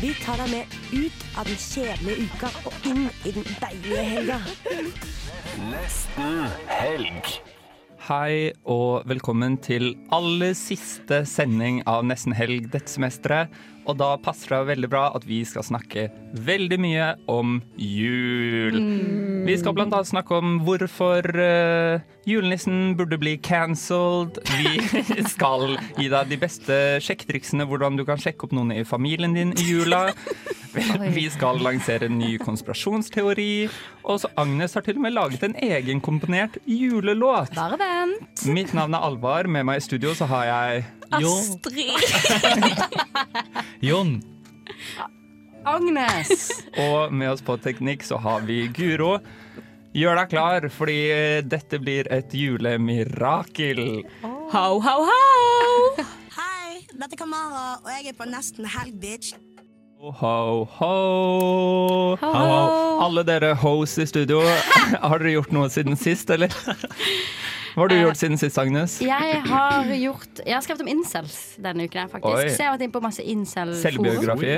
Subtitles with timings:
[0.00, 4.38] Vi tar deg med ut av den kjedelige uka og inn i den deilige helga.
[5.68, 7.28] Nesten helg.
[8.06, 13.52] Hei og velkommen til aller siste sending av Nesten helg dette semesteret.
[13.88, 16.06] Og da passer det veldig bra at vi skal snakke
[16.46, 18.78] veldig mye om jul.
[19.46, 24.38] Vi skal blant annet snakke om hvorfor uh, julenissen burde bli cancelled.
[24.54, 29.34] Vi skal gi deg de beste sjekketriksene hvordan du kan sjekke opp noen i familien
[29.36, 30.06] din i jula.
[31.12, 33.68] Vi skal lansere en ny konspirasjonsteori.
[34.02, 37.54] Og så Agnes har til og med laget en egenkomponert julelåt.
[37.54, 38.44] Bare vent.
[38.50, 39.46] Mitt navn er Alvar.
[39.46, 41.92] Med meg i studio så har jeg Astrid.
[43.86, 44.16] Jon.
[45.64, 46.50] Agnes!
[46.82, 49.20] Og med oss på teknikk så har vi Guro.
[49.94, 50.98] Gjør deg klar, fordi
[51.46, 53.82] dette blir et julemirakel.
[54.24, 56.04] Ho, ho, ho!
[56.38, 59.36] Hei, dette er Kamara, og jeg er på nesten helg, bitch.
[60.02, 62.38] Ho, ho, ho.
[63.04, 64.40] Alle dere hoes i studio,
[65.06, 66.50] har dere gjort noe siden sist, eller?
[67.72, 68.98] Hva har du gjort siden sist, Agnes?
[69.00, 72.36] Jeg har gjort Jeg har skrevet om incels denne uken, her, faktisk.
[72.36, 72.50] Oi.
[72.52, 73.80] Så jeg har vært inne på masse incel-forum.
[73.80, 74.52] Selvbiografi?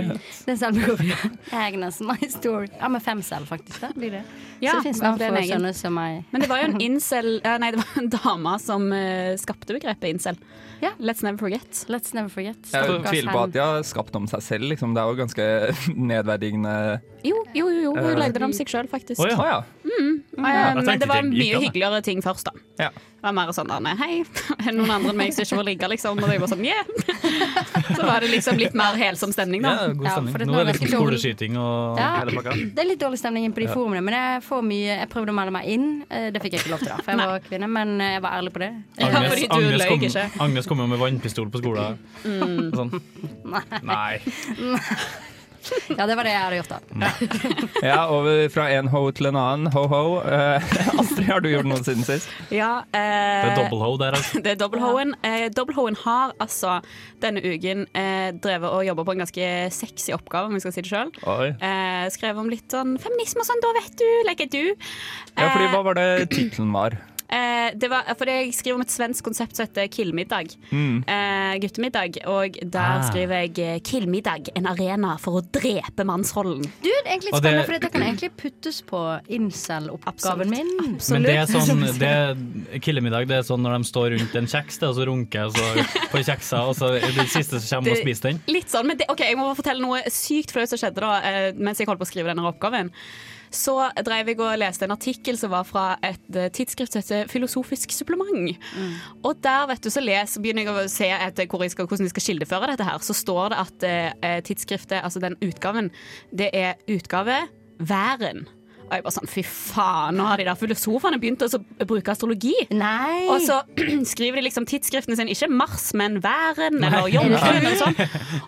[0.46, 1.30] Det er selvbiografi.
[1.60, 2.68] Agnes, my story.
[2.80, 3.78] Ja, med fem selv, faktisk.
[3.84, 4.24] Da blir det.
[4.58, 5.70] Ja, så det finnes noen få egen.
[5.78, 6.24] som meg.
[6.32, 10.10] Men det var jo en incel Nei, det var en dame som eh, skapte begrepet
[10.10, 10.38] incel.
[10.82, 10.90] Ja.
[10.98, 11.84] Let's never forget.
[11.92, 12.58] Let's never forget.
[12.72, 14.70] Jeg tviler på at de har skapt om seg selv.
[14.74, 14.94] Liksom.
[14.96, 15.50] Det er jo ganske
[16.10, 16.76] nedverdigende.
[17.24, 17.92] Jo, jo, jo, jo.
[17.96, 19.20] hun uh, lagde det om seg sjøl, faktisk.
[19.22, 19.36] Oh, ja.
[19.40, 19.62] Å ja.
[19.94, 22.52] Eh, Men det var mye hyggeligere ting først, da.
[22.80, 22.88] Ja.
[22.94, 24.14] Det var mer sånn der, nei, hei,
[24.58, 26.18] er det noen andre enn meg som ikke får ligge, liksom?
[26.20, 26.84] Og jeg var sånn, yeah!
[27.96, 29.72] Så var det liksom litt mer helsom stemning, da.
[29.78, 30.34] Ja, god stemning.
[30.34, 32.08] Ja, det Nå er det liksom skoleskyting og Ja.
[32.20, 32.56] hele pakka.
[32.76, 35.32] Det er litt dårlig stemning inne på de forumene, men jeg får mye Jeg prøvde
[35.32, 35.86] å melde meg inn.
[36.10, 38.38] Eh, Det fikk jeg ikke lov til, da, for jeg var kvinne, men jeg var
[38.40, 38.70] ærlig på det.
[38.98, 40.26] Ja, Agnes, fordi du Agnes, løy kom, ikke.
[40.48, 42.00] Agnes kom jo med vannpistol på skolen.
[42.24, 42.92] Og Sånn.
[43.84, 44.20] Nei.
[45.98, 47.08] Ja, det var det jeg hadde gjort, da.
[47.84, 49.70] ja, over fra en ho til en annen.
[49.74, 50.18] Ho-ho.
[50.24, 52.30] Uh, Astrid, har du gjort noe siden sist?
[52.54, 54.42] Ja, Det er eh, double ho der, altså.
[54.44, 55.14] Det er Dobbelthoen.
[55.78, 56.78] ho-en har altså
[57.22, 60.84] denne uken eh, drevet og jobba på en ganske sexy oppgave, om vi skal si
[60.84, 61.12] det sjøl.
[61.24, 64.62] Eh, skrev om litt sånn feminisme og sånn, da vet du, legger du.
[65.34, 66.98] Ja, fordi hva var det tittelen var?
[67.28, 70.52] Eh, det var, for jeg skriver om et svensk konsept som heter Killmiddag.
[70.70, 72.18] Eh, guttemiddag.
[72.30, 73.10] Og der Ah.
[73.10, 76.62] skriver jeg eh, 'Killmiddag, en arena for å drepe mannsrollen'.
[76.82, 80.50] Du, det er egentlig litt Og det- spennende, for dette kan egentlig puttes på incel-oppgaven
[80.50, 80.68] min.
[81.10, 84.82] Men det er sånn det, Killemiddag det er sånn når de står rundt en kjeks
[84.84, 88.02] og så runker og så på kjeksa, og så er det siste som kommer og
[88.04, 88.40] spiser den.
[88.48, 91.52] Litt sånn, men det, ok, Jeg må fortelle noe sykt flaut som skjedde da eh,
[91.56, 92.90] mens jeg holdt på å skrive denne oppgaven.
[93.54, 93.76] Så
[94.06, 97.94] drev jeg og leste en artikkel som var fra et eh, tidsskrift som heter Filosofisk
[97.94, 98.50] supplement.
[99.22, 102.08] Og der vet du, så les, begynner jeg å se etter hvor jeg skal, hvordan
[102.08, 102.98] jeg skal kildeføre dette her.
[103.04, 105.92] Så står det at eh, tidsskriftet, altså den utgaven,
[106.34, 107.44] det er utgave
[107.78, 108.44] Væren.
[108.84, 111.48] Og jeg bare sånn, fy faen, nå har de der filosofene begynt å
[111.88, 112.54] bruke astrologi.
[112.74, 113.24] Nei!
[113.32, 113.60] Og så
[114.12, 117.96] skriver de liksom tidsskriftene sine, ikke Mars, men Væren eller Jomfruen og sånn.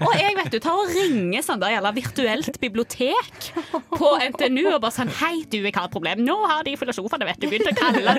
[0.05, 3.51] Og jeg vet du, tar og ringer sånn der gjelder virtuelt bibliotek
[3.97, 6.23] på NTNU og bare sånn Hei, du, jeg har et problem.
[6.27, 8.17] Nå har de filosofene vet du, begynt å kalle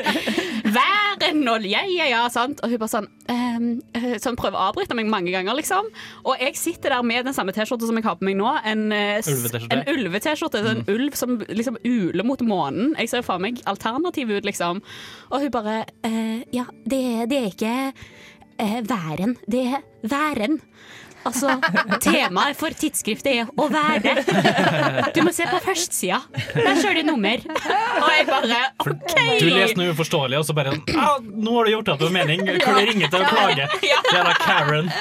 [0.67, 2.61] Væren og ja, ja, ja, sant.
[2.63, 5.89] Og hun bare sånn ehm, eh, Sånn prøver å avbryte meg mange ganger, liksom.
[6.27, 8.49] Og jeg sitter der med den samme T-skjorta som jeg har på meg nå.
[8.67, 9.73] En, eh, Ulve-T-skjorte.
[9.73, 10.63] en ulve-T-skjorte.
[10.73, 12.93] En ulv som liksom uler mot månen.
[12.97, 14.81] Jeg ser for meg alternativ ut, liksom.
[15.31, 17.75] Og hun bare eh, Ja, det, det er ikke
[18.59, 20.61] eh, væren, det er væren.
[21.27, 21.49] Altså,
[22.03, 24.13] temaet for tidsskriftet er å være.
[25.15, 26.19] Du må se på førstsida.
[26.55, 27.41] Der ser du nummer.
[27.47, 29.15] Og jeg bare OK!
[29.41, 32.43] Du leser noe uforståelig, og så bare ah, 'Nå har du gjort det til mening!'
[32.47, 33.67] Hvor du ringer til å klage.
[33.83, 34.91] Jævla Karen.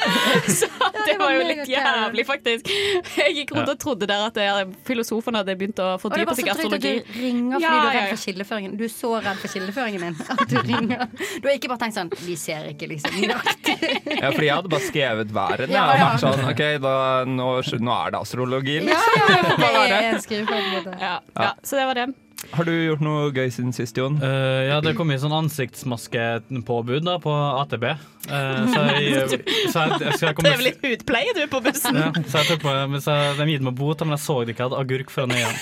[0.50, 0.66] Så
[1.06, 2.72] det var jo litt jævlig, faktisk.
[3.20, 6.26] Jeg gikk rundt og trodde der at er- filosofene hadde begynt å Og det er
[6.26, 6.94] fordype Og seg i så trygt at astrologi.
[7.06, 8.76] du ringer fordi du er redd for kildeføringen.
[8.80, 11.06] Du er så redd for kildeføringen min at du ringer.
[11.40, 13.14] Du har ikke bare tenkt sånn Vi ser ikke, liksom.
[13.22, 13.76] nøyaktig.
[14.20, 15.70] Ja, fordi jeg hadde bare skrevet været.
[15.70, 16.05] Ja, ja.
[16.06, 16.94] Vært sånn, ok, da,
[17.28, 17.48] nå,
[17.86, 18.78] nå er det astrologi.
[18.80, 19.26] Ja, Liksom.
[19.26, 20.94] ja, det er en skrivefeil måte.
[21.00, 22.06] Ja, ja, så det var det.
[22.52, 24.18] Har du gjort noe gøy siden sist, Jon?
[24.20, 27.86] Uh, ja, det kom i sånn ansiktsmaskepåbud da på AtB.
[28.28, 29.40] Uh, så jeg,
[29.72, 31.98] så jeg, jeg, så jeg kom, Det er vel litt hudpleie du på bussen?
[31.98, 34.54] ja, så jeg tok på, men så de gitt meg bot, men jeg så det
[34.54, 35.56] ikke, hadde agurk foran øynene.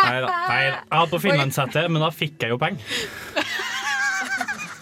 [0.00, 0.36] Nei, da.
[0.54, 3.00] Jeg hadde på finlandshette, men da fikk jeg jo penger.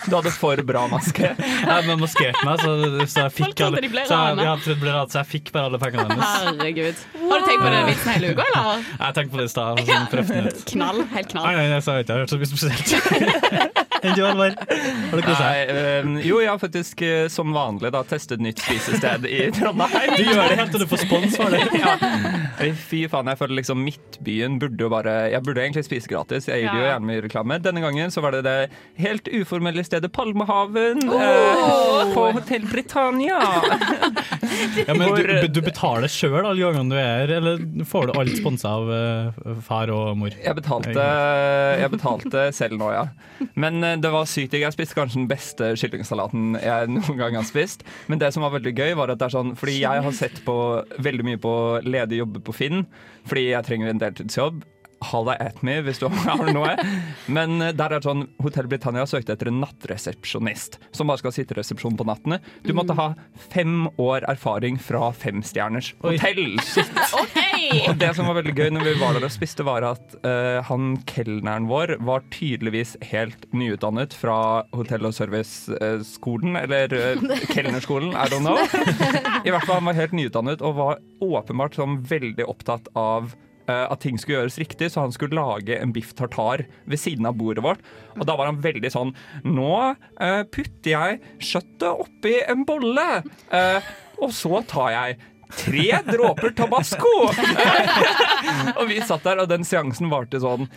[0.08, 1.32] Du hadde for bra maske.
[1.69, 2.75] Jeg hadde maskert meg, så,
[3.05, 6.06] så jeg fikk alle så jeg, jeg ble rad, så jeg fikk bare alle pengene
[6.08, 6.37] hennes.
[6.46, 7.02] Herregud.
[7.19, 8.87] Har du tenkt på den vitsen hele uka, eller?
[8.94, 9.82] Jeg tenkte på det i stad.
[10.72, 11.05] Knall.
[11.12, 11.50] Helt knall.
[11.50, 13.84] nei, nei, jeg sa ikke jeg har hørt så mye spesielt.
[14.02, 14.54] Enn du, Alvar?
[14.58, 15.72] Har du kosa deg?
[15.74, 20.14] eh, jo, jeg har faktisk eh, som vanlig da testet nytt spisested i Trondheim.
[20.18, 21.64] Du gjør det helt til du får spons for det.
[21.78, 21.96] Ja.
[22.88, 26.48] Fy faen, jeg føler liksom Midtbyen burde jo bare Jeg burde egentlig spise gratis.
[26.50, 27.58] Jeg gir det jo gjerne mye reklame.
[27.62, 28.56] Denne gangen så var det det
[28.98, 33.40] helt uformelle stedet Palmehaven eh, på Hotell Britannia.
[34.88, 38.32] Ja, men du, du betaler sjøl alle gangene du er her, eller får du alt
[38.38, 40.34] sponsa av eh, far og mor?
[40.34, 41.04] Jeg betalte,
[41.78, 43.04] jeg betalte selv nå, ja.
[43.58, 44.64] Men det var sykt digg.
[44.67, 47.85] Jeg spiste kanskje den beste kyllingsalaten jeg noen gang har spist.
[48.11, 50.43] Men det som var veldig gøy, var at det er sånn Fordi jeg har sett
[50.46, 50.56] på
[51.05, 51.55] veldig mye på
[51.87, 52.85] ledige jobber på Finn,
[53.29, 54.64] fordi jeg trenger en deltidsjobb.
[55.10, 56.74] Halla at me hvis du har noe.
[57.30, 61.34] Men eh, der er det sånn Hotell Britannia søkte etter en nattresepsjonist som bare skal
[61.34, 62.40] sitte i resepsjonen på nattene.
[62.66, 63.12] Du måtte ha
[63.52, 66.58] fem år erfaring fra femstjerners hotell.
[67.88, 70.60] Og det som var veldig gøy når vi var der og spiste, var at uh,
[70.68, 78.28] han kelneren vår var tydeligvis helt nyutdannet fra hotell- og serviceskolen, eller uh, kelnerskolen, I
[78.30, 78.58] don't know.
[79.46, 83.34] I hvert fall han var helt nyutdannet og var åpenbart sånn veldig opptatt av
[83.75, 87.38] at ting skulle gjøres riktig, så han skulle lage en biff tartar ved siden av
[87.38, 87.82] bordet vårt.
[88.17, 89.15] Og da var han veldig sånn
[89.47, 93.09] Nå uh, putter jeg kjøttet oppi en bolle,
[93.53, 93.91] uh,
[94.23, 95.19] og så tar jeg
[95.56, 97.12] tre dråper tabasco!
[98.79, 100.69] og vi satt der, og den seansen varte sånn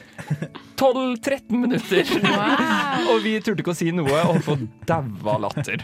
[0.79, 2.11] 12-13 minutter.
[3.11, 5.83] og vi turte ikke å si noe, og holdt på å daue av latter.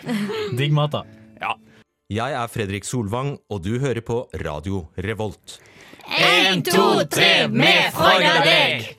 [0.58, 1.04] Digg mat, da.
[1.42, 1.56] Ja.
[2.14, 5.58] Jeg er Fredrik Solvang, og du hører på Radio Revolt.
[6.08, 8.94] En, to, tre, med Freude deg!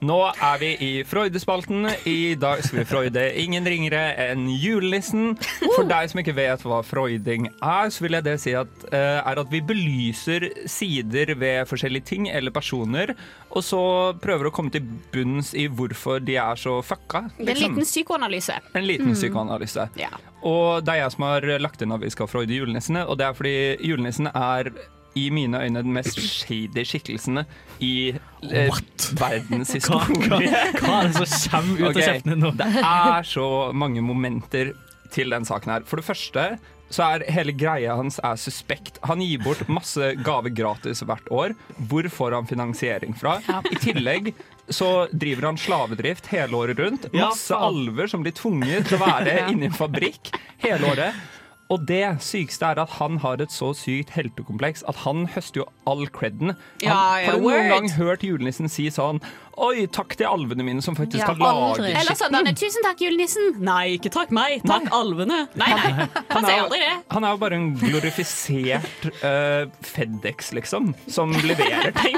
[0.00, 1.84] Nå er vi i Freudespalten.
[2.08, 5.34] I dag skal vi freude ingen ringere enn julenissen.
[5.74, 9.18] For deg som ikke vet hva freuding er, så vil jeg det si at, eh,
[9.20, 13.12] er at vi belyser sider ved forskjellige ting eller personer,
[13.50, 13.82] og så
[14.24, 17.26] prøver å komme til bunns i hvorfor de er så fucka.
[17.36, 17.76] Det er en liksom.
[17.76, 18.56] liten psykoanalyse.
[18.72, 19.90] En liten psykoanalyse.
[20.00, 20.14] Ja.
[20.40, 23.28] Og det er jeg som har lagt inn at vi skal freude julenissene, og det
[23.28, 24.72] er fordi julenissen er
[25.18, 27.44] i mine øyne den mest shady skikkelsene
[27.82, 28.12] i
[28.46, 28.80] eh,
[29.18, 30.38] verdens Hva, hva,
[30.78, 32.02] hva er det som kommer ut okay.
[32.02, 32.52] av kjeften din nå?
[32.58, 34.74] Det er så mange momenter
[35.10, 35.88] til den saken her.
[35.88, 36.44] For det første
[36.90, 38.98] så er hele greia hans er suspekt.
[39.06, 41.54] Han gir bort masse gaver gratis hvert år.
[41.90, 43.36] Hvor får han finansiering fra?
[43.70, 44.32] I tillegg
[44.70, 47.06] så driver han slavedrift hele året rundt.
[47.14, 51.38] Masse alver som blir tvunget til å være Inni i en fabrikk hele året.
[51.70, 55.66] Og det sykeste er at han har et så sykt heltekompleks at han høster jo
[55.86, 56.54] all creden.
[56.56, 57.68] Han, Ja, ja, har du noen word.
[57.70, 59.20] gang hørt julenissen si sånn
[59.60, 61.96] Oi, takk til alvene mine som faktisk Ja, har laget skitten.
[62.00, 63.58] Eller sånn Danne, 'Tusen takk, julenissen'.
[63.66, 64.62] Nei, ikke takk meg.
[64.64, 65.48] Takk alvene.
[65.58, 65.90] Nei, nei.
[65.90, 66.92] Han Han sier er, aldri det.
[67.10, 72.16] han er jo bare en glorifisert uh, Fedex, liksom, som leverer ting.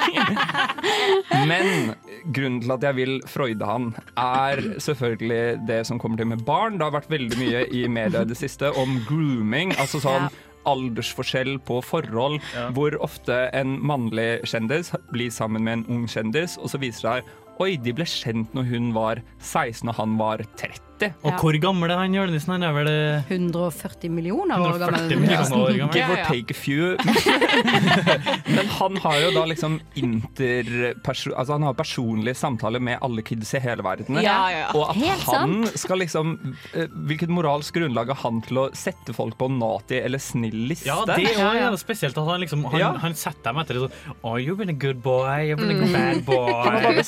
[1.50, 1.94] Men
[2.32, 6.79] grunnen til at jeg vil freude han, er selvfølgelig det som kommer til med barn.
[6.79, 9.75] Det har vært veldig mye i media i det siste om grooming.
[9.81, 10.29] Altså sånn
[10.69, 12.41] aldersforskjell på forhold,
[12.76, 17.23] hvor ofte en mannlig kjendis blir sammen med en ung kjendis, og så viser det
[17.23, 20.92] seg Oi, de ble kjent når hun var 16 og han var 30.
[21.27, 22.53] Og hvor gammel er han julenissen?
[22.55, 25.21] Han er vel eh, 140 millioner år 140 gammel.
[25.23, 25.97] millioner år gammel.
[25.97, 26.97] Give or take a few.
[28.56, 31.32] Men han har jo da liksom interperso...
[31.39, 34.19] Altså han har personlige samtaler med alle kids i hele verden.
[34.23, 34.67] Ja, ja.
[34.77, 36.35] Og at Helt han skal liksom
[36.77, 40.87] eh, Hvilket moralsk grunnlag har han til å sette folk på naughty eller snill liste?
[40.89, 42.93] Ja, det er jo ja, spesielt at han liksom Han, Ja.
[43.03, 45.91] han setter dem etter det sånn Oh, you've been a good boy, you've been a
[45.93, 46.39] bad boy.
[46.93, 47.01] Og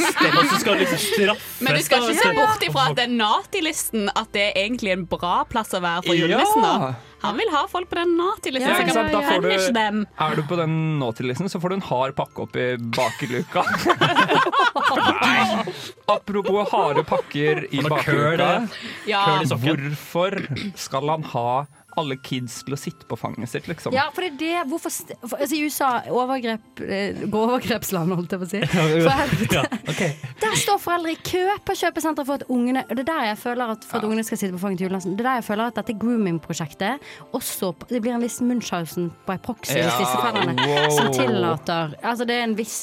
[0.50, 3.16] så skal liksom straffe Men du skal ikke se bort ifra at den
[3.92, 6.26] Nati-listen At det er egentlig en bra plass å være for Ja.
[6.26, 6.62] julenissen.
[6.62, 8.68] da Han vil ha folk på den Nati-listen.
[8.68, 10.06] Ja, ja, ja, du, dem.
[10.20, 13.62] er du på den naughty-listen, så får du en hard pakke oppi bakerluka.
[15.24, 15.64] Nei.
[16.06, 18.02] Apropos harde pakker i bakeluka.
[18.04, 18.68] køl,
[19.08, 19.24] Ja.
[19.24, 19.56] Køl i.
[19.64, 21.64] Hvorfor skal han ha
[22.00, 23.94] alle kids til å sitte på fanget sitt, liksom?
[23.94, 28.42] Ja, for det er det Hvorfor for, altså, I USA, overgrep eh, overgrepsland, holdt jeg
[28.42, 28.60] på å si.
[29.04, 29.54] For.
[29.54, 30.14] Ja, okay.
[30.40, 33.40] Der står foreldre i kø på kjøpesenteret for at ungene Og det er der jeg
[33.42, 35.16] føler at for at ungene skal sitte på fanget til julenissen.
[35.18, 39.38] Det er der jeg føler at dette grooming-prosjektet også Det blir en viss Munchhausen by
[39.44, 40.88] proxy Ja, hos disse foreldrene wow.
[40.94, 42.80] som tillater Altså, det er en viss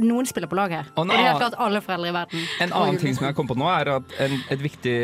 [0.00, 0.90] noen spiller på lag her.
[0.94, 2.46] Og Og det er helt klart alle foreldre i verden.
[2.64, 4.96] En annen ting som jeg kom på nå, er at en, et viktig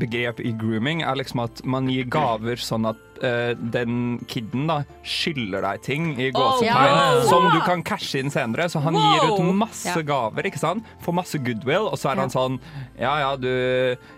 [0.00, 4.84] begrep i grooming er liksom at man gir gaver sånn at eh, den kiden da
[5.04, 7.22] skylder deg ting i Oh, gåsetegn wow.
[7.28, 8.68] som du kan cashe inn senere.
[8.70, 10.02] Så han gir ut masse Ja.
[10.02, 10.84] gaver, ikke sant?
[11.04, 12.20] Får masse goodwill, og så er Ja.
[12.22, 12.60] han sånn
[12.98, 13.48] Ja ja, du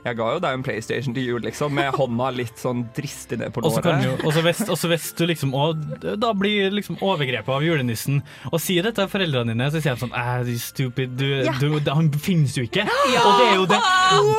[0.04, 3.52] Jeg ga jo deg en PlayStation til jul, liksom, med hånda litt sånn dristig ned
[3.52, 4.24] på Og så kan jo, låret.
[4.24, 8.22] og så hvis, og du liksom og da blir liksom overgrepet av julenissen
[8.52, 11.52] og sier dette til foreldrene dine, så sier de sånn Æh, stupid, du, Ja.
[11.58, 12.82] du, han finnes jo ikke.
[12.86, 13.80] Og det er jo det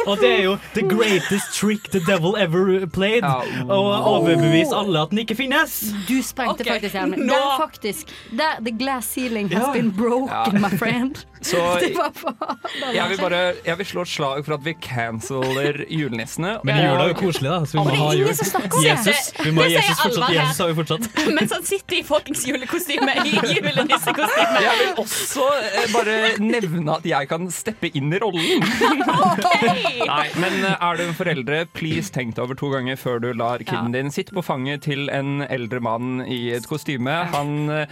[0.07, 3.23] Og det er jo the greatest trick the devil ever played.
[3.23, 3.41] Ja.
[3.67, 5.77] Å overbevise alle at den ikke finnes.
[6.07, 6.73] Du sprengte okay.
[6.77, 7.29] faktisk hjernen min.
[7.29, 9.73] Det er faktisk der, The glass ceiling has Ja.
[9.73, 10.69] been broken, Ja.
[10.69, 11.25] my friend.
[11.41, 11.57] Så
[12.93, 16.55] jeg vil bare Jeg vil slå et slag for at vi canceler julenissene.
[16.65, 17.59] Men jula er jo koselig, da.
[17.65, 18.27] Så vi må ha jul.
[18.83, 19.33] Jesus.
[19.43, 20.33] Vi må ha Jesus fortsatt.
[20.33, 21.07] Jesus har vi fortsatt.
[21.37, 24.63] Mens han sitter i folkens julekostyme i julenissekostyme.
[24.65, 28.65] Jeg vil også eh, bare nevne at jeg kan steppe inn i rollen.
[30.07, 33.29] Nei, men eh, er du en foreldre, please tenk deg over to ganger før du
[33.37, 37.13] lar kiden din sitte på fanget til en eldre mann i et kostyme.
[37.33, 37.87] Han eh,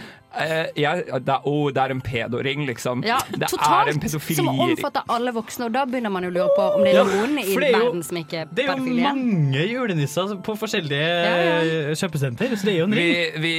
[0.76, 3.00] jeg, det, er, oh, det er en pedoring, liksom.
[3.06, 4.36] Ja, det er en pedofili.
[4.36, 6.98] Som omfatter alle voksne, og da begynner man jo å lure på om det er
[6.98, 10.34] Ja, noen i det er jo- verden som ikke er Det er jo mange julenisser
[10.44, 13.40] på forskjellige Ja, eh, kjøpesenter, så det er jo en ring.
[13.46, 13.54] vi,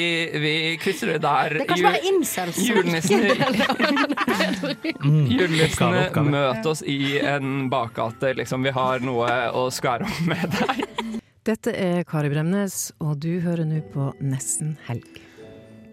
[0.46, 0.54] vi
[0.84, 1.50] krysser det der.
[1.58, 3.26] Det er kanskje bare incels som ikke Julenissen
[5.08, 5.26] Mm.
[5.32, 6.30] Julenissene oppgave.
[6.32, 8.34] møter oss i en bakgate.
[8.38, 10.84] Liksom, vi har noe å skvære om med deg.
[11.48, 15.06] Dette er Kari Bremnes, og du hører nå på Nesten helg.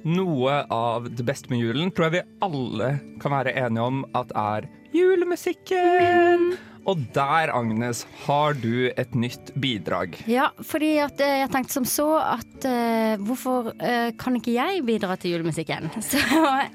[0.02, 2.88] Noe av det beste med julen tror jeg vi alle
[3.22, 6.56] kan være enige om at er julemusikken.
[6.84, 10.18] Og der, Agnes, har du et nytt bidrag.
[10.28, 14.84] Ja, fordi at eh, jeg tenkte som så at uh, hvorfor uh, kan ikke jeg
[14.84, 15.88] bidra til julemusikken?
[16.04, 16.20] Så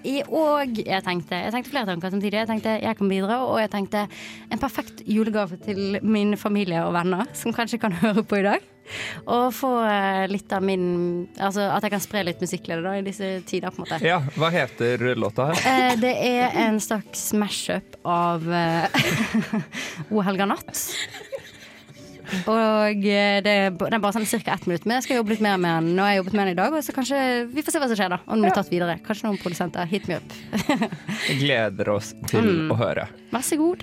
[0.08, 2.40] i og jeg tenkte Jeg tenkte flere tanker samtidig.
[2.42, 4.08] Jeg tenkte jeg kan bidra, og jeg tenkte
[4.50, 8.66] en perfekt julegave til min familie og venner, som kanskje kan høre på i dag.
[9.36, 13.04] Og få eh, litt av min Altså at jeg kan spre litt musikkglede da i
[13.06, 14.00] disse tider, på en måte.
[14.06, 15.64] Ja, Hva heter låta her?
[15.70, 18.88] Eh, det er en slags mashup av eh,
[20.14, 20.86] O helga natt.
[22.46, 24.54] Og det, det er, er bare sånn ca.
[24.54, 25.96] ett minutt, men jeg skal jobbe litt mer med den.
[25.98, 27.88] Nå har jeg jobbet med den i dag, og så kanskje vi får se hva
[27.90, 28.20] som skjer, da.
[28.28, 29.00] Om den blir tatt videre.
[29.08, 29.90] Kanskje noen produsenter.
[29.90, 30.38] Hit me up.
[31.42, 32.70] Gleder oss til Mm.
[32.70, 33.08] å høre.
[33.34, 33.82] Vær så god.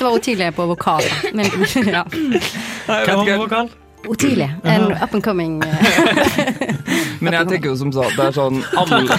[0.00, 1.02] Mm, og så må jeg si at det var Otilie på vokal.
[1.36, 1.46] Men,
[1.96, 2.04] ja.
[2.10, 3.70] Hvem var på vokal?
[4.08, 4.50] Otilie.
[4.64, 5.74] En up and coming eh,
[7.20, 9.18] Men jeg tenker jo som så, det er sånn alle,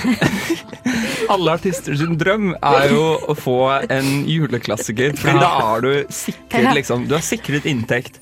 [1.36, 3.60] alle artister sin drøm er jo å få
[3.94, 5.14] en juleklassiker.
[5.22, 8.18] for da er du sikret liksom Du har sikret inntekt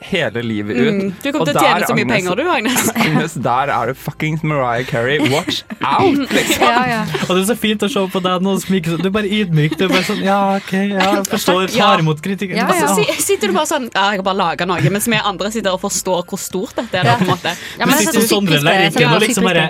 [0.00, 0.94] hele livet ut.
[0.94, 2.90] Mm, du kommer til å tjene så mye penger, du, Agnes.
[2.94, 5.18] Agnes, der er det fuckings Mariah Carey.
[5.32, 6.64] Watch out, liksom.
[6.64, 7.00] Ja, ja.
[7.28, 9.30] Og det er så fint å se på deg nå som ikke Du er bare
[9.38, 9.76] ydmyk.
[9.78, 11.68] Du er bare sånn Ja, OK, ja, jeg forstår.
[11.74, 12.58] Tar imot kritikken.
[12.58, 12.88] Ja, ja.
[12.94, 15.76] så sitter du bare sånn Ja, jeg har bare laga noe, mens vi andre sitter
[15.76, 17.08] og forstår hvor stort dette er.
[17.08, 17.54] Da, på en måte.
[17.78, 18.60] Ja, men Du sitter som Sondre.
[18.62, 19.68] Lerchen og liksom bare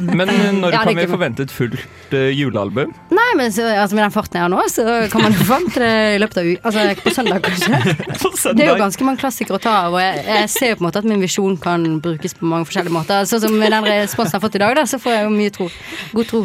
[0.00, 2.92] Men eh, når Ja, kan vi forvente et fullt eh, julealbum?
[3.14, 5.82] Nei, men så, altså, med den farten jeg har nå, så kan man jo forvente
[5.82, 6.60] det i løpet av uka.
[6.70, 8.54] Altså på søndag, kanskje.
[8.56, 10.84] Det er jo ganske mange klassikere å ta av, og jeg, jeg ser jo på
[10.84, 13.26] en måte at min visjon kan brukes på mange forskjellige måter.
[13.28, 15.30] Sånn som med den responsen jeg har fått i dag, da, så får jeg jo
[15.34, 15.66] mye tro.
[16.16, 16.40] God tro.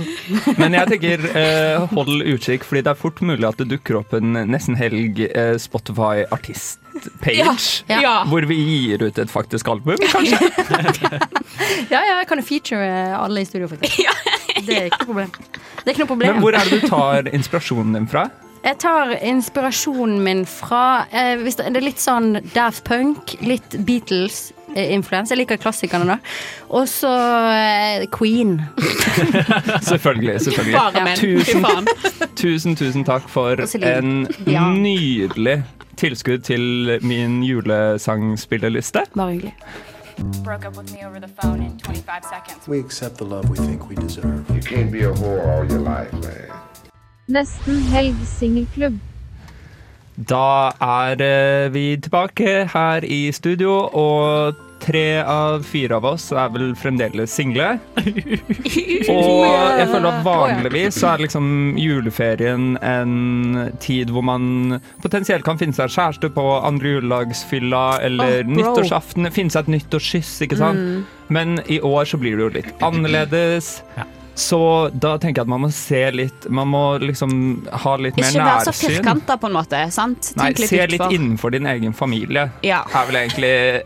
[0.58, 4.12] Men jeg tenker, eh, hold utkikk, fordi det er fort mulig at det dukker opp
[4.17, 7.48] en nesten helg eh, Spotify-artist-page.
[7.89, 8.01] Ja.
[8.01, 8.15] Ja.
[8.29, 10.39] Hvor vi gir ut et faktisk album, kanskje.
[11.91, 12.86] Ja, ja, jeg kan jo feature
[13.17, 13.98] alle i studio, faktisk.
[14.65, 15.31] Det er ikke noe problem.
[15.81, 16.31] Det er ikke noe problem.
[16.36, 18.24] Men hvor er det du tar inspirasjonen din fra?
[18.62, 23.74] Jeg tar inspirasjonen min fra eh, hvis det, det er litt sånn Daft Punk, litt
[24.75, 25.29] Beatles-influens.
[25.31, 26.17] Jeg liker klassikerne, da.
[26.69, 28.61] Og så eh, Queen.
[29.91, 30.41] Selvfølgelig.
[30.41, 30.79] selvfølgelig.
[30.79, 31.17] Bare menn.
[31.17, 31.87] Tusen,
[32.35, 34.27] tusen, tusen takk for en
[34.83, 35.63] nydelig
[35.97, 38.99] tilskudd til min julesangspillerliste.
[39.15, 39.55] Bare hyggelig.
[40.43, 42.67] Broke up with me over the phone in 25 seconds.
[42.67, 44.45] We accept the love we think we deserve.
[44.49, 46.51] You can't be a whore all your life, man.
[47.27, 48.99] Nesten helg singelklubb.
[50.27, 56.49] Da er eh, vi tilbake her i studio, og tre av fire av oss er
[56.53, 57.75] vel fremdeles single.
[59.11, 65.61] Og jeg føler at vanligvis så er liksom juleferien en tid hvor man potensielt kan
[65.61, 69.29] finne seg kjæreste på andre juledagsfylla eller oh, nyttårsaften.
[69.33, 70.81] Finne seg et nyttårskyss, ikke sant.
[70.81, 71.29] Mm.
[71.31, 73.77] Men i år så blir det jo litt annerledes.
[74.35, 78.29] Så da tenker jeg at man må se litt Man må liksom ha litt mer
[78.31, 78.95] Ikke være så nærsyn.
[78.95, 79.91] firkanta, på en måte.
[79.91, 80.31] sant?
[80.39, 81.13] Nei, litt se litt utenfor.
[81.17, 82.50] innenfor din egen familie.
[82.63, 82.83] Ja.
[82.95, 83.83] Er vel egentlig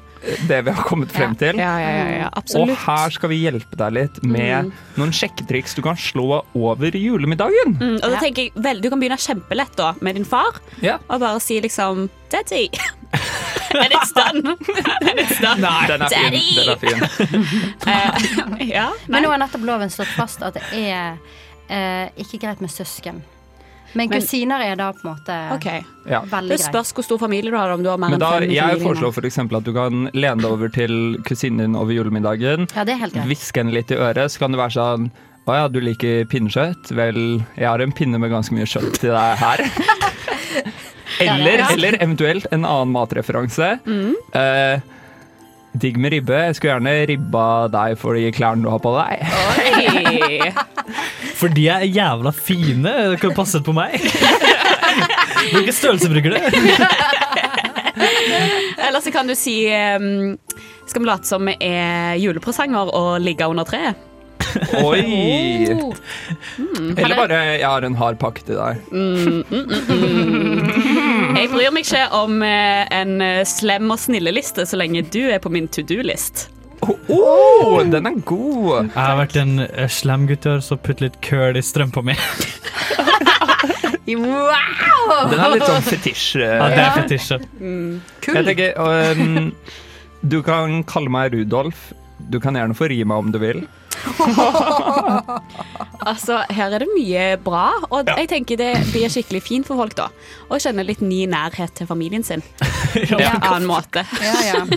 [0.47, 1.57] det vi har kommet frem til.
[1.61, 2.71] Ja, ja, ja, ja, absolutt.
[2.71, 4.71] Og her skal vi hjelpe deg litt med Mm.
[4.97, 7.75] noen sjekketriks du kan slå over julemiddagen.
[7.77, 10.97] Mm, og da tenker jeg, vel, Du kan begynne kjempelett da med din far, Ja.
[11.09, 12.69] og bare si liksom Daddy.
[13.75, 14.41] And it's done.
[14.47, 15.61] And it's done.
[15.87, 16.55] Den er fin.
[16.55, 17.01] Den er fin.
[17.87, 22.61] uh, ja, Men nå har nettopp loven slått fast at det er uh, ikke greit
[22.63, 23.19] med søsken.
[23.95, 25.83] Men kusiner er da på en måte okay.
[26.07, 26.19] Ja.
[26.27, 26.67] veldig Det greit.
[26.67, 27.71] spørs hvor stor familie du har.
[27.71, 29.37] om du har mer Men enn fem jeg foreslår f.eks.
[29.39, 32.67] at du kan lene deg over til kusinen din over julemiddagen.
[32.75, 33.29] Ja, det er helt greit.
[33.31, 35.07] Hviske henne litt i øret, så kan det være sånn
[35.45, 36.91] Å ja, du liker pinnekjøtt?
[36.97, 37.21] Vel,
[37.55, 39.63] jeg har en pinne med ganske mye kjøtt til deg her.
[41.19, 43.77] Eller, eller eventuelt en annen matreferanse.
[43.85, 44.15] Mm.
[44.33, 44.79] Eh,
[45.79, 46.37] digg med ribbe.
[46.47, 49.13] Jeg skulle gjerne ribba deg for de klærne du har på deg.
[49.51, 49.71] Oi.
[51.35, 52.91] For de er jævla fine.
[53.11, 53.91] Det kan passe på meg.
[55.51, 56.37] Hvilken størrelse bruker du?
[58.85, 59.67] Eller så kan du si
[60.85, 63.95] Skal vi late som vi er julepresanger og ligge under treet?
[64.79, 65.01] Oi!
[66.55, 68.75] Mm, Eller bare 'jeg har en hard pakke til deg'.
[68.91, 70.71] Mm, mm, mm, mm.
[71.35, 75.41] Jeg bryr meg ikke om eh, en eh, slem og snille-liste så lenge du er
[75.43, 76.47] på min to do-list.
[76.85, 78.91] Oh, den er god!
[78.91, 82.15] Jeg har vært en eh, slem guttør så putt litt køl i strømpa mi.
[84.05, 85.29] Wow!
[85.31, 86.25] Den er litt sånn fetisj.
[86.37, 86.51] eh.
[86.59, 87.39] Ja, det er fetisj.
[87.57, 88.01] Mm.
[88.27, 89.47] Jeg tenker, um,
[90.21, 91.87] du kan kalle meg Rudolf.
[92.19, 93.65] Du kan gjerne få ri meg om du vil.
[96.05, 99.95] Altså, Her er det mye bra, og jeg tenker det blir skikkelig fint for folk
[99.97, 100.05] da
[100.53, 102.43] å kjenne litt ny nærhet til familien sin.
[103.09, 104.03] På en annen måte.
[104.21, 104.61] Ja, ja.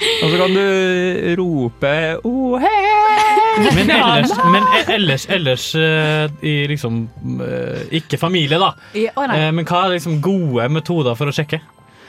[0.00, 1.90] Og så kan du rope
[2.24, 3.66] oh, hey!
[3.76, 7.02] Men ellers, men e- ellers, ellers eh, i liksom
[7.44, 8.70] eh, Ikke familie, da.
[8.96, 9.26] I- oh.
[9.28, 11.60] Eh, men hva er liksom gode metoder for å sjekke?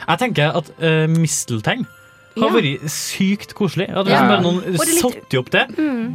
[0.01, 1.03] Jeg tenker at uh,
[2.35, 2.77] misteltein har Ja.
[2.77, 3.89] vært sykt koselig.
[3.89, 5.65] At liksom bare noen det litt- satt opp det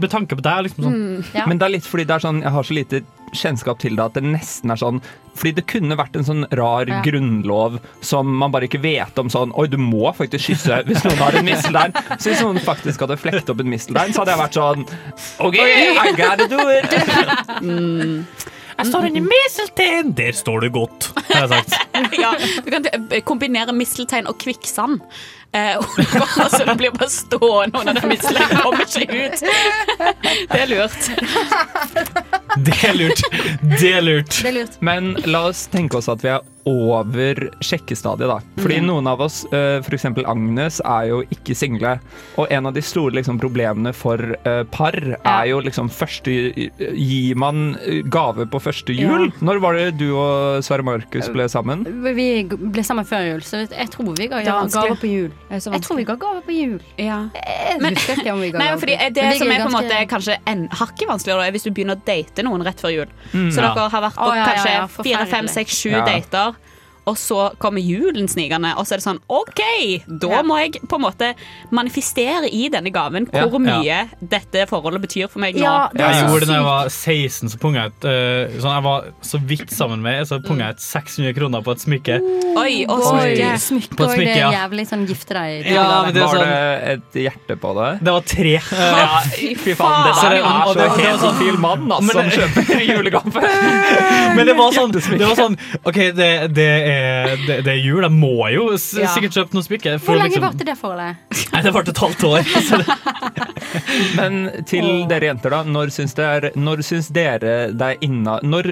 [0.00, 0.64] med tanke på deg.
[0.64, 0.94] Liksom sånn.
[0.94, 1.46] Mm, ja.
[1.46, 3.02] Men det er litt fordi det er sånn, jeg har så lite
[3.34, 5.00] kjennskap til det at det nesten er sånn
[5.36, 7.02] Fordi det kunne vært en sånn rar Ja.
[7.02, 11.18] grunnlov som man bare ikke vet om sånn Oi, du må faktisk kysse hvis noen
[11.18, 11.92] har en misteltein.
[12.18, 14.86] Så hvis noen faktisk hadde flekt opp en misteltein, så hadde jeg vært sånn
[15.40, 18.26] OK, I gotta do it.
[18.76, 20.10] Jeg står inni misteltein!
[20.14, 21.76] Der står du godt, har jeg sagt.
[22.20, 22.84] ja, du kan
[23.24, 25.00] kombinere misteltein og kvikksand.
[25.52, 29.40] Eh, og så det blir bare stående under den mistelteinen, kommer ikke ut.
[30.50, 31.08] Det er lurt.
[32.66, 33.22] Det er lurt.
[33.80, 34.36] Det er lurt.
[34.42, 34.76] Det er lurt.
[34.80, 38.40] Men la oss tenke oss at vi er over sjekkestadiet, da.
[38.58, 38.86] Fordi mm.
[38.88, 40.08] noen av oss, eh, for f.eks.
[40.26, 41.96] Agnes, er jo ikke single.
[42.40, 47.38] Og en av de store liksom, problemene for eh, par er jo liksom første Gir
[47.38, 49.30] man eh, gave på første jul?
[49.46, 51.84] Når var det du og Sverre Markus ble sammen?
[52.16, 55.30] Vi ble sammen før jul, så jeg tror vi ga ja, gave på jul.
[55.52, 56.80] Jeg tror vi ga gave på jul.
[57.00, 57.22] Ja.
[57.80, 58.98] Men, husker ikke om vi ga Nei, fordi.
[59.16, 62.04] Det som er på en måte kanskje en hakket vanskeligere, er hvis du begynner å
[62.06, 63.16] date noen rett før jul.
[63.32, 63.50] Mm.
[63.54, 63.72] Så Ja.
[63.76, 66.04] dere har vært på oh, ja, ja, kanskje ja, fire, fem, seks, sju Ja.
[66.06, 66.55] dater,
[67.06, 69.62] og så kommer julen snikende, og så er det sånn OK,
[70.20, 71.32] da må jeg på en måte
[71.74, 73.46] manifestere i denne gaven Ja.
[73.46, 74.04] hvor mye Ja.
[74.20, 75.62] dette forholdet betyr for meg nå.
[75.62, 78.60] Ja, det er Jeg gjorde det da jeg var 16, så punga jeg ut uh,
[78.60, 81.80] sånn, Jeg var så vidt sammen med Så punga jeg ut 600 kroner på et
[81.84, 82.16] smykke.
[82.56, 83.50] Oi, og Oi, smykke.
[83.66, 84.50] smykke På et og smykke, det er ja.
[84.66, 85.66] jævlig sånn gifte deg.
[85.70, 87.90] Ja, men det Var sånn det et hjerte på det?
[88.02, 88.54] Det var tre.
[88.96, 93.42] Ja, fy faen, det der er så helt sånn- mann altså, som kjøper julegave.
[94.36, 96.95] Men det var sånn, det var sånn OK, det, det, er,
[97.46, 99.08] det, det er jul, jeg må jo s Ja.
[99.14, 99.94] sikkert kjøpe noen smykke.
[100.04, 101.42] Hvor lenge liksom, varte det forholdet?
[101.52, 102.50] Nei, det varte et halvt år.
[102.68, 102.96] Så det,
[104.16, 105.60] Men til dere jenter, da.
[105.68, 108.70] Når syns, det er, når syns dere det er inna Når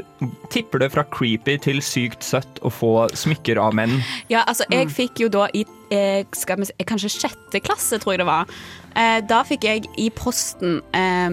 [0.53, 3.99] tipper det fra creepy til sykt søtt å få smykker av menn?
[4.33, 4.79] Ja, altså, Mm.
[4.79, 8.49] jeg fikk jo da i eh, skal vi kanskje sjette klasse, tror jeg det var.
[8.97, 11.31] Eh, da fikk jeg i posten eh,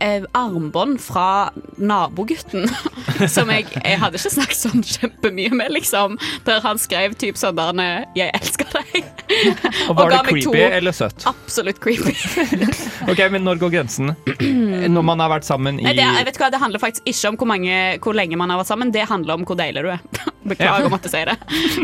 [0.00, 2.68] armbånd fra nabogutten,
[3.34, 6.18] som jeg, jeg hadde ikke snakket sånn kjempemye med, liksom.
[6.46, 9.10] Der han skrev typ sånn der eh, 'Jeg elsker deg'.
[9.88, 11.26] Og Var og det creepy eller søtt?
[11.26, 12.14] Absolutt creepy.
[13.10, 14.14] Ok, men Når går grensen?
[14.96, 17.32] Når man har vært sammen i Nei, det, jeg vet hva, det handler faktisk ikke
[17.32, 19.92] om hvor, mange, hvor lenge man har vært sammen, det handler om hvor deilig du
[19.94, 20.02] er.
[20.46, 21.36] Beklager å måtte si det,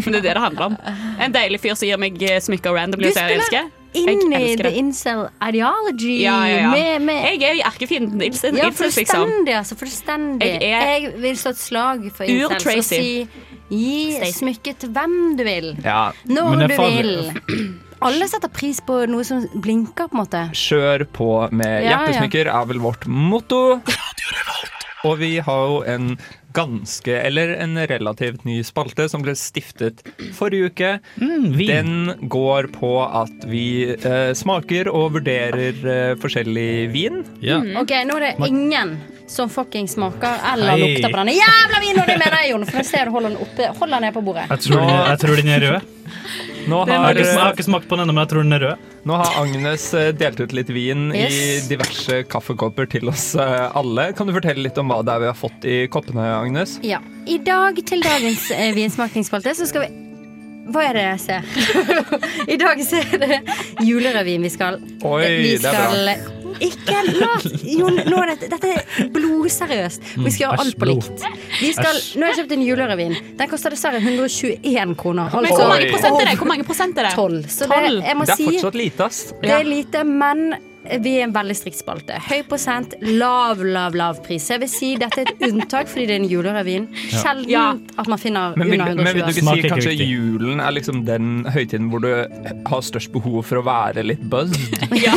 [0.05, 0.81] men det er det det handler om.
[1.19, 3.71] En deilig fyr som gir meg eh, smykker randomly og sier jeg elsker.
[3.95, 6.23] Inn i the incel ideology.
[6.23, 6.71] Ja, ja, ja.
[6.71, 8.91] Med, med, Jeg er erkefienden til incels, ja, liksom.
[8.93, 9.77] fullstendig, altså.
[9.77, 10.49] Fullstendig.
[10.49, 13.29] Jeg er- Jeg vil slå et slag for incels og si
[13.71, 15.77] gi smykket til hvem du vil.
[15.85, 17.33] Ja, Når du vil.
[18.03, 20.41] Alle setter pris på noe som blinker, på en måte.
[20.53, 21.99] Kjør på med Ja, ja.
[21.99, 23.81] hjertesmykker er vel vårt motto.
[25.09, 26.13] Og vi har jo en
[26.55, 30.03] ganske, eller en relativt ny spalte som ble stiftet
[30.37, 30.91] forrige uke.
[31.17, 33.65] Den går på at vi
[33.97, 37.23] eh, smaker og vurderer eh, forskjellig vin.
[37.43, 37.75] Mm.
[37.83, 38.95] Ok, Nå er det ingen
[39.33, 40.81] som fucking smaker eller Hei.
[40.85, 42.03] lukter på denne jævla vinen!
[42.03, 43.71] Og det mener jeg, Jon, for jeg ser du holder den oppe.
[43.81, 44.49] Hold den ned på bordet.
[44.51, 45.93] jeg, tror den, jeg tror den er rød.
[46.73, 48.92] Har, jeg har ikke smakt på den ennå, men jeg tror den er rød.
[49.09, 51.27] Nå har Agnes eh, delt ut litt vin i
[51.67, 54.11] diverse kaffekopper til oss eh, alle.
[54.15, 56.79] Kan du fortelle litt om hva det er vi har fått i koppene, Agnes?
[56.87, 57.03] Ja.
[57.27, 60.12] I dag til dagens eh, vinsmakingsspalte så skal vi
[60.71, 61.43] Hva er det jeg ser?
[62.55, 63.41] I dag så er det
[63.83, 66.15] julerevyen vi skal Oi, vi det er bra.
[66.63, 70.05] ikke lat Jon, nå er dette, dette er blodseriøst.
[70.23, 71.25] Vi skal gjøre Mm, alt på likt.
[71.59, 73.15] Vi skal, nå har jeg kjøpt en julerevyn.
[73.41, 75.33] Den koster dessverre 121 kroner.
[75.35, 76.37] Altså hvor mange prosent er det?
[76.39, 77.15] Hvor mange prosent er det?
[77.19, 77.41] 12.
[77.57, 79.23] Så det, jeg må Det er fortsatt lite, ass.
[79.43, 80.53] det er lite, men
[81.03, 82.17] vi er en veldig strikt spalte.
[82.29, 84.49] Høy prosent, lav, lav, lav pris.
[84.51, 86.89] Jeg vil si dette er et unntak fordi det er en julerevyen.
[87.13, 87.75] Sjelden Ja.
[87.99, 90.09] at man finner Men under men vil du ikke si kanskje riktig.
[90.11, 92.11] julen er liksom den høytiden hvor du
[92.67, 94.53] har størst behov for å være litt buzz?
[95.03, 95.13] Ja.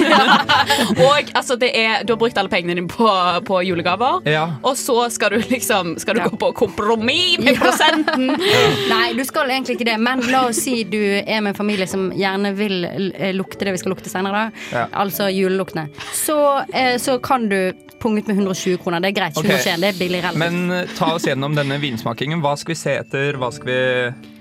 [0.98, 3.08] Og altså, det er, du har brukt alle pengene dine på,
[3.46, 4.46] på julegaver, Ja.
[4.64, 6.28] og så skal du liksom Skal du Ja.
[6.30, 7.60] gå på kompromiss med Ja.
[7.60, 8.28] prosenten.
[8.94, 11.88] Nei, du skal egentlig ikke det, men la oss si du er med en familie
[11.88, 12.88] som gjerne vil
[13.36, 14.52] lukte det vi skal lukte senere, da.
[14.72, 14.86] Ja.
[14.94, 15.88] Altså juleluktene.
[16.14, 16.38] Så,
[16.74, 19.00] eh, så kan du punge ut med 120 kroner.
[19.00, 19.38] Det er greit.
[19.38, 19.46] Ok.
[19.46, 20.40] 121, det er billig relativt.
[20.40, 22.44] Men eh, ta oss gjennom denne vinsmakingen.
[22.44, 23.40] Hva skal vi se etter?
[23.42, 23.82] Hva skal vi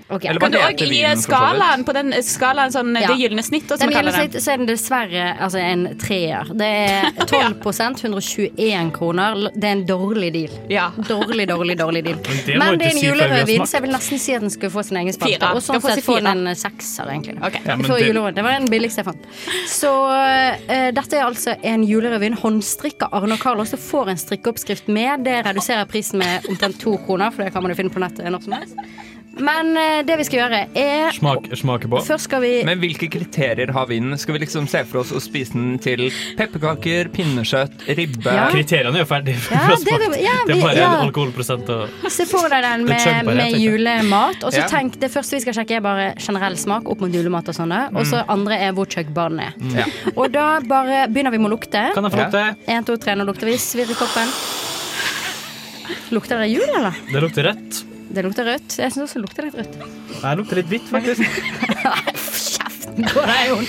[0.07, 0.25] Ok.
[0.29, 3.07] Eller Kan du òg gi skalaen på den skalaen sånn, Ja.
[3.09, 3.67] det gylne snitt?
[3.67, 6.45] Den gylne snitt så er den dessverre altså en treer.
[6.53, 9.49] Det er 12% 121 kroner.
[9.55, 10.53] Det er en dårlig deal.
[10.69, 10.91] Ja.
[11.09, 12.19] Dårlig, dårlig, dårlig deal.
[12.27, 14.71] Men det Men det er en julerødvin, så jeg vil nesten si at den skulle
[14.75, 15.49] få sin egen spalte.
[15.55, 17.37] Og sånn sett få den en sekser, egentlig.
[17.41, 17.61] Okay.
[17.65, 19.25] Ja, det- Det var den billigste jeg fant.
[19.67, 22.37] Så uh, dette er altså en julerevyen.
[22.37, 23.71] Håndstrikka Arne og Carlos.
[23.71, 25.23] Du får en strikkeoppskrift med.
[25.25, 28.29] Det reduserer prisen med omtrent to kroner, for det kan man jo finne på nettet
[28.29, 28.75] når som helst.
[29.37, 31.99] Men eh, det vi skal gjøre, er Smak, smake på.
[32.07, 34.15] Først skal vi Men hvilke kriterier har vinen?
[34.19, 36.05] Skal vi liksom se for oss å spise den til
[36.39, 38.31] pepperkaker, pinnekjøtt, ribbe?
[38.31, 38.47] Ja.
[38.53, 39.41] Kriteriene er jo ferdige.
[39.51, 40.91] Ja, det ja, det er bare ja.
[41.01, 44.43] en alkoholprosent og Se for deg den med, med julemat.
[44.43, 44.69] Og så Ja.
[44.71, 47.49] tenk, Det første vi skal sjekke, er bare generell smak opp mot julemat.
[47.49, 49.53] Og sånne Og så andre er hvor den er.
[49.75, 49.85] Ja.
[50.15, 51.91] Og da bare begynner vi med å lukte.
[51.93, 52.45] Kan jeg få lukte?
[52.67, 53.57] En, to, tre, nå lukter vi.
[53.59, 54.31] Svirrer koppen.
[56.15, 56.95] Lukter det jul, eller?
[57.11, 57.94] Det lukter rødt.
[58.15, 58.77] Det lukter rødt.
[58.79, 59.75] Jeg syns også det lukter litt rødt.
[60.21, 61.21] Det lukter litt hvitt, faktisk.
[62.95, 63.65] På deg, Jon.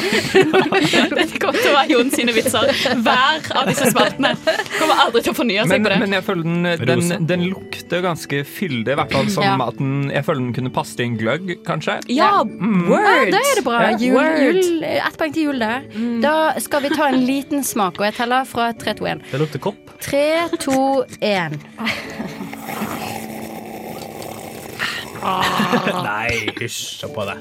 [1.16, 2.68] Dette kommer til å være Jon sine vitser.
[3.02, 4.30] Hver av disse spaltene
[4.76, 5.96] kommer aldri til å fornye seg Men, på det.
[6.04, 9.56] men jeg føler den, den, den lukter ganske fyldig, i hvert fall som Ja.
[9.66, 11.98] at den Jeg føler den kunne passe i en gløgg, kanskje.
[12.14, 12.86] ja, mm.
[12.86, 13.32] word!
[13.34, 13.80] da er det bra.
[13.82, 13.98] Ja.
[13.98, 15.90] Jul, jul, ett poeng til jul der.
[16.22, 19.24] Da skal vi ta en liten smak, og jeg teller fra tre, to, én.
[19.32, 19.82] Det lukter kopp.
[20.06, 20.24] Tre,
[20.62, 21.58] to, én.
[26.10, 27.36] Nei, hysj på det.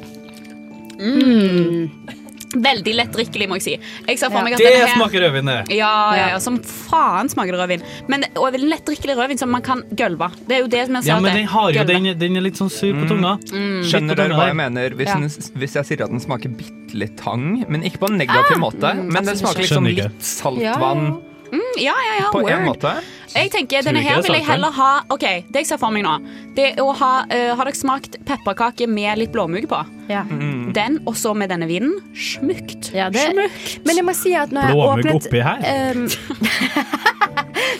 [2.55, 3.71] Veldig lettdrikkelig, må jeg si.
[4.07, 5.75] Jeg ser for meg at Det denne her- smaker rødvin, det.
[5.75, 7.83] Ja, ja, ja, som faen smaker det rødvin.
[8.07, 10.29] Men og lett lettdrikkelig rødvin som man kan gølve.
[10.47, 11.09] Det er jo det som jeg sa.
[11.09, 13.35] Ja, men den, har jo, den, den er litt sånn sur på tunga.
[13.51, 13.83] Mm.
[13.83, 14.89] Skjønner dere hva jeg mener?
[14.95, 15.19] Hvis, Ja.
[15.19, 15.27] den,
[15.59, 18.95] hvis jeg sier at den smaker bitte litt tang, men ikke på en negativ måte.
[18.95, 20.09] Men den absolutt smaker liksom Skjønner ikke.
[20.15, 21.21] litt saltvann
[21.55, 22.75] Mm, ja, ja, ja, på en word.
[22.81, 22.91] måte.
[23.35, 26.05] Jeg tenker, denne her er vil jeg heller ha OK, det jeg ser for meg
[26.05, 26.13] nå,
[26.55, 29.81] det er å ha uh, Har dere smakt pepperkake med litt blåmugg på?
[30.07, 30.23] Ja.
[30.29, 30.71] Mm.
[30.75, 31.97] Den, og så med denne vinen.
[32.15, 32.91] Smukt.
[32.95, 35.65] Ja, det, men jeg må si at når jeg Blåmugg åpnet oppi her?
[35.95, 36.05] Um,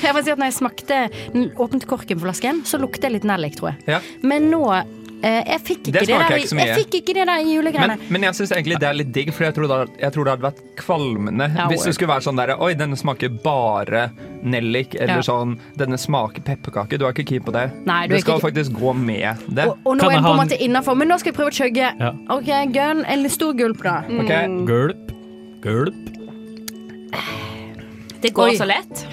[0.05, 0.97] Jeg må si at når jeg smakte
[1.33, 3.95] Åpnet korken på flasken, så lukter det litt nellik, tror jeg.
[3.95, 3.99] Ja.
[4.25, 4.63] Men nå
[5.25, 7.95] Jeg fikk ikke Det det, der, ikke jeg fikk ikke det der julegreiene.
[7.97, 10.27] Men, men jeg syns egentlig det er litt digg, for jeg tror det, jeg tror
[10.27, 14.03] det hadde vært kvalmende Ja, hvis det skulle være sånn der Oi, denne smaker bare
[14.45, 15.25] nellik, eller Ja.
[15.25, 16.99] sånn Denne smaker pepperkake.
[17.01, 17.65] Du er ikke keen på det.
[17.85, 19.65] Nei, du det skal ikke- faktisk gå med det.
[19.67, 20.47] og, og nå Kan er det på en han...
[20.47, 21.91] måte innafor, men nå skal jeg prøve å chugge.
[21.99, 22.11] Ja.
[22.29, 23.05] OK, gun.
[23.05, 23.97] En stor gulp, da.
[24.21, 24.33] Ok?
[24.67, 25.11] Gulp.
[25.61, 25.95] Gulp.
[28.21, 28.57] Det går Oi.
[28.57, 29.05] så lett.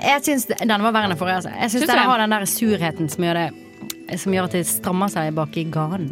[0.00, 1.40] Jeg syns den var verre enn forrige.
[1.42, 1.50] Altså.
[1.54, 3.48] Jeg syns Syns den har den der surheten som gjør det
[4.18, 6.10] som gjør at det strammer seg bak i ganen.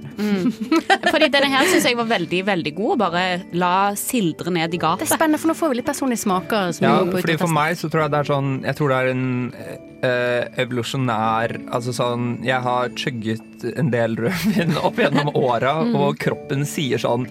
[1.12, 2.98] Fordi denne her syns jeg var veldig, veldig god.
[3.02, 3.24] Bare
[3.58, 6.72] la sildre ned i Det er spennende, for nå får vi litt personlige smaker.
[6.76, 8.98] Som Ja, på fordi For meg så tror jeg det er sånn Jeg tror det
[8.98, 9.24] er en
[9.56, 16.64] eh, evolusjonær Altså sånn Jeg har chugget en del rødvin opp gjennom åra, og kroppen
[16.68, 17.26] sier sånn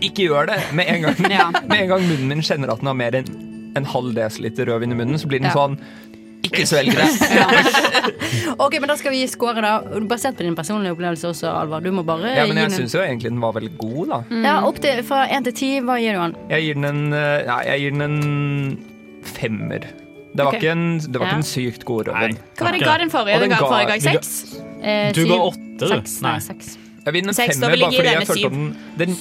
[0.00, 0.60] Ikke gjør det!
[0.78, 1.50] Med en gang, Ja.
[1.68, 3.28] med en gang munnen min kjenner at den har mer enn
[3.76, 5.54] en halv desiliter rødvin i munnen, så blir den Ja.
[5.54, 5.76] sånn
[6.46, 7.08] Ikke svelg det!
[8.62, 9.72] Ok, men Da skal vi gi score, da.
[10.08, 11.82] Basert på din personlige opplevelse også, Alvar.
[11.84, 14.18] Du må bare Ja, men jeg den syns jo egentlig den var veldig god, da.
[14.46, 16.36] Ja, opp til, Fra én til ti, hva gir du den?
[16.54, 18.18] Jeg gir den en eh, Nei, jeg gir den en
[19.28, 19.86] femmer.
[20.28, 20.60] Det var, okay.
[20.60, 21.30] ikke, en, det var Ja.
[21.32, 22.36] ikke en sykt god rødvin.
[22.58, 23.38] Hva var det jeg ga den forrige?
[23.42, 24.34] Den Den ga, forrige gang seks?
[24.82, 25.88] Eh, Du ga åtte, du.
[25.96, 26.36] Seks, Nei.
[26.44, 26.76] seks.
[27.08, 29.14] Jeg vil gi den en femmer, bare fordi jeg følte at den,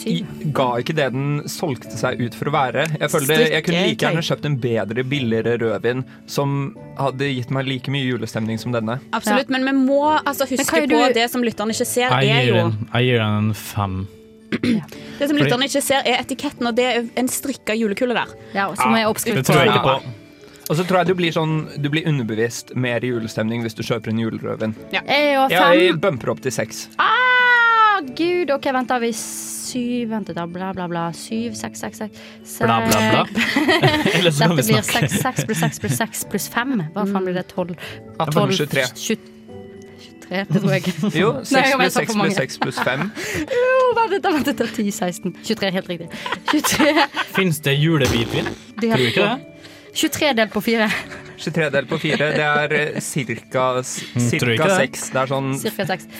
[0.43, 2.83] den ga ikke det den solgte seg ut for å være.
[2.99, 6.57] Jeg følte Jeg kunne like gjerne kjøpt en bedre, billigere rødvin som
[6.99, 8.99] hadde gitt meg like mye julestemning som denne.
[9.15, 12.43] Absolutt, men vi må altså, huske på du- det som lytterne ikke ser, Jeg er
[12.43, 12.61] gir jo
[12.93, 13.97] jeg gir den en fem.
[14.51, 18.31] Det som lytterne ikke ser, er etiketten, og det er en strikka julekule der.
[18.53, 20.01] Ja, som er Det tror jeg ikke på.
[20.67, 23.83] Og så tror jeg du blir, sånn, du blir underbevisst mer i julestemning hvis du
[23.87, 24.73] kjøper en julerødvin.
[24.91, 25.99] Jeg er Jeg fem.
[26.03, 26.87] bumper opp til seks.
[26.99, 27.46] Ah,
[28.01, 31.05] gud, OK, vent, da vi syv Vent, da, bla, bla, bla.
[31.13, 32.59] Syv, seks, seks, seks seks.
[32.63, 33.23] Bla, bla, bla.
[34.17, 35.09] Eller så kan Dette vi blir snakke.
[35.09, 36.77] seks, seks pluss seks pluss seks pluss fem.
[36.95, 37.45] Hva faen blir det?
[37.51, 37.75] Tolv?
[38.19, 38.85] 18, 23.
[38.95, 41.11] 23, det tror jeg ikke.
[41.19, 43.03] Jo, 6 pluss sagt 6 pluss 6 pluss 5.
[43.57, 46.09] Jo, vent, vent, vent, vent, 10, 16 23, helt riktig.
[46.51, 46.95] 23,
[47.35, 48.49] Fins det julehvitvin?
[48.81, 49.53] Tror du ikke det?
[49.93, 50.89] 23 delt på 4.
[51.37, 53.01] 23 delt på 4, det er ca.
[53.01, 54.91] cirka, s- Mm, det.
[54.91, 55.09] 6.
[55.13, 55.53] Det er sånn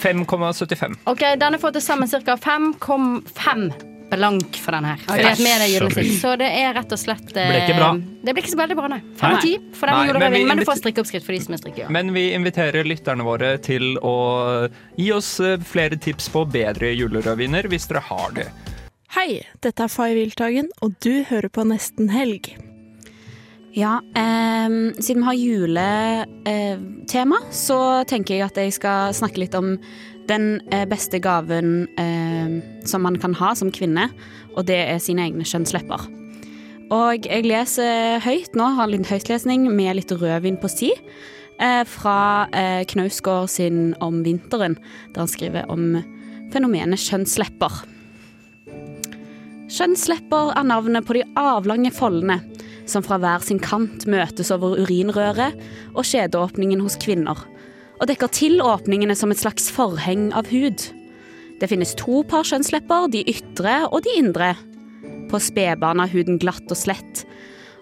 [0.02, 0.96] 5,75.
[1.08, 2.36] OK, denne får til sammen ca.
[2.38, 3.72] 5,5
[4.10, 4.98] blank for den her.
[5.04, 7.90] Så det er rett og slett Det Ble ikke bra.
[8.24, 9.02] Det blir ikke så veldig bra, nei.
[9.20, 10.44] 5 av 10 for Nei, denne men vi.
[10.46, 11.78] Men du får strikkeoppskrift for de som er strikke.
[11.84, 11.90] Ja.
[11.90, 17.68] Men vi inviterer lytterne våre til å gi oss eh, flere tips på bedre julerødviner,
[17.68, 18.48] hvis dere har det.
[19.18, 22.54] Hei, dette er Fay Wiltagen, og du hører på Nesten Helg.
[23.78, 29.76] Ja, eh, siden vi har juletema, så tenker jeg at jeg skal snakke litt om
[30.26, 32.58] den eh, beste gaven eh,
[32.90, 34.08] som man kan ha som kvinne,
[34.56, 36.08] og det er sine egne kjønnslepper.
[36.90, 40.90] Og jeg leser høyt nå, har en liten høytlesning med litt rødvin på si,
[41.62, 44.82] eh, fra eh, Knausgård sin Om vinteren,
[45.14, 46.02] der han skriver om
[46.50, 47.84] fenomenet kjønnslepper.
[49.70, 52.42] Kjønnslepper er navnet på de avlange foldene
[52.90, 55.58] som fra hver sin kant møtes over urinrøret
[55.94, 57.40] og skjedeåpningen hos kvinner,
[57.98, 60.84] og dekker til åpningene som et slags forheng av hud.
[61.58, 64.54] Det finnes to par kjønnslepper, de ytre og de indre.
[65.32, 67.24] På spedbarn er huden glatt og slett,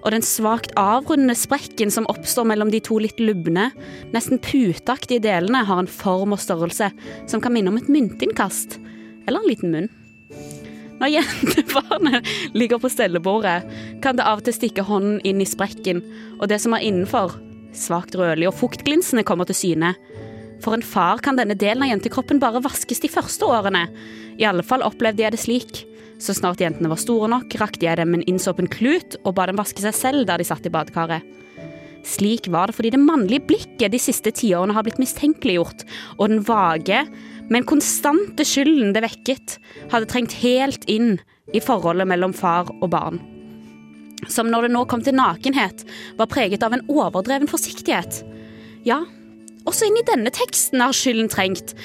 [0.05, 3.71] og den svakt avrundende sprekken som oppstår mellom de to litt lubne,
[4.13, 6.91] nesten puteaktige delene, har en form og størrelse
[7.29, 8.77] som kan minne om et myntinnkast,
[9.25, 9.93] eller en liten munn.
[11.01, 12.29] Når jentebarnet
[12.59, 13.65] ligger på stellebordet,
[14.03, 16.01] kan det av og til stikke hånden inn i sprekken,
[16.39, 17.35] og det som er innenfor,
[17.75, 19.95] svakt rødlig og fuktglinsende, kommer til syne.
[20.63, 23.85] For en far kan denne delen av jentekroppen bare vaskes de første årene.
[24.39, 25.81] I alle fall opplevde jeg det slik.
[26.21, 29.59] Så snart jentene var store nok, rakte jeg dem en innsåpen klut og ba dem
[29.59, 31.25] vaske seg selv der de satt i badekaret.
[32.05, 35.83] Slik var det fordi det mannlige blikket de siste tiårene har blitt mistenkeliggjort,
[36.19, 37.01] og den vage,
[37.51, 39.57] men konstante skylden det vekket,
[39.91, 41.17] hadde trengt helt inn
[41.53, 43.21] i forholdet mellom far og barn.
[44.31, 45.83] Som når det nå kom til nakenhet,
[46.17, 48.23] var preget av en overdreven forsiktighet.
[48.87, 49.03] Ja,
[49.65, 51.75] også inn i denne teksten har skylden trengt.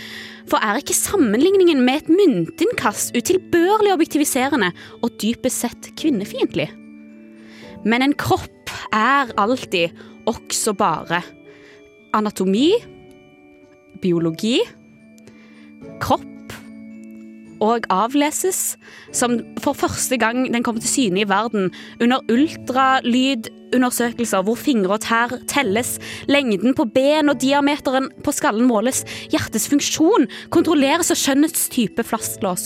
[0.50, 6.70] For er ikke sammenligningen med et myntinnkast utilbørlig objektiviserende og dypest sett kvinnefiendtlig?
[7.84, 9.96] Men en kropp er alltid
[10.28, 11.22] også bare
[12.16, 12.72] anatomi,
[14.02, 14.58] biologi,
[17.60, 18.78] og avleses,
[19.12, 21.70] som for første gang den kommer til syne i verden,
[22.00, 29.04] under ultralydundersøkelser hvor fingre og tær telles, lengden på ben og diameteren på skallen måles,
[29.32, 32.64] hjertets funksjon kontrolleres og skjønnets type flastlås.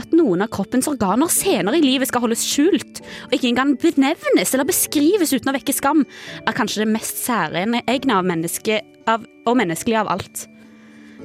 [0.00, 4.54] At noen av kroppens organer senere i livet skal holdes skjult, og ikke engang benevnes
[4.54, 6.06] eller beskrives uten å vekke skam,
[6.46, 10.46] er kanskje det mest særegne av, menneske, av og menneskelige av alt.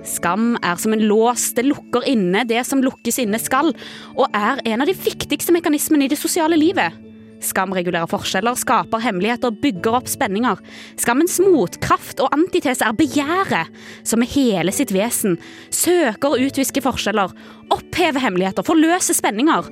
[0.05, 3.73] Skam er som en lås, det lukker inne det som lukkes inne skal,
[4.15, 6.95] og er en av de viktigste mekanismene i det sosiale livet.
[7.43, 10.61] Skam regulerer forskjeller, skaper hemmeligheter, bygger opp spenninger.
[10.97, 13.73] Skammens motkraft og antitese er begjæret,
[14.07, 15.37] som med hele sitt vesen
[15.69, 17.35] søker å utviske forskjeller,
[17.73, 19.69] oppheve hemmeligheter, forløse spenninger.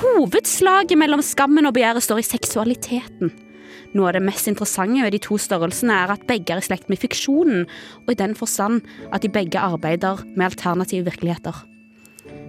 [0.00, 3.34] Hovedslaget mellom skammen og begjæret står i seksualiteten.
[3.96, 6.90] Noe av det mest interessante ved de to størrelsene er at begge er i slekt
[6.92, 7.64] med fiksjonen,
[8.04, 11.62] og i den forstand at de begge arbeider med alternative virkeligheter.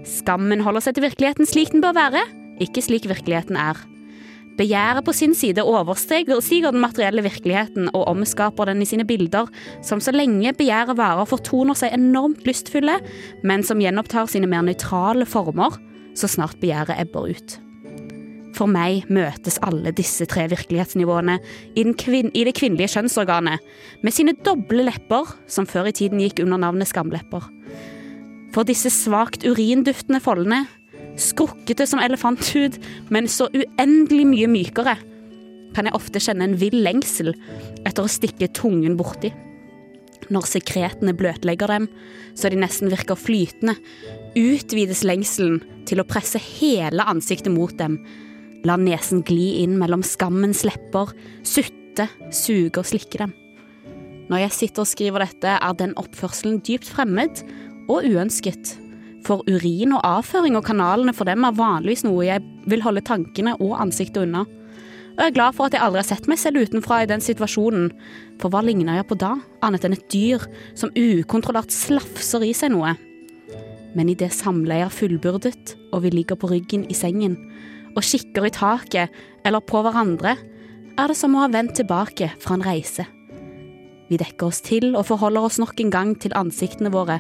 [0.07, 2.23] Skammen holder seg til virkeligheten slik den bør være,
[2.63, 3.79] ikke slik virkeligheten er.
[4.57, 9.51] Begjæret på sin side overstiger den materielle virkeligheten og omskaper den i sine bilder,
[9.85, 12.97] som så lenge begjæret varer fortoner seg enormt lystfulle,
[13.45, 15.77] men som gjenopptar sine mer nøytrale former
[16.17, 17.59] så snart begjæret ebber ut.
[18.57, 21.35] For meg møtes alle disse tre virkelighetsnivåene
[21.77, 23.61] i, i, det kvinnelige kjønnsorganet,
[24.01, 27.45] med sine doble lepper, som før i tiden gikk under navnet skamlepper.
[28.55, 30.63] For disse svakt urinduftende foldene,
[31.21, 32.79] skrukkete som elefanthud,
[33.13, 34.97] men så uendelig mye mykere,
[35.77, 37.35] kan jeg ofte kjenne en vill lengsel
[37.85, 39.29] etter å stikke tungen borti.
[40.33, 41.85] Når sekretene bløtlegger dem,
[42.33, 43.77] så de nesten virker flytende,
[44.33, 48.01] utvides lengselen til å presse hele ansiktet mot dem,
[48.65, 51.13] La nesen gli inn mellom skammens lepper,
[51.45, 53.35] sutte, suge og slikke dem.
[54.27, 57.43] Når jeg sitter og skriver dette, er den oppførselen dypt fremmed
[57.87, 58.73] og uønsket.
[59.27, 63.55] For urin og avføring og kanalene for dem er vanligvis noe jeg vil holde tankene
[63.59, 64.43] og ansiktet unna.
[65.17, 67.23] Og jeg er glad for at jeg aldri har sett meg selv utenfra i den
[67.23, 67.89] situasjonen,
[68.37, 69.31] for hva ligner jeg på da,
[69.65, 70.43] annet enn et dyr
[70.77, 72.93] som ukontrollert slafser i seg noe?
[73.97, 77.39] Men idet samleiet er fullbyrdet, og vi ligger på ryggen i sengen,
[77.97, 79.13] og kikker i taket
[79.47, 80.35] eller på hverandre,
[80.97, 83.05] er det som å ha vendt tilbake fra en reise.
[84.07, 87.19] Vi dekker oss til og forholder oss nok en gang til ansiktene våre,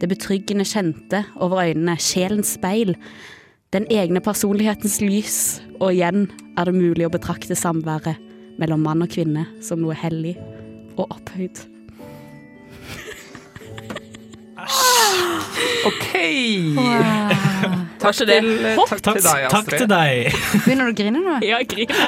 [0.00, 2.96] det betryggende kjente over øynene, sjelens speil,
[3.72, 5.36] den egne personlighetens lys,
[5.80, 6.26] og igjen
[6.58, 8.18] er det mulig å betrakte samværet
[8.60, 10.34] mellom mann og kvinne som noe hellig
[10.96, 11.71] og opphøyd.
[15.88, 16.12] OK!
[16.76, 17.78] Wow.
[18.02, 18.30] Takk, til,
[18.74, 19.52] takk, takk, til deg, Astrid.
[19.52, 20.36] Takk til deg.
[20.64, 21.34] Begynner du å grine nå?
[21.46, 22.00] Ja, jeg griner.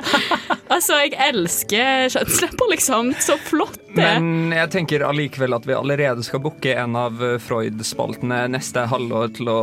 [0.74, 3.12] Altså, jeg elsker kjønnslepper, liksom.
[3.22, 8.40] Så flott det Men jeg tenker allikevel at vi allerede skal booke en av Freud-spaltene
[8.50, 9.60] neste halvår til å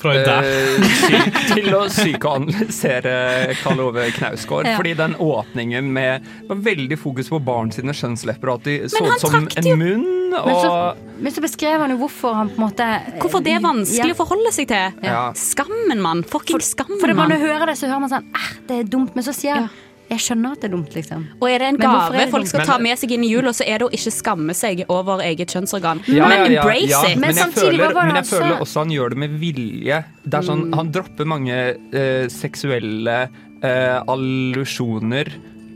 [0.00, 3.14] Uh, til å psykoanalysere
[3.60, 4.68] Karl Ove Knausgård.
[4.70, 4.78] Ja.
[4.80, 9.04] Fordi den åpningen med var veldig fokus på barn sine kjønnslepper, og at de så
[9.04, 10.08] ut som en munn.
[10.30, 10.46] Og...
[10.46, 10.72] Men, så,
[11.18, 12.86] men, så, beskrev han jo hvorfor han på en måte
[13.18, 14.14] Hvorfor det er vanskelig ja.
[14.14, 14.98] å forholde seg til.
[15.04, 15.22] Ja.
[15.36, 16.22] Skammen, mann.
[16.22, 17.02] Fucking skammen, mann.
[17.02, 18.28] For når du hører det, så hører man sånn
[18.70, 19.70] det er dumt, men så sier han
[20.10, 21.26] jeg skjønner at det er dumt, liksom.
[21.38, 23.82] Og er det en gave folk skal ta med seg inn i jula, så er
[23.82, 26.02] det å ikke skamme seg over eget kjønnsorgan.
[26.10, 27.20] Ja, men ja, embrace ja, it.
[27.22, 30.00] Men, jeg, føler, men jeg føler også han gjør det med vilje.
[30.24, 30.74] Det er sånn, mm.
[30.80, 31.60] Han dropper mange
[31.94, 35.30] uh, seksuelle uh, allusjoner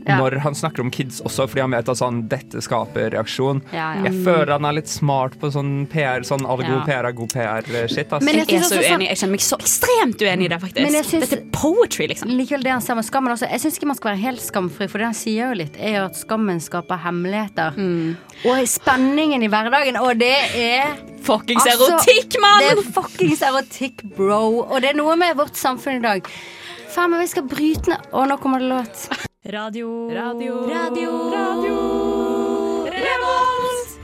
[0.05, 0.17] ja.
[0.19, 3.61] når han snakker om kids også, fordi han vet at sånn, dette skaper reaksjon.
[3.73, 4.05] Ja, ja.
[4.07, 7.33] Jeg føler han er litt smart på sånn PR, sånn all god PR er god
[7.33, 8.11] PR-shit.
[8.11, 8.21] Altså.
[8.27, 9.09] Men jeg, jeg er så uenig.
[9.11, 10.83] Jeg kjenner meg så ekstremt uenig i det, faktisk.
[10.85, 12.35] Men jeg synes, dette er poetry, liksom.
[12.35, 13.49] Likevel det han sier med skammen også.
[13.51, 15.99] Jeg syns ikke man skal være helt skamfri, for det han sier jo litt, er
[15.99, 17.79] jo at skammen skaper hemmeligheter.
[17.79, 18.15] Mm.
[18.45, 22.61] Og spenningen i hverdagen, og det er Fuckings altså, erotikk, mann!
[22.61, 24.61] Det er fuckings erotikk, bro.
[24.61, 26.29] Og det er noe med vårt samfunn i dag.
[26.95, 29.07] Faen, men vi skal bryte ned Å, nå kommer det låt.
[29.51, 31.75] Radio Radio Radio Radio
[32.89, 33.95] Revolt!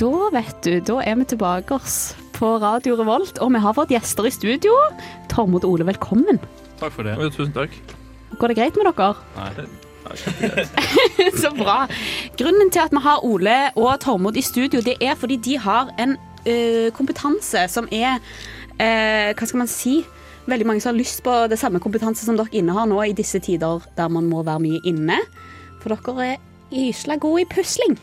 [0.00, 3.92] Da, vet du, da er vi tilbake oss på Radio Revolt, og vi har fått
[3.94, 4.74] gjester i studio.
[5.32, 6.40] Tormod og Ole, velkommen.
[6.80, 7.14] Takk for det.
[7.36, 7.76] Tusen takk.
[8.36, 9.14] Går det greit med dere?
[9.36, 9.68] Nei.
[11.42, 11.78] Så bra.
[12.38, 15.92] Grunnen til at vi har Ole og Tormod i studio, det er fordi de har
[16.00, 16.56] en ø,
[16.96, 18.20] kompetanse som er
[18.76, 18.90] ø,
[19.32, 20.00] Hva skal man si?
[20.50, 23.40] Veldig mange som har lyst på det samme kompetanse som dere innehar nå i disse
[23.42, 25.18] tider der man må være mye inne.
[25.82, 27.98] For dere er gysla gode i pusling.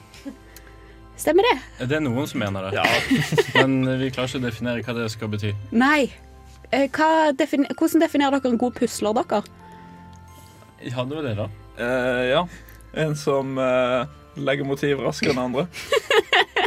[1.20, 1.88] Stemmer det?
[1.88, 2.80] Det er noen som mener det.
[2.80, 2.86] Ja.
[3.60, 5.54] Men vi klarer ikke å definere hva det skal bety.
[5.72, 6.10] Nei.
[6.74, 9.44] Eh, Hva defin hvordan definerer dere en god pusler, dere?
[10.84, 11.46] Ja, det var det, da.
[11.78, 12.42] Uh, ja.
[13.06, 15.68] En som uh, legger motiv raskere enn andre,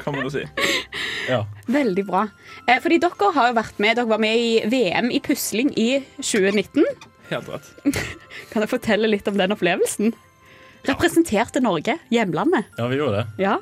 [0.05, 0.45] kan man jo si.
[1.29, 1.43] Ja.
[1.67, 2.27] Veldig bra.
[2.67, 5.89] Eh, fordi dere har jo vært med Dere var med i VM i pusling i
[6.21, 6.85] 2019.
[7.31, 7.71] Helt rett.
[8.53, 10.15] Kan jeg fortelle litt om den opplevelsen?
[10.87, 12.69] Representerte Norge, hjemlandet.
[12.79, 13.43] Ja, vi gjorde det.
[13.43, 13.57] Ja.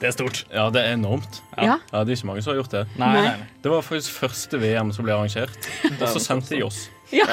[0.00, 0.40] Det er stort.
[0.50, 1.38] Ja, det er enormt.
[1.54, 1.78] Ja.
[1.92, 2.82] det er ikke mange som har gjort det.
[2.98, 3.46] Nei, nei, nei.
[3.62, 6.88] Det var faktisk første VM som ble arrangert, og så sendte de oss.
[7.14, 7.26] Ja.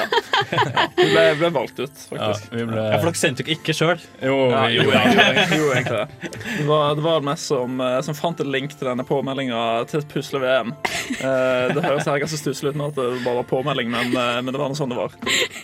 [0.96, 2.46] Vi ble, ble valgt ut, faktisk.
[2.50, 2.82] Ja, vi ble...
[2.92, 4.02] Ja, for dere sendte dere ikke sjøl?
[4.22, 6.32] Jo, Ja, jo, jo, egentlig det.
[6.60, 10.02] Det var, det var meg som, eh, som fant en link til denne påmeldinga til
[10.02, 10.74] et pusle-VM.
[11.18, 14.38] Eh, det høres her ganske stusslig ut nå at det bare var påmelding, men, eh,
[14.42, 15.16] men det var noe sånn det var.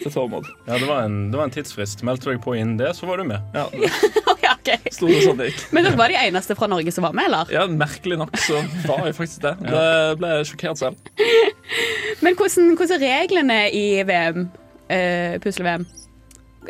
[0.02, 0.48] Til Tormod.
[0.66, 2.04] Ja, det var, en, det var en tidsfrist.
[2.06, 3.44] Meldte du deg på innen det, så var du med.
[3.56, 3.68] Ja.
[4.68, 5.60] Det sånn det gikk.
[5.72, 7.52] Men dere var de eneste fra Norge som var med, eller?
[7.54, 9.54] Ja, merkelig nok så var jeg faktisk det.
[9.64, 9.84] Det
[10.20, 11.12] ble jeg sjokkert selv.
[12.24, 14.48] Men hvordan, hvordan er reglene i VM?
[14.88, 15.84] Eh, Pusle-VM?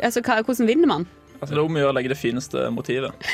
[0.03, 1.07] Altså, hva, hvordan vinner man?
[1.39, 3.29] Altså, det er om å gjøre å legge det fineste motivet.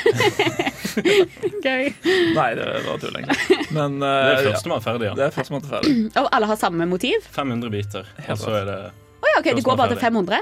[1.66, 1.88] Gøy.
[2.36, 3.56] Nei, det var tull, egentlig.
[3.74, 4.52] Men eh, Det er ja.
[4.52, 5.16] førstemann ferdig, ja.
[5.18, 5.94] Det er førstemann til ferdig.
[6.22, 7.26] Og alle har samme motiv?
[7.34, 8.12] 500 biter.
[8.28, 10.38] Og så er det Å ja, ok, det går bare til 500?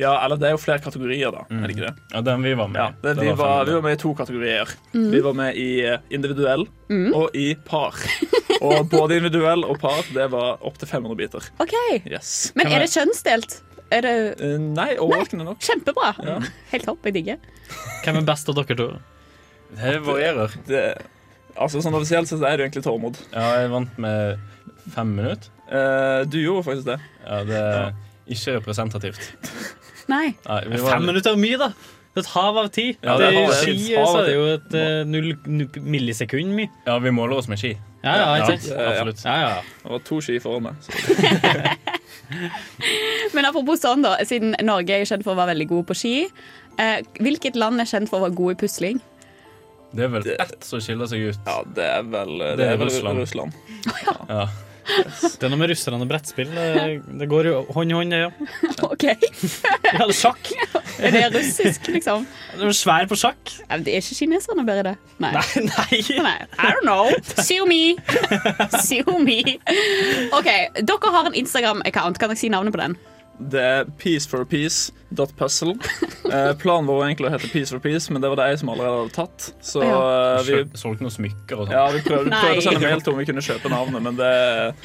[0.00, 1.42] Ja, eller det er jo flere kategorier, da.
[1.52, 1.94] Er det ikke det?
[2.14, 2.80] Ja, den vi var med i.
[2.80, 4.70] Ja, den, Det vi, var var, vi var med i to kategorier.
[4.94, 5.10] Mm.
[5.12, 7.12] Vi var med i eh, individuell Mm.
[7.16, 7.96] og i par.
[8.62, 11.46] Og både individuell og par det var opptil 500 biter.
[11.60, 11.72] OK.
[12.06, 12.52] Yes.
[12.54, 13.56] Men er det kjønnsdelt?
[13.92, 15.58] Er det Eh, Nei, overraskende nok.
[15.60, 16.12] Kjempebra.
[16.24, 16.36] Ja.
[16.70, 17.02] Helt topp.
[17.08, 17.40] Jeg digger.
[18.04, 18.86] Hvem er best av dere to?
[19.76, 20.54] Det varierer.
[20.68, 20.82] Det,
[21.56, 23.18] altså, sånn Offisielt så er det jo egentlig Tormod.
[23.32, 24.38] Ja, jeg vant med
[24.94, 25.50] fem minutter.
[25.72, 26.98] Eh, du gjorde faktisk det.
[27.26, 27.92] Ja, det er
[28.28, 29.32] ikke representativt.
[30.12, 30.34] Nei.
[30.48, 31.72] Nei, vi var- Fem minutter er mye, da!
[32.12, 32.90] Et hav av ti.
[33.00, 36.68] Ja, det det ski hav så er det jo et eh, null null millisekund mye.
[36.84, 37.70] Ja, vi måler oss med ski.
[38.04, 38.66] Ja, ja, ikke sant?
[38.68, 38.90] Ja, ja.
[39.00, 39.22] Absolutt.
[39.24, 39.54] Ja, ja.
[39.84, 40.74] Det var to ski foran meg.
[43.34, 44.16] Men apropos sånn, da.
[44.28, 46.12] Siden Norge er kjent for å være veldig god på ski.
[46.80, 49.00] Eh, hvilket land er kjent for å være god i pusling?
[49.92, 51.40] Det er vel ett som skiller seg ut.
[51.48, 53.24] Ja, det er vel, det Det er er vel Russland.
[53.24, 53.52] Russland.
[54.28, 54.44] Ja.
[54.86, 56.50] Det er noe med russerne og brettspill.
[56.52, 58.30] Det, det går jo hånd i hånd, det, ja.
[58.90, 59.04] OK.
[59.92, 60.48] Ja, det er sjakk.
[61.04, 62.24] Er det russisk, liksom?
[62.56, 63.52] Du er svær på sjakk.
[63.68, 64.94] Ja, det er ikke kineserne bedre i det?
[65.22, 65.32] Nei.
[65.70, 66.00] Nei.
[66.24, 66.36] Nei.
[66.56, 67.10] I don't know.
[67.36, 67.82] Sue me.
[68.80, 69.38] Sue me.
[70.32, 72.18] OK, dere har en Instagram-account.
[72.22, 72.96] Kan dere si navnet på den?
[73.38, 75.76] Det er peaceforpeace.puzzle.
[76.32, 78.60] Eh, planen vår var egentlig å hete Peace for Peace, men det var det jeg
[78.62, 79.48] som allerede hadde tatt.
[79.60, 81.74] Så eh, vi, Solgte noen smykker og sånn.
[81.74, 84.16] ja, vi prøvde, vi prøvde å sende mail til om vi kunne kjøpe navnet, men
[84.16, 84.30] det,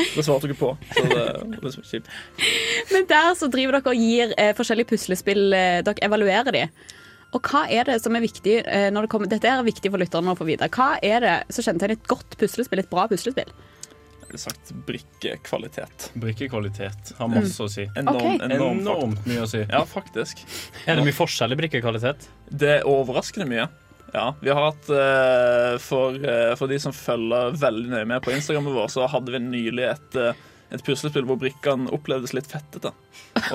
[0.02, 0.74] det svarte ikke på.
[0.98, 2.12] Så det så kjipt.
[2.91, 5.45] Men der så driver dere og gir eh, forskjellige puslespill.
[5.56, 6.66] Eh, dere evaluerer de.
[7.38, 10.02] Og hva er det som er viktig eh, når det kommer Dette er viktig for
[10.02, 10.68] lytterne å få vite.
[10.74, 13.52] Hva er det som kjennetegner et godt puslespill, et bra puslespill?
[14.38, 16.12] Ville sagt brikkekvalitet.
[16.14, 17.88] Brikkekvalitet har masse å si.
[17.98, 18.42] Enorm, Ok.
[18.46, 19.64] enorm, Enormt mye å si.
[19.66, 20.44] Ja, faktisk.
[20.86, 22.28] Er det mye forskjell i brikkekvalitet?
[22.52, 23.68] Det er overraskende mye.
[24.14, 28.32] Ja, vi har hatt eh, for, eh, for de som følger veldig nøye med på
[28.32, 30.34] Instagrammen vår, så hadde vi nylig et, eh,
[30.74, 32.91] et puslespill hvor brikkene opplevdes litt fettete.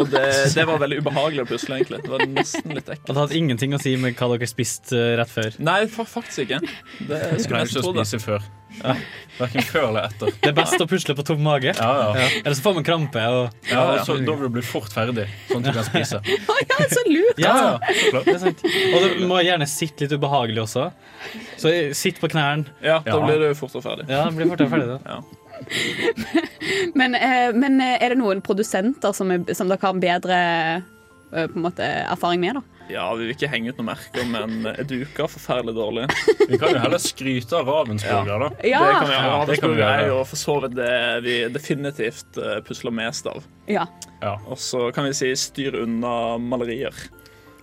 [0.00, 0.22] Og det,
[0.54, 1.98] det var veldig ubehagelig å pusle, egentlig.
[2.06, 3.10] Det var nesten litt Og ekkelt.
[3.10, 5.56] det hadde ingenting å si med hva dere spiste eh, rett før.
[5.60, 6.60] Nei, fa faktisk ikke.
[7.08, 8.46] Det Jeg skulle jeg ikke tro spise før.
[8.78, 8.94] Ja.
[9.36, 10.30] Verken før eller etter.
[10.40, 11.74] Det er best å pusle på tom mage.
[11.76, 12.06] Ja, ja.
[12.22, 12.28] Ja.
[12.40, 13.24] Eller så får man krampe.
[13.36, 13.58] Og...
[13.68, 16.22] Ja, og så, da vil du bli fort ferdig, sånn at du kan spise.
[16.54, 17.42] Å ja, så lurt!
[17.42, 18.64] Ja, Ja, så det er sant.
[18.64, 20.88] Og du må gjerne sitte litt ubehagelig også.
[21.60, 22.72] Så sitt på knærne.
[22.80, 23.20] Ja, da Ja.
[23.26, 24.08] blir du fortere ferdig.
[24.08, 25.20] Ja, blir fortere ferdig da.
[26.94, 30.36] Men, eh, men eh, er det noen produsenter som, er, som dere har bedre
[31.32, 32.58] eh, på en måte, erfaring med?
[32.58, 32.62] da?
[32.92, 36.02] Ja, vi vil ikke henge ut noen merker, men Eduka er forferdelig dårlig.
[36.50, 38.48] Vi kan jo heller skryte av Ravensburger, da.
[38.68, 38.82] Ja.
[38.82, 39.30] Det kan vi gjøre.
[39.30, 40.92] Ja, det kan vi Ravensburger er jo for så vidt det
[41.24, 43.46] vi definitivt pusler mest av.
[43.70, 43.86] Ja.
[44.20, 44.34] Ja.
[44.50, 46.92] Og så kan vi si styr unna malerier.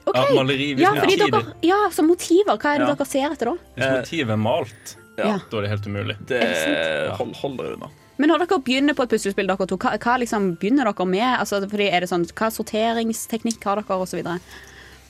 [0.09, 0.23] Okay.
[0.23, 2.57] Ja, maleri Ja, fordi dere, ja, så motiver.
[2.57, 2.95] Hva er det Ja.
[2.95, 3.57] dere ser etter da?
[3.75, 4.95] hvis motivet er malt,
[5.25, 5.39] Ja.
[5.51, 6.15] da er det helt umulig.
[6.29, 7.91] Det det hold, hold dere unna.
[8.19, 11.27] Men når dere begynner på et puslespill, dere to, hva, hva liksom begynner dere med?
[11.39, 14.19] Altså, fordi er det sånn, Hva sorteringsteknikk har dere, osv.?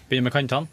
[0.10, 0.70] Begynner med kantene.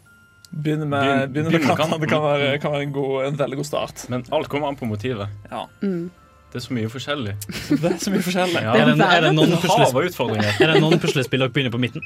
[0.51, 1.99] Begynner med, begynner med kantene.
[2.03, 4.05] Det kan være, kan være en, god, en veldig god start.
[4.13, 5.33] Men alt kommer an på motivet.
[5.49, 5.65] Ja.
[5.81, 6.07] Mm.
[6.47, 7.33] Det er så mye forskjellig.
[7.81, 8.61] Det er så mye forskjellig.
[8.63, 12.05] Ja, Er det, er det noen puslespill, er det noen puslespill dere begynner på midten?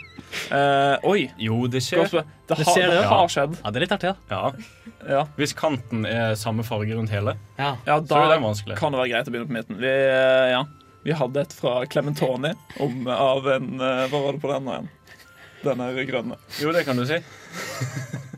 [0.50, 2.08] Uh, oi, Jo, det skjer.
[2.10, 3.10] Det, det, har, det, det ja.
[3.12, 3.54] har skjedd.
[3.60, 4.34] Ja, det er litt artig, da.
[4.34, 4.82] Ja.
[5.08, 5.22] Ja.
[5.38, 7.76] Hvis kanten er samme farge rundt hele, Ja.
[7.86, 8.78] ja, så er da det vanskelig.
[8.82, 9.80] kan det være greit å begynne på midten.
[9.82, 10.64] Vi, eh, ja.
[11.06, 14.92] vi hadde et fra Clementoni om, av en eh, Hva var det på den igjen?
[15.62, 16.42] Den er grønne.
[16.58, 17.22] Jo, det kan du si.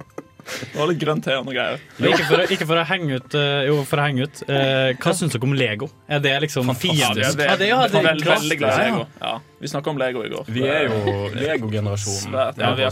[0.44, 1.82] Det var litt grønt te og noe greier.
[2.00, 4.42] Ikke for, å, ikke for å henge ut, eh, jo, for å henge ut.
[4.48, 5.90] Eh, hva syns dere om Lego?
[6.08, 9.06] Er det liksom er Ja, ja, veldig, veldig glad i Lego.
[9.22, 10.50] Ja, vi snakka om Lego i går.
[10.52, 12.36] Vi er jo Lego-generasjonen.
[12.60, 12.90] Ja,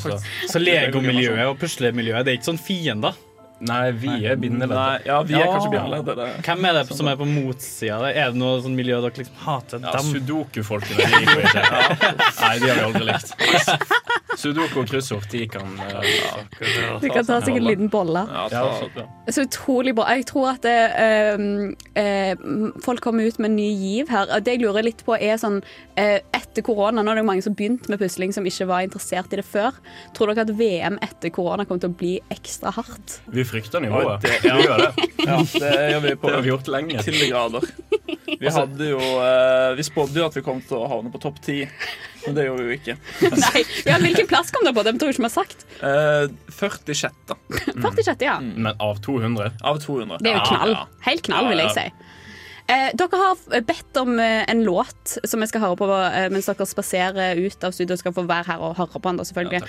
[0.47, 3.20] Så Lego-miljøet og puslemiljøet, det er ikke sånn fiender?
[3.62, 5.05] Nei, vi er bindeleddet.
[5.05, 6.22] Ja, vi er kanskje bindeleddet.
[6.47, 8.09] Hvem er det som er på motsida?
[8.09, 9.84] Er det noe sånn miljø dere liksom hater?
[9.86, 10.01] Ja?
[10.07, 11.66] Sudoku-folkene de liker vi ikke.
[12.41, 13.36] Nei, de har vi aldri likt.
[14.41, 16.01] Sudoku og kryssord, de kan uh,
[17.01, 18.24] Du kan ta seg en liten bolle.
[18.32, 19.05] Ja, ja.
[19.30, 20.07] Så utrolig bra.
[20.16, 22.45] Jeg tror at det, eh, eh,
[22.82, 24.32] folk kommer ut med en ny giv her.
[24.41, 25.62] Det jeg lurer litt på er sånn
[25.99, 28.84] eh, Etter korona, nå er det jo mange som begynte med pusling som ikke var
[28.84, 29.76] interessert i det før.
[30.18, 33.20] Tror dere at VM etter korona kommer til å bli ekstra hardt?
[33.32, 34.22] Vi frykter nivået.
[34.24, 35.10] det- Vi gjør det.
[35.22, 37.04] Ja, det gjør vi på Det har vi gjort lenge.
[37.06, 37.68] til grader.
[38.41, 41.38] Vi hadde jo uh, Vi spådde jo at vi kom til å havne på topp
[41.45, 41.60] ti,
[42.26, 42.95] men det gjorde vi jo ikke.
[43.43, 44.84] Nei, ja, hvilken plass kom dere på?
[44.88, 45.66] Det tror jeg ikke vi har sagt.
[45.82, 47.12] Uh, 46.,
[47.76, 48.39] 46, ja.
[48.41, 49.52] Men av 200?
[49.62, 50.18] Av 200.
[50.24, 50.76] Det er jo knall.
[51.06, 51.86] Helt knall, vil jeg si.
[52.70, 56.49] Eh, dere har bedt om eh, en låt som vi skal høre på eh, mens
[56.49, 57.97] dere spaserer ut av studio.
[57.99, 59.62] Skal få være her og høre på den, da, selvfølgelig.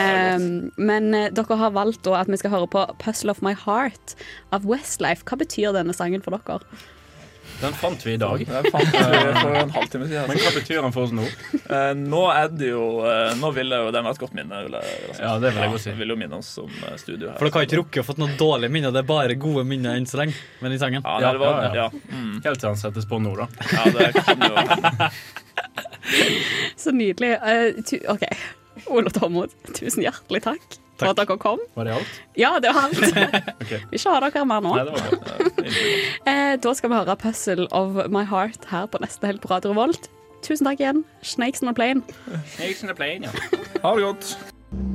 [0.00, 4.16] eh, men dere har valgt da at vi skal høre på 'Puzzle of My Heart'
[4.52, 5.24] av Westlife.
[5.28, 6.62] Hva betyr denne sangen for dere?
[7.58, 8.42] Den fant vi i dag.
[8.46, 9.00] Den fant vi
[9.42, 10.28] for en halvtime siden.
[10.30, 11.24] Men hva betyr den for oss nå?
[11.58, 14.60] Eh, nå er det jo eh, Nå vil jeg jo den vært et godt minne.
[14.66, 15.22] Vil jeg, vil jeg si.
[15.24, 15.94] Ja, det vil jeg godt si.
[15.98, 17.36] vil jo minne oss om eh, studio her.
[17.40, 19.98] For dere har ikke rukket å fått noen dårlige minner, det er bare gode minner
[19.98, 20.38] enn så lenge.
[20.62, 21.02] Men i sangen.
[21.02, 22.38] Ja, det var, ja, Mm.
[22.44, 23.46] Helt til han settes på nå, da.
[23.72, 25.08] ja, det kan jo.
[26.76, 27.34] Så nydelig.
[27.42, 28.24] Uh, tu OK.
[28.94, 31.62] Ole Tormod, tusen hjertelig takk, for at dere kom.
[31.76, 32.20] Var det alt?
[32.38, 33.00] Ja, det var alt.
[33.62, 33.80] okay.
[33.90, 34.74] Vi ikke har dere mer nå.
[34.76, 35.34] Nei, det var bra.
[36.28, 39.72] Eh, da skal vi høre 'Puzzle of My Heart' her på neste helg på Radio
[39.72, 40.08] Revolt.
[40.42, 41.02] Tusen takk igjen.
[41.22, 42.02] Snakes on a plane.
[42.56, 43.58] Snakes on a plane, ja.
[43.82, 44.38] Ha det godt.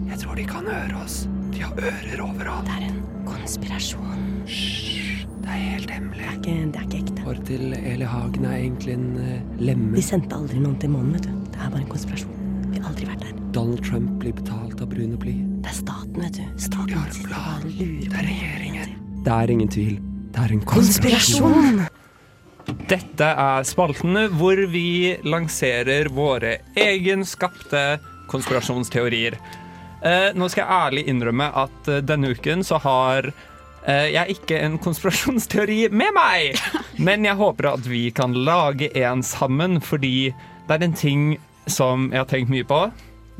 [0.09, 1.23] Jeg tror de kan høre oss.
[1.53, 2.69] De har ører overalt.
[2.69, 4.43] Det er en konspirasjon.
[4.45, 6.23] Det er helt hemmelig.
[6.23, 7.21] Det er ikke, det er ikke ekte.
[7.27, 9.91] Hår til Eli Hagen er egentlig en uh, lemme.
[9.97, 11.35] Vi sendte aldri noen til månen, vet du.
[11.51, 12.39] Det er bare en konspirasjon.
[12.71, 13.12] Vi har aldri vært.
[13.53, 15.33] Donald Trump blir betalt av brune bly.
[15.61, 16.45] Det er staten, vet du.
[16.57, 17.67] Staten har en plan.
[17.77, 18.95] Det er regjeringen.
[19.25, 19.99] Det er ingen tvil.
[20.33, 21.53] Det er en konspirasjon.
[21.53, 22.87] Konspirasjon!
[22.89, 27.83] Dette er spaltene hvor vi lanserer våre egenskapte
[28.31, 29.37] konspirasjonsteorier.
[30.01, 34.63] Eh, nå skal jeg ærlig innrømme at eh, denne uken så har eh, jeg ikke
[34.65, 36.57] en konspirasjonsteori med meg.
[36.97, 40.33] Men jeg håper at vi kan lage en sammen, fordi
[40.65, 41.33] det er en ting
[41.69, 42.87] som jeg har tenkt mye på.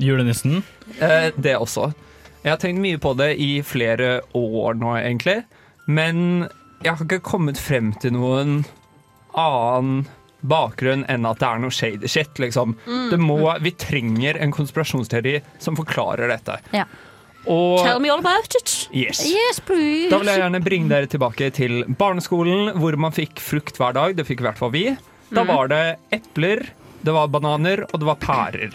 [0.02, 0.64] Julenissen?
[1.00, 1.92] Eh, det også.
[2.44, 5.44] Jeg har tenkt mye på det i flere år nå, egentlig.
[5.88, 6.50] Men
[6.84, 8.64] jeg har ikke kommet frem til noen
[9.34, 10.06] annen
[10.44, 12.76] bakgrunn enn at det er noe shady shit, liksom.
[12.86, 13.06] Mm.
[13.14, 16.58] Det må, vi trenger en konspirasjonsteori som forklarer dette.
[16.76, 16.84] Ja.
[17.48, 18.74] Og Tell me all about it.
[18.96, 19.22] Yes.
[19.28, 20.10] Yes, please.
[20.12, 24.16] Da vil jeg gjerne bringe dere tilbake til barneskolen, hvor man fikk frukt hver dag.
[24.20, 24.86] Det fikk i hvert fall vi.
[25.34, 25.48] Da Mhm.
[25.56, 25.82] var det
[26.12, 26.68] epler,
[27.04, 28.72] det var bananer, og det var pærer.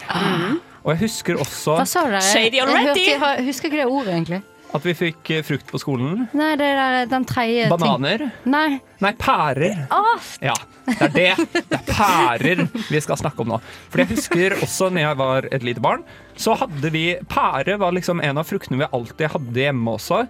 [0.89, 2.23] Og jeg husker også Hva sa du der?
[2.25, 2.87] Shady Jeg, already.
[2.87, 4.39] hørte, jeg har- husker ikke det ordet, egentlig.
[4.73, 6.27] at vi fikk eh, frukt på skolen.
[6.33, 7.71] Nei, det er den tredje ting.
[7.77, 8.31] Bananer.
[8.45, 8.79] Nei.
[9.01, 9.87] Nei, pærer.
[9.91, 10.19] Oh.
[10.41, 10.53] Ja,
[10.85, 11.63] det er det.
[11.69, 13.59] Det er pærer vi skal snakke om nå.
[13.89, 16.03] For jeg husker også når jeg var et lite barn,
[16.37, 20.27] så hadde vi Pære var liksom en av fruktene vi alltid hadde hjemme også.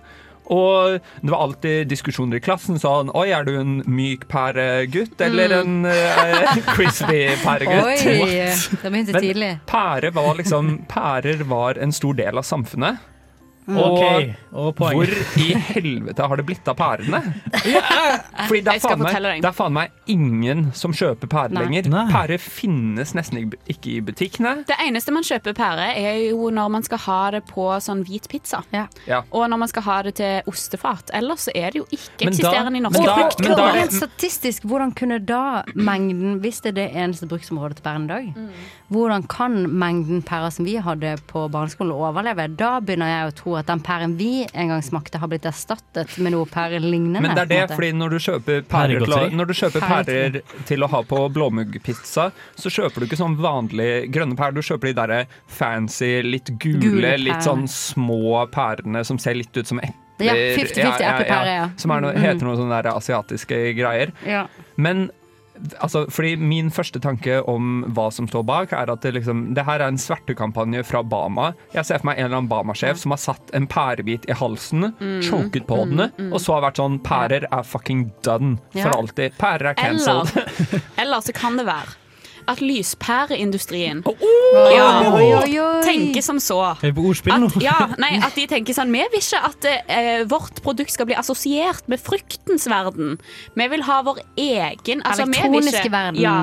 [0.49, 5.53] Og det var alltid diskusjoner i klassen sånn Oi, er du en myk pæregutt eller
[5.59, 7.85] en uh, crispy pæregutt?
[7.85, 9.51] Oi, det begynte Men tidlig.
[9.69, 13.05] pære var liksom Pærer var en stor del av samfunnet.
[13.77, 14.95] Og og poeng.
[14.97, 15.07] hvor
[15.37, 17.19] i helvete har det blitt av pærene?
[18.47, 21.65] Fordi det er, faen meg, det er faen meg ingen som kjøper pære Nei.
[21.67, 21.89] lenger.
[22.11, 24.65] Pære finnes nesten ikke- i butikkene.
[24.67, 28.27] Det eneste man kjøper pære, er jo når man skal ha det på sånn hvit
[28.29, 28.63] pizza.
[28.73, 28.87] Ja.
[29.07, 29.21] Ja.
[29.31, 31.09] Og når man skal ha det til ostefat.
[31.13, 33.39] Ellers så er det jo ikke Men eksisterende i men norske da- frukt.
[33.41, 37.75] men da Rent det- statistisk, hvordan kunne da mengden, hvis det er det eneste bruksområdet
[37.77, 38.49] til pæren i dag, Mm.
[38.91, 42.55] hvordan kan mengden pærer som vi hadde på barneskolen overleve?
[42.57, 46.17] Da begynner jeg å tro at den pæren vi en gang smakte, har blitt erstattet
[46.23, 47.21] med noe pærelignende.
[47.21, 50.39] Men det er det, fordi når du kjøper pærer til å, når du kjøper pærer
[50.69, 54.55] til å ha på blåmuggpizza, så kjøper du ikke sånn vanlig grønne pærer.
[54.57, 59.55] Du kjøper de derre fancy, litt gule, Gule litt sånn små pærene som ser litt
[59.57, 60.05] ut som epler.
[60.19, 61.67] Ja, 50-50 eplepære, ja.
[61.79, 62.19] Som er noe, Mm.
[62.25, 64.11] heter noe sånne der asiatiske greier.
[64.27, 64.41] Ja.
[64.75, 65.05] Men
[65.83, 69.65] altså, fordi min første tanke om hva som står bak, er at det, liksom, det
[69.67, 71.51] her er en svertekampanje fra Bama.
[71.75, 74.89] Jeg ser for meg en eller annen Bama-sjef som har satt en pærebit i halsen,
[74.99, 75.21] Mm.
[75.23, 79.35] choket på den, og så har vært sånn Pærer er fucking done for alltid.
[79.39, 80.31] Pærer er cancelled.
[80.35, 81.95] Eller, eller så kan det være
[82.49, 85.81] at lyspæreindustrien ja, oi, oi, oi.
[85.85, 86.57] tenker som så.
[86.79, 87.49] Er vi på ordspill nå?
[87.51, 91.07] At, ja, nei, at de tenker sånn Vi vil ikke at eh, vårt produkt skal
[91.09, 93.17] bli assosiert med fruktens verden.
[93.57, 96.21] Vi vil ha vår egen altså, vi Elektroniske ikke- verden.
[96.23, 96.37] Ja,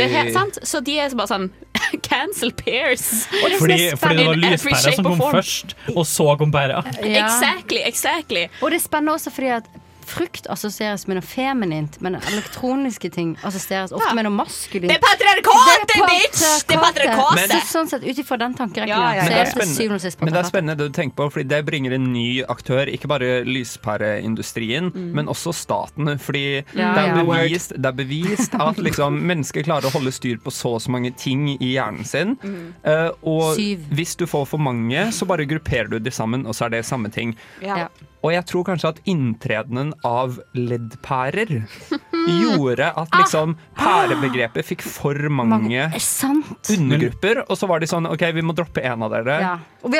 [0.00, 0.60] det er sant.
[0.66, 1.48] Så de er bare sånn
[2.06, 3.26] Cancel pears.
[3.58, 5.34] Fordi, fordi det var shape som kom form.
[5.38, 6.82] først, og så kom pæra.
[7.00, 7.24] Ja.
[7.26, 8.46] Exactly, exactly.
[8.60, 9.68] Og det er spennende også fordi at
[10.06, 14.90] frukt assosieres med noe feminint, men elektroniske ting assosieres ofte med noe maskulint.
[14.90, 16.44] Det er patriarkatet, bitch!
[16.66, 17.56] Det er patriarkatet.
[17.56, 20.04] Så sånn sett, ut ifra den tankerekken, Ja, ja, så er det til syvende og
[20.06, 22.86] sist Men det er spennende det du tenker på, fordi det bringer en ny aktør.
[22.92, 26.16] Ikke bare lyspæreindustrien, men også staten.
[26.18, 26.78] Fordi Mm.
[26.78, 27.22] Ja, det, er ja.
[27.24, 30.92] bevist, det er bevist at liksom, mennesker klarer å holde styr på så og så
[30.92, 32.36] mange ting i hjernen sin.
[32.84, 33.86] Eh, og Syv.
[33.96, 36.84] hvis du får for mange, så bare grupperer du de sammen, og så er det
[36.88, 37.34] samme ting.
[37.64, 37.88] Ja.
[38.24, 41.52] Og jeg tror kanskje at inntredenen av leddpærer
[42.42, 46.02] gjorde at liksom pærebegrepet fikk for mange Er
[46.74, 47.42] undergrupper.
[47.46, 49.38] Og så var de sånn OK, vi må droppe en av dere.
[49.42, 49.54] Ja.
[49.86, 49.92] Og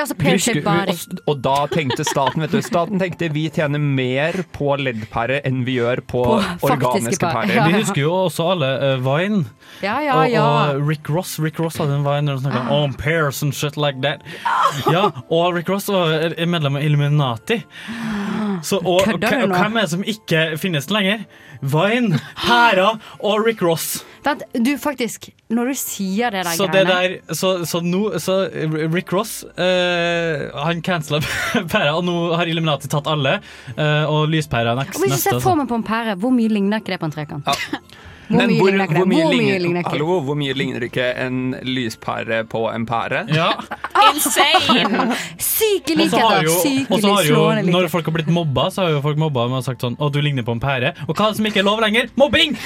[0.65, 0.95] body.
[0.97, 5.63] og, og da tenkte staten vet du, Staten tenkte vi tjener mer på leddpærer enn
[5.67, 7.53] vi gjør på, På organiske pærer.
[7.53, 7.71] pærer.
[7.71, 9.45] Vi husker jo også alle uh, Vine.
[9.85, 10.43] Ja, ja, og, ja.
[10.43, 13.55] og Rick Ross Rick Ross hadde en Vine der han snakket om pairs pears and
[13.55, 14.23] shit like that.
[14.93, 17.63] Ja, og Rick Ross var medlem av Illuminati.
[18.63, 21.27] Så, og, og, og, og hvem er det som ikke finnes lenger?
[21.61, 22.93] Vine, pæra
[23.25, 24.05] og Rick Ross.
[24.27, 28.39] Vent, du faktisk, når du sier det der Så, det der, så, så, nå, så
[28.93, 31.21] Rick Ross eh, Han cancela
[31.73, 33.39] pæra, og nå har Illuminati tatt alle.
[33.77, 34.99] eh, og lyspæra er neste.
[35.05, 35.45] Hvis du ser altså.
[35.47, 37.55] for meg på en pære, hvor mye ligner ikke det på en trekant?
[38.27, 39.93] Hvor Men mye hvor, ligner hvor, mye Hvor mye ligner, ligner ikke?
[39.95, 43.21] hallo, hvor mye ligner ikke en lyspære på en pære?
[43.31, 43.53] Ja.
[44.11, 45.15] Insane!
[45.39, 46.49] Syke likheter!
[46.49, 49.21] og så Sykelig har jo slående når folk har blitt mobba, så har jo folk
[49.21, 50.93] mobba med og sagt sånn Å, du ligner på en pære.
[51.07, 52.11] Og hva er det som ikke er lov lenger?
[52.19, 52.57] Mobbing!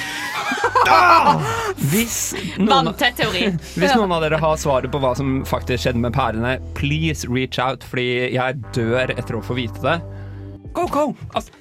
[1.90, 2.16] Hvis
[2.58, 7.28] noen, hvis noen av dere har svaret på hva som faktisk skjedde med pærene, please
[7.30, 9.98] reach out, fordi jeg dør etter å få vite det.
[10.76, 11.04] Go, go!
[11.34, 11.52] Altså,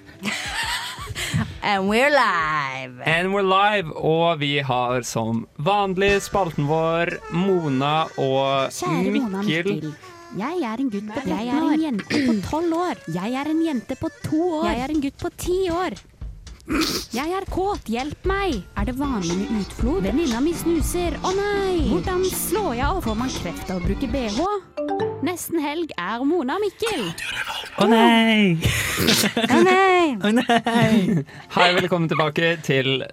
[1.61, 3.01] And we're live!
[3.05, 9.73] And we're live, og vi har som vanlig spalten vår Mona og Kjære Mona Mikkel.
[9.75, 9.93] Mikkel.
[10.39, 11.39] Jeg er en gutt på 13 år.
[11.41, 13.03] Jeg er en jente på tolv år.
[13.15, 14.69] Jeg er en jente på 2 år.
[14.69, 15.99] Jeg er en gutt på 10 år.
[17.17, 18.59] Jeg er kåt, hjelp meg!
[18.77, 20.03] Er det vanlig med utflod?
[20.05, 21.87] Venninna mi snuser, å nei!
[21.89, 23.01] Hvordan slår jeg av?
[23.07, 25.08] Får man kreft av å bruke bh?
[25.19, 27.09] Nesten helg er Mona Mikkel.
[27.79, 28.55] Å nei!
[28.55, 29.87] Å nei!
[30.19, 31.23] Oh, nei!
[31.53, 33.03] Hei, velkommen tilbake til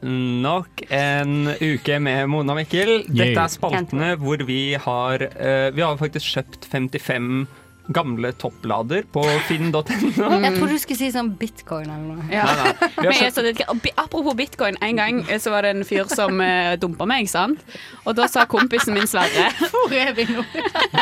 [0.42, 3.04] nok en uke med Mona og Mikkel.
[3.10, 7.44] Dette er spaltene hvor vi har eh, Vi har faktisk kjøpt 55
[7.88, 9.82] gamle topplader på finn.no.
[10.46, 12.26] Jeg trodde du skulle si sånn bitcoin eller noe.
[12.32, 12.46] Ja.
[12.46, 12.90] Nei, nei.
[12.96, 13.54] Vi Men jeg, så det,
[13.94, 17.62] apropos bitcoin, en gang eh, så var det en fyr som uh, dumpa meg, sant?
[18.04, 20.42] Og da sa kompisen min Sverre Hvor er vi nå?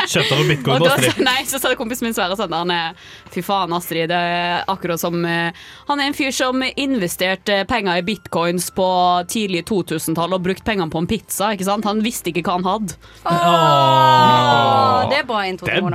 [0.05, 1.23] Kjøpt over bitcoin Og da, Astrid.
[1.25, 4.09] nei, så sa kompisen min Sverre sånn han er, Fy faen, Astrid.
[4.11, 8.87] Det er akkurat som uh, Han er en fyr som investerte penger i bitcoins på
[9.31, 11.51] tidlig 2000-tall og brukt pengene på en pizza.
[11.55, 11.87] ikke sant?
[11.89, 12.99] Han visste ikke hva han hadde.
[13.25, 15.85] Åh, det er bra intro Det er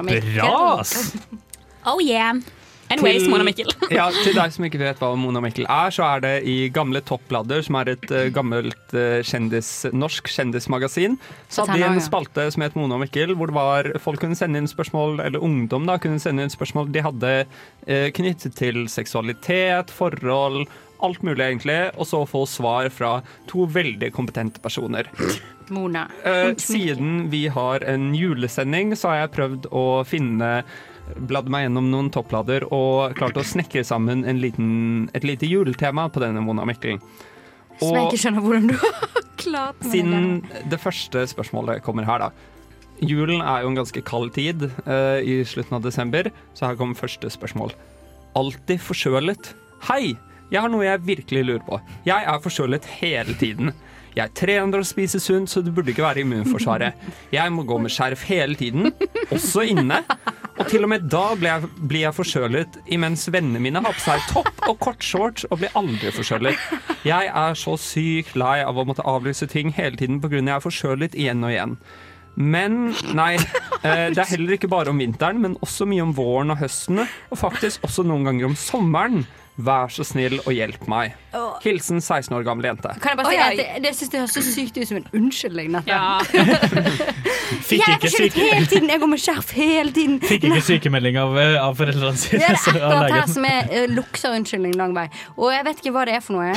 [0.40, 1.16] bra, ass!
[1.86, 2.34] Oh yeah.
[2.90, 3.70] Anyways, Til- Mona Mikkel.
[3.98, 7.02] ja, til deg som ikke vet hva Mona Mikkel er, så er det i Gamle
[7.06, 11.14] toppladder, som er et uh, gammelt uh, kjendis, norsk kjendismagasin,
[11.46, 14.58] så hadde de en spalte som het Mona og Mikkel, hvor var, folk kunne sende
[14.58, 19.94] inn spørsmål, eller ungdom da, kunne sende inn spørsmål de hadde uh, knyttet til seksualitet,
[19.94, 20.66] forhold,
[21.00, 25.06] alt mulig egentlig, og så få svar fra to veldig kompetente personer.
[25.70, 26.08] Mona.
[26.58, 30.50] Siden vi har en julesending, så har jeg prøvd å finne
[31.16, 36.08] Bladd meg gjennom noen topplader og klart å snekre sammen en liten, et lite juletema
[36.12, 37.00] på denne Mona Mikkel.
[37.80, 40.24] Som jeg ikke skjønner hvordan du har klart med siden
[40.70, 42.30] det første spørsmålet kommer her, da.
[43.00, 46.98] Julen er jo en ganske kald tid uh, i slutten av desember, så her kommer
[46.98, 47.72] første spørsmål.
[48.36, 49.54] Alltid forkjølet.
[49.88, 50.18] Hei!
[50.50, 51.78] Jeg har noe jeg virkelig lurer på.
[52.04, 53.70] Jeg er forkjølet hele tiden.
[54.16, 56.98] Jeg trener og spiser sunt, så det burde ikke være immunforsvaret.
[57.32, 58.90] Jeg må gå med skjerf hele tiden,
[59.30, 60.02] også inne.
[60.60, 64.02] Og til og med da blir jeg, blir jeg forkjølet, imens vennene mine har på
[64.04, 66.68] seg topp og kortshorts og blir aldri forkjølet.
[67.08, 70.36] Jeg er så sykt lei av å måtte avlyse ting hele tiden pga.
[70.36, 71.76] jeg er forkjølet igjen og igjen.
[72.36, 73.34] Men nei,
[73.82, 77.02] eh, det er heller ikke bare om vinteren, men også mye om våren og høsten,
[77.02, 79.24] og faktisk også noen ganger om sommeren.
[79.66, 81.16] Vær så snill og hjelp meg.
[81.64, 82.92] Hilsen 16 år gammel jente.
[83.02, 83.48] Kan jeg bare si ja.
[83.50, 85.74] at det, det synes jeg høres så sykt ut som en unnskyldning.
[85.76, 85.90] Dette.
[85.90, 86.20] Ja.
[87.70, 90.16] Fikk Jeg er ikke, forkjølet syke, hele tiden, jeg går med skjerf hele tiden.
[90.22, 93.34] fikk ikke sykemelding av, eh, av foreldrene Det er så- av akkurat her legen.
[93.34, 95.06] som er uh, lukter unnskyldning lang vei.
[95.36, 96.54] Og jeg vet ikke hva det er for noe.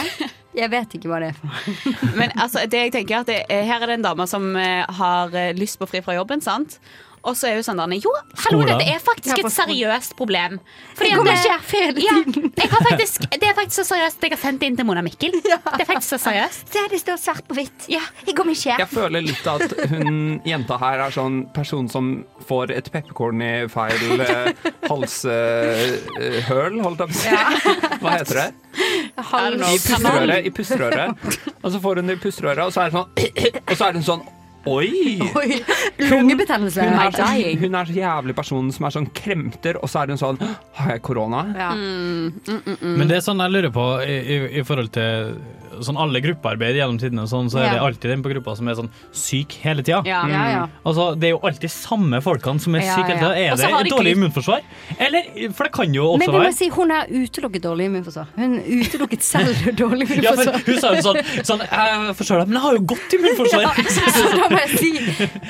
[0.53, 3.39] Jeg vet ikke hva det er for Men altså, det jeg tenker er at det,
[3.49, 6.41] er- her er det en dame som eh, har eh, lyst på fri fra jobben,
[6.45, 6.77] sant?
[7.23, 8.11] Og så er jo sånn Jo,
[8.45, 10.57] hallo, dette er faktisk et seriøst problem.
[10.99, 12.49] Jeg kommer ikke hele tiden.
[12.59, 15.03] Ja, faktisk, det er faktisk så seriøst at jeg har sendt det inn til Mona
[15.05, 15.35] Mikkel.
[15.43, 16.67] Det er faktisk så seriøst.
[16.73, 17.87] Se, det står svart på hvitt.
[17.91, 18.75] Ja, jeg kommer ikke.
[18.81, 22.11] Jeg føler litt at hun jenta her er sånn person som
[22.47, 24.51] får et pepperkorn i feil eh,
[24.89, 27.31] halshøl, holdt jeg på å si.
[28.03, 28.49] Hva heter det?
[29.23, 30.39] I pusterøret.
[30.43, 31.27] I pusterøret.
[31.63, 33.11] Og så får hun det i pusterøret, og så er det sånn
[33.63, 34.25] Og så er hun sånn
[34.65, 34.89] Oi!
[35.99, 36.85] Lungebetennelse.
[36.87, 37.25] Hun er, så,
[37.59, 40.39] hun er så jævlig person som er sånn kremter, og så er hun sånn
[40.79, 41.43] Har jeg korona?
[41.75, 45.35] Men det er sånn jeg lurer på i, i, i forhold til
[45.83, 48.77] sånn alle gruppearbeid gjennom tidene, sånn, så er det alltid den på gruppa som er
[48.77, 50.01] sånn syk hele tida.
[50.07, 50.23] Ja.
[50.29, 50.63] Ja, ja.
[50.85, 53.33] Altså, det er jo alltid samme folkene som er Ja, syke hele tida.
[53.33, 54.63] Er det et de dårlig immunforsvar?
[54.97, 57.87] Eller, for det kan jo også Men vi må være si, hun er utelukket dårlig
[57.89, 58.31] immunforsvar.
[58.37, 60.59] Hun utelukket selv dårlig immunforsvar.
[60.67, 63.81] hun sa jo sånn, sånn Jeg forstår deg, men jeg har jo godt immunforsvar.
[64.13, 64.91] Så da må jeg si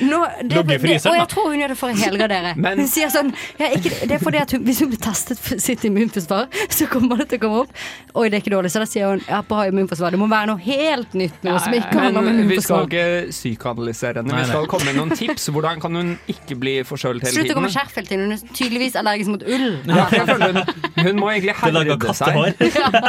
[0.07, 2.53] nå, det, det, det, Og jeg tror hun gjør det for å helgardere.
[2.83, 5.61] Hun sier sånn ja, ikke, Det er fordi at hun, Hvis hun blir testet for
[5.61, 8.69] sitt immunforsvar, så kommer det til å komme opp Oi, det er ikke dårlig.
[8.73, 10.12] Så da sier hun ja, bra immunforsvar.
[10.13, 11.39] Det må være noe helt nytt.
[11.41, 14.35] Noe som ikke handler om Men vi skal ikke psykoanalysere henne.
[14.37, 15.47] Vi skal komme med noen tips.
[15.55, 18.29] Hvordan kan hun ikke bli forkjølt hele Slutt å gå med skjerf hele tiden.
[18.29, 19.67] Hun er tydeligvis allergisk mot ull.
[19.89, 22.41] Ja, jeg føler hun, hun må egentlig herde seg.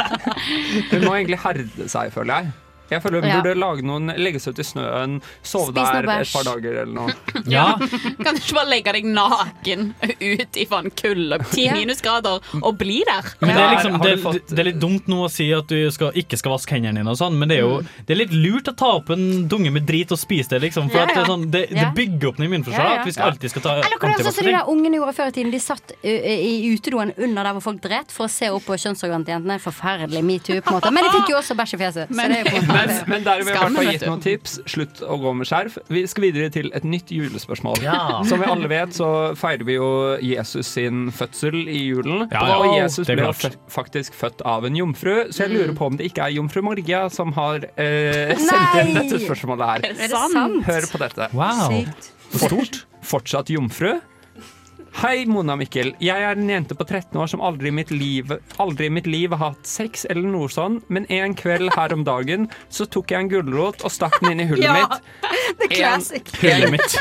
[0.91, 2.53] Hun må egentlig herde seg, føler jeg.
[2.91, 3.41] Jeg føler hun Ja.
[3.41, 6.93] burde lage noen, legge seg ut i snøen, sove Spis der et par dager eller
[6.93, 7.13] noe.
[7.55, 7.75] Ja.
[7.79, 13.01] Kan du ikke bare legge deg naken ut i faen kulde, ti minusgrader, og bli
[13.07, 13.31] der?
[13.41, 16.11] Men det er, liksom, det, det er litt dumt nå å si at du skal,
[16.17, 17.87] ikke skal vaske hendene dine, og sånn, men det er jo Mm.
[18.07, 20.61] det er litt lurt å ta opp en dunge med drit og spise det.
[20.63, 22.85] Liksom, for Ja, at det, er sånn, det, det bygger opp noe immunforsvar.
[22.85, 22.99] Ja, ja.
[23.01, 25.33] At vi skal alltid skal ta Eller være sånn de der ungene gjorde før i
[25.35, 25.51] tiden?
[25.51, 29.25] De satt i utedoen under der hvor folk dret, for å se opp på kjønnsorganet
[29.27, 29.57] til jentene.
[29.65, 30.91] Forferdelig metoo, på en måte.
[30.95, 32.13] Men de fikk jo også bæsj i fjeset.
[32.15, 33.89] Så det er jo på en måte Men, men der har vi i hvert fall
[33.89, 34.55] gitt noen tips.
[34.69, 35.77] Slutt å gå med skjerf.
[35.91, 37.81] Vi skal videre til et nytt julespørsmål.
[37.85, 37.99] Ja.
[38.27, 39.09] Som vi alle vet, så
[39.39, 39.89] feirer vi jo
[40.23, 42.25] Jesus sin fødsel i julen.
[42.31, 42.57] Ja, ja.
[42.59, 43.29] Og Jesus ble
[43.71, 47.05] faktisk født av en jomfru, så jeg lurer på om det ikke er jomfru Maria
[47.13, 49.87] som har eh, sendt inn dette spørsmålet her.
[49.93, 50.59] Er det sant?
[50.67, 51.29] Hør på dette.
[51.35, 51.69] Wow.
[51.71, 52.11] Sykt.
[52.35, 53.95] Fort, fortsatt jomfru?
[54.95, 55.89] Hei, Mona Mikkel.
[55.99, 58.29] Jeg er en jente på 13 år som aldri i mitt liv,
[58.63, 62.05] aldri i mitt liv har hatt sex eller noe sånn, men en kveld her om
[62.07, 65.09] dagen så tok jeg en gulrot og stakk den inn i hullet Ja, mitt.
[65.59, 66.31] det classic.
[66.39, 66.95] Hullet mitt.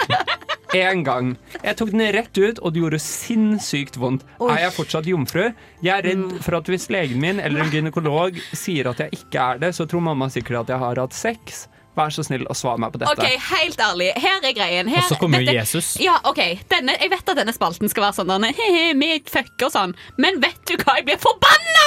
[0.74, 1.28] En gang.
[1.62, 4.24] Jeg tok den rett ut, og det gjorde sinnssykt vondt.
[4.42, 4.48] Oi.
[4.56, 5.44] Er jeg fortsatt jomfru?
[5.86, 9.46] Jeg er redd for at hvis legen min eller en gynekolog sier at jeg ikke
[9.54, 11.68] er det, så tror mamma sikkert at jeg har hatt sex.
[11.94, 13.12] Vær så snill å svare meg på dette.
[13.14, 14.88] Ok, helt ærlig, her er greien.
[14.90, 15.96] Her, Og så kommer jo dette- Jesus.
[16.02, 19.66] Ja, ok, denne, Jeg vet at denne spalten skal være sånn denne, he-he, vi fucker
[19.68, 20.96] og sånn, men vet du hva?
[20.98, 21.86] Jeg blir forbanna!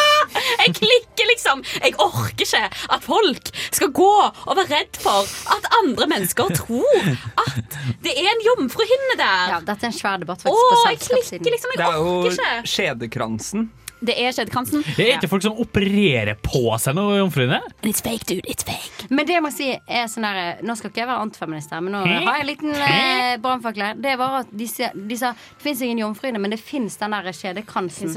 [0.59, 1.63] Jeg klikker, liksom.
[1.83, 2.63] Jeg orker ikke
[2.95, 4.09] at folk skal gå
[4.47, 5.23] og være redd for
[5.55, 6.99] at andre mennesker tror
[7.47, 9.47] at det er en jomfruhinne der.
[9.53, 11.43] Ja, dette er en svær debatt faktisk Åh, på jeg selskapssiden.
[11.43, 11.71] klikker liksom.
[11.77, 13.69] Det er jo skjedekransen.
[14.01, 14.83] Det er skjedekransen.
[14.97, 17.59] Det er ikke folk som opererer på seg noe jomfruene?
[17.83, 18.43] It's fake, dude.
[18.47, 19.07] It's fake.
[19.09, 21.81] Men det jeg må si er sånn der Nå skal ikke jeg være antifeminist her,
[21.81, 23.81] men nå har jeg en liten eh, brannfakkel.
[23.87, 23.95] her.
[24.03, 27.15] Det var at de, sa- de sa det fins ingen jomfruene, men det fins den
[27.15, 28.13] der skjedekransen.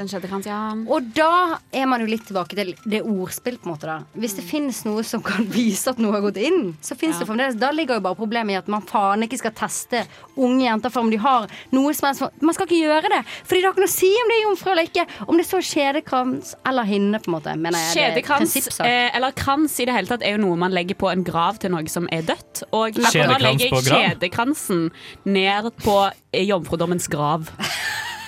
[0.47, 0.61] Ja.
[0.91, 3.87] Og da er man jo litt tilbake til det ordspill, på en måte.
[3.89, 7.16] da Hvis det finnes noe som kan vise at noe har gått inn, så fins
[7.16, 7.24] Ja.
[7.24, 10.05] det fremdeles Da ligger jo bare problemet i at man faen ikke skal teste
[10.37, 13.61] unge jenter for om de har noe som helst Man skal ikke gjøre det, Fordi
[13.61, 15.07] det har ikke noe å si om det er jomfru eller ikke.
[15.26, 17.55] Om det står skjedekrans eller hinne, på en måte.
[17.57, 18.14] Mener jeg.
[18.18, 21.11] Det er eh, eller krans i det hele tatt, er jo noe man legger på
[21.12, 22.64] en grav til noe som er dødt.
[22.71, 24.87] Og akkurat nå legger jeg skjedekransen
[25.25, 25.99] ned på
[26.33, 27.49] eh, jomfrudommens grav.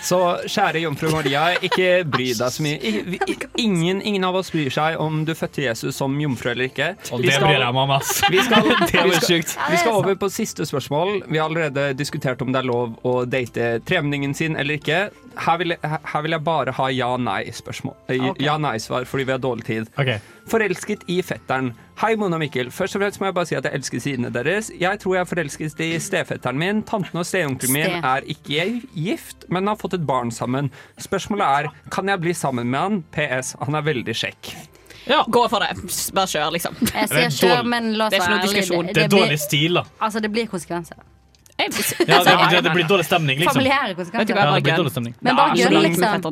[0.03, 0.16] Så
[0.51, 2.78] kjære jomfru Maria, ikke bry deg så mye.
[2.82, 6.64] I- vi- Ingen, ingen av oss bryr seg om du fødte Jesus som jomfru eller
[6.66, 6.88] ikke.
[7.12, 8.16] Og det bryr jeg meg om, ass.
[8.28, 11.20] Vi skal, vi, skal, vi skal, vi skal over på siste spørsmål.
[11.30, 15.05] Vi har allerede diskutert om det er lov å date tremenningen sin eller ikke.
[15.37, 17.95] Her vil, jeg- her vil jeg bare ha ja-nei-spørsmål.
[18.09, 19.87] Eh, Ja-nei-svar, fordi vi har dårlig tid.
[19.99, 20.18] Okay.
[20.49, 21.72] Forelsket i fetteren.
[22.01, 22.70] Hei, Mona Mikkel.
[22.70, 24.70] Først og fremst må jeg bare si at jeg elsker sidene deres.
[24.80, 26.83] Jeg tror jeg er forelsket i stefetteren min.
[26.83, 28.01] Tanten og steonkelen min Ste.
[28.03, 30.70] er ikke gift, men har fått et barn sammen.
[30.99, 33.03] Spørsmålet er kan jeg bli sammen med han?
[33.12, 33.55] PS.
[33.64, 34.55] Han er veldig kjekk.
[35.30, 35.74] Gå for det.
[36.14, 36.76] Bare kjør, liksom.
[36.95, 38.95] Jeg Det er sier kjør, men la oss være ærlige.
[38.95, 39.83] Det er dårlig stil, da.
[40.01, 40.97] Altså, det blir konsekvenser.
[42.08, 43.58] Ja, det, det, det blir dårlig stemning, liksom.
[43.58, 44.36] Familiære konsekvenser.
[44.36, 45.14] Ja, det blir dårlig stemning.
[45.20, 46.28] Men bare gønn, liksom.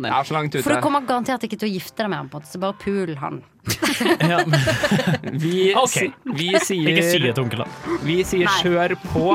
[0.51, 0.63] Ute.
[0.63, 2.63] For du kommer garantert ikke til å gifte deg med ham, på en måte, så
[2.63, 3.43] bare pul han.
[4.31, 6.11] Ja, men, Vi, okay.
[6.25, 7.75] vi, sier ikke si det til onkelen.
[8.07, 8.61] vi sier Nei.
[8.65, 9.27] kjør på.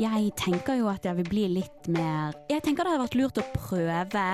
[0.00, 3.38] Jeg tenker jo at jeg vil bli litt mer Jeg tenker det hadde vært lurt
[3.38, 4.24] å prøve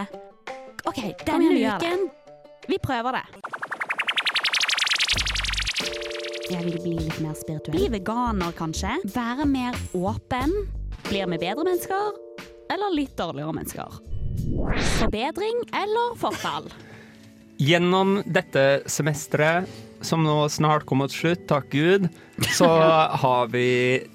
[0.88, 2.06] OK, denne uken
[2.70, 3.59] Vi prøver det.
[6.50, 7.76] Jeg vil bli litt mer spirituell.
[7.76, 8.96] Bli veganer, kanskje.
[9.14, 10.50] Være mer åpen.
[11.06, 12.16] Blir vi bedre mennesker,
[12.74, 14.00] eller litt dårligere mennesker?
[14.96, 16.66] Forbedring eller forfall?
[17.60, 19.70] Gjennom dette semesteret,
[20.02, 22.08] som nå snart kommer til slutt, takk Gud,
[22.56, 22.66] så
[23.22, 23.68] har vi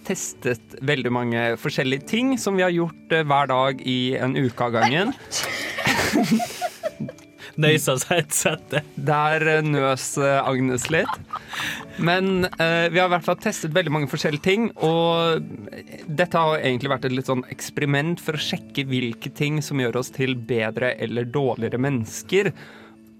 [0.07, 4.67] testet veldig mange forskjellige ting som vi har gjort eh, hver dag i en uke
[4.67, 5.15] av gangen.
[7.61, 8.83] Nøysa seg et sette.
[8.97, 11.15] Der eh, nøs eh, Agnes litt.
[11.97, 15.45] Men eh, vi har i hvert fall testet veldig mange forskjellige ting, og
[16.11, 20.01] dette har egentlig vært et litt sånn eksperiment for å sjekke hvilke ting som gjør
[20.01, 22.51] oss til bedre eller dårligere mennesker.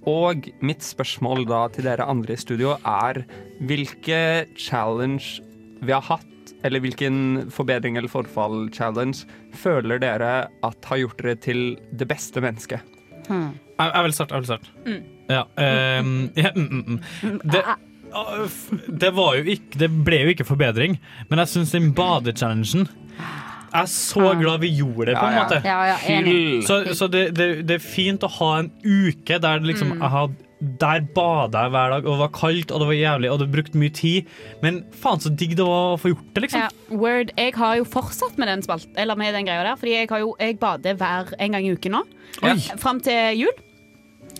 [0.06, 3.24] Og mitt spørsmål da til dere andre i studio er
[3.66, 4.20] hvilke
[4.60, 5.40] challenge
[5.82, 6.28] vi har hatt,
[6.66, 9.24] eller hvilken forbedring eller forfall-challenge
[9.58, 10.34] føler dere
[10.66, 11.64] at har gjort dere til
[11.96, 12.84] det beste mennesket?
[13.30, 13.54] Hmm.
[13.80, 14.36] Jeg, jeg vil starte.
[14.38, 14.72] Jeg vil starte.
[14.86, 15.12] Mm.
[15.26, 16.84] Ja, Um, ja, mm, mm,
[17.26, 17.40] mm.
[17.50, 17.95] Det, ah, f-
[19.02, 21.00] det var jo ikke Det ble jo ikke forbedring,
[21.30, 22.88] men jeg syns den badechallengen
[23.76, 25.44] jeg er så glad vi gjorde det, på en Ja, ja.
[25.44, 25.58] måte.
[25.68, 26.64] Ja, ja, enig.
[26.64, 30.00] Så, så det, det, det er fint å ha en uke der det liksom Mm.
[30.00, 30.46] jeg hadde
[30.80, 33.50] der bada jeg hver dag, og det var kaldt og det var jævlig, og det
[33.52, 34.32] brukte mye tid.
[34.64, 36.64] Men faen så digg det var å få gjort det, liksom.
[36.64, 39.98] Ja, Word, jeg har jo fortsatt med den, spalt, eller med den greia der, fordi
[39.98, 42.04] jeg, har jo, jeg bader hver en gang i uken nå.
[42.48, 42.56] Oi.
[42.80, 43.52] Fram til jul.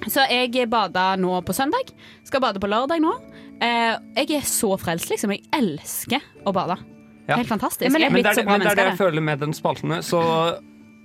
[0.08, 1.92] Så jeg bada nå på søndag.
[2.24, 3.14] Skal bade på lørdag nå.
[3.62, 5.32] Eh, jeg er så frelst, liksom.
[5.32, 6.78] Jeg elsker å bade.
[7.28, 7.38] Ja.
[7.38, 7.92] Helt fantastisk.
[7.92, 9.40] Men, jeg er men, det, så er- bra men det er det jeg føler med
[9.40, 9.92] den spalten.
[10.04, 10.22] Så,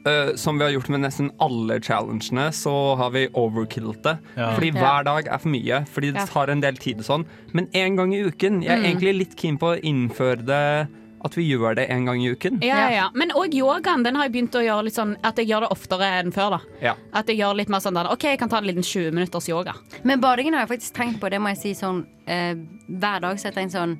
[0.01, 4.14] Uh, som vi har gjort med nesten alle challengene, så har vi overkillet det.
[4.34, 4.55] Ja.
[4.57, 5.84] Fordi hver dag er for mye.
[5.92, 7.26] Fordi det tar en del tid og sånn.
[7.53, 8.62] Men én gang i uken.
[8.64, 8.86] Jeg er Mm.
[8.96, 10.88] egentlig litt keen på å innføre det
[11.25, 12.59] at vi gjør det en gang i uken.
[12.64, 13.07] Ja, ja, ja.
[13.14, 15.71] Men òg yogaen den har jeg begynt å gjøre litt sånn at jeg gjør det
[15.77, 16.57] oftere enn før.
[16.57, 16.95] da Ja.
[17.12, 19.49] At jeg gjør litt mer sånn der, OK, jeg kan ta en liten 20 minutters
[19.51, 19.77] yoga.
[20.03, 22.55] Men badingen har jeg faktisk tenkt på, det må jeg si sånn eh,
[22.89, 23.41] hver dag.
[23.41, 23.97] Så jeg tenker sånn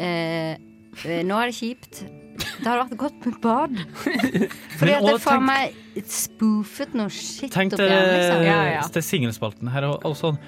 [0.00, 0.56] eh,
[1.04, 2.04] eh, Nå er det kjipt.
[2.34, 3.78] Det hadde vært godt med bad.
[4.78, 5.78] Fordi Men at det får faen meg
[6.10, 7.92] spoofet noe shit Tenk opp til,
[8.48, 8.84] ja, ja.
[8.90, 10.40] til singelspalten her og, og sånn.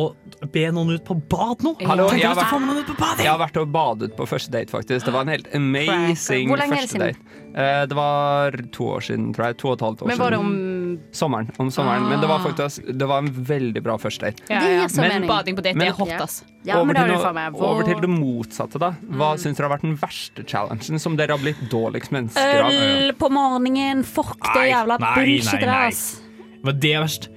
[0.00, 1.74] Og be noen ut på bad nå!
[1.84, 4.52] Hallo, Tenk jeg har, vært, ut på bad, jeg har vært og badet på første
[4.54, 5.04] date, faktisk.
[5.06, 7.36] Det var en helt amazing Hvor lenge er det første date.
[7.50, 9.58] Uh, det var to år siden, tror jeg.
[9.60, 10.52] To og et halvt år Men var det om
[11.14, 11.50] Sommeren.
[11.58, 12.06] Om sommeren.
[12.08, 12.46] Men det var Ah.
[12.46, 14.42] faktisk det var en veldig bra første date.
[14.48, 14.86] Ja, ja.
[14.96, 15.28] Men mening.
[15.28, 16.44] bading på date Men- er hot, ass.
[16.64, 18.92] Ja, over, til det noe- meg over til det motsatte, da.
[19.10, 22.70] Hva syns dere har vært den verste challengen som dere har blitt dårligst mennesker av?
[22.70, 27.28] Øl på morgenen, fuck det jævla bullshit nei, Det Var det verst?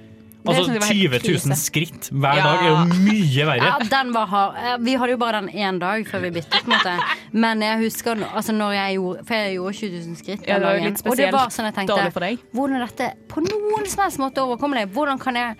[0.47, 1.55] Altså, synes jeg var helt 20 000 krise.
[1.63, 2.43] skritt hver Ja.
[2.43, 3.67] dag er jo mye verre.
[3.69, 4.55] Ja, den var hard.
[4.57, 6.51] Eh, Vi hadde jo bare den én dag før vi byttet.
[6.63, 6.99] på en måte
[7.33, 10.61] Men jeg husker altså når jeg gjorde For jeg gjorde 20 000 skritt Ja, den
[10.61, 11.11] det var jo dagen.
[11.11, 12.37] Og det var sånn jeg tenkte.
[12.53, 14.87] Hvordan er dette på noen som helst måte overkommelig?
[14.91, 15.55] Hvordan kan jeg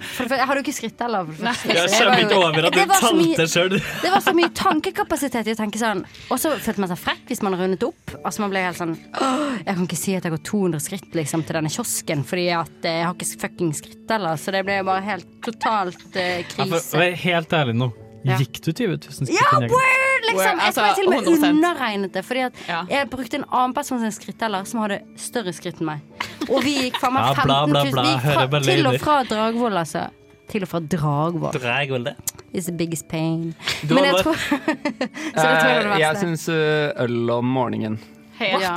[0.00, 1.30] for Jeg hadde jo ikke skritteller.
[1.40, 3.76] Jeg skjønner ikke over at du talte sjøl.
[3.78, 6.02] Det var så mye tankekapasitet i å tenke sånn.
[6.30, 8.14] Og så følte man seg frekk hvis man rundet opp.
[8.20, 11.44] Altså man ble helt sånn Jeg kan ikke si at jeg går 200 skritt liksom,
[11.46, 14.40] til denne kiosken, fordi at eh, jeg har ikke fucking skrittteller.
[14.40, 17.00] Så det ble bare helt totalt uh, krise.
[17.00, 17.90] Vær helt ærlig nå.
[18.24, 18.36] Ja.
[18.36, 19.36] Gikk du 20 000 skritt?
[19.38, 20.26] Ja, word!
[20.26, 20.36] Liksom.
[20.36, 22.24] Jeg tror jeg altså, til og med underregnet det.
[22.24, 26.28] Fordi at jeg brukte en annen person sin skritteller som hadde større skritt enn meg.
[26.48, 27.70] Og vi gikk faen meg Ja, 15 bla, 000.
[27.72, 29.04] bla, bla, Vi gikk hører fra, bare til og lyder.
[29.04, 30.06] fra Dragvoll, altså.
[30.50, 31.52] Til og fra Dragvoll.
[31.60, 32.14] Dreg vel det?
[32.54, 33.54] It's the biggest pain.
[33.88, 36.20] Du Men jeg tror Så det tror jeg var det Eh, jeg verste.
[36.26, 38.00] syns øh, øl om morgenen.
[38.40, 38.76] Helt Ja.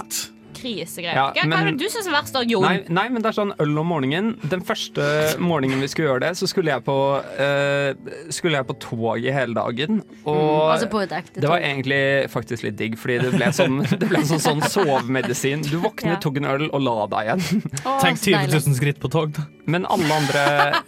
[0.63, 1.19] Krisegreier.
[1.19, 2.63] Ja, Hva hva er det du syns er verst, da, Jon?
[2.63, 4.33] Nei, nei, men det er sånn øl om morgenen.
[4.49, 5.03] Den første
[5.43, 9.31] morgenen vi skulle gjøre det, så skulle jeg på, uh, skulle jeg på tog i
[9.35, 10.01] hele dagen.
[10.23, 12.01] Og Altså på et ekte det var egentlig
[12.31, 15.63] faktisk litt digg, fordi det ble sånn, det ble sånn, sånn sovemedisin.
[15.67, 16.19] Du våknet, Ja.
[16.23, 17.63] tok en øl og la deg igjen.
[18.01, 19.47] Tenk 20 000 skritt på tog, da.
[19.65, 20.83] Men alle andre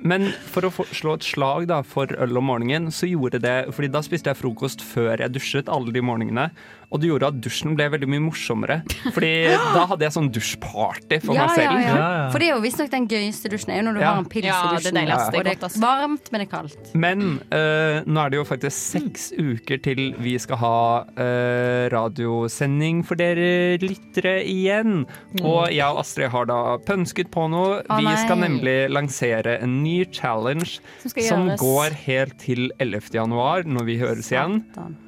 [0.00, 3.56] Men for å få, slå et slag da, for øl om morgenen, så gjorde det
[3.76, 6.46] Fordi da spiste jeg frokost før jeg dusjet alle de morgenene.
[6.90, 8.80] Og det gjorde at dusjen ble veldig mye morsommere.
[9.14, 9.30] Fordi
[9.76, 11.76] da hadde jeg sånn dusjparty for ja, meg selv.
[11.78, 12.24] Ja, ja.
[12.32, 13.72] For det er jo visstnok den gøyeste dusjen.
[13.74, 14.10] er jo når du Ja.
[14.10, 14.98] har en pils i dusjen.
[14.98, 16.90] Det er og det er varmt, men det er kaldt.
[16.94, 20.78] Men uh, nå er det jo faktisk seks uker til vi skal ha
[21.14, 25.04] uh, radiosending for dere lyttere igjen.
[25.42, 27.80] Og jeg og Astrid har da pønsket på noe.
[27.86, 33.12] Å, vi skal nemlig lansere en ny challenge Som som går helt til 11.
[33.14, 34.64] januar, når vi høres igjen.
[34.74, 34.98] Satan.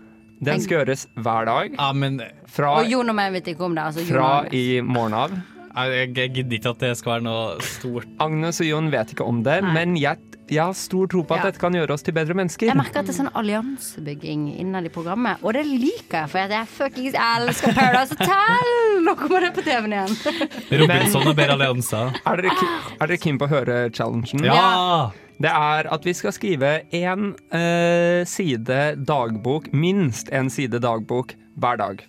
[0.42, 1.72] Den skal gjøres hver dag.
[1.78, 2.20] Ja, men
[2.52, 3.84] Fra, Og Jon og meg vet ikke om det.
[3.92, 5.30] Altså, fra i morgen av.
[5.76, 8.10] jeg, jeg gidder ikke at det skal være noe stort.
[8.26, 10.18] Agnes og Jon vet ikke om det, men jeg,
[10.52, 11.46] jeg har stor tro på at Ja.
[11.48, 12.66] dette kan gjøre oss til bedre mennesker.
[12.68, 16.52] Jeg merker at det er sånn alliansebygging innad i programmet, og det liker jeg, for
[16.58, 18.74] jeg fuckings elsker Paradise Hotel!
[19.06, 20.52] Nå kommer det på TV-en igjen.
[20.82, 22.12] Robinson og bedre allianser.
[22.26, 22.68] Er dere,
[22.98, 24.44] er dere keen på å høre challengen?
[24.44, 25.10] Ja!
[25.42, 31.80] Det er at vi skal skrive én eh, side dagbok, minst én side dagbok hver
[31.80, 32.04] dag.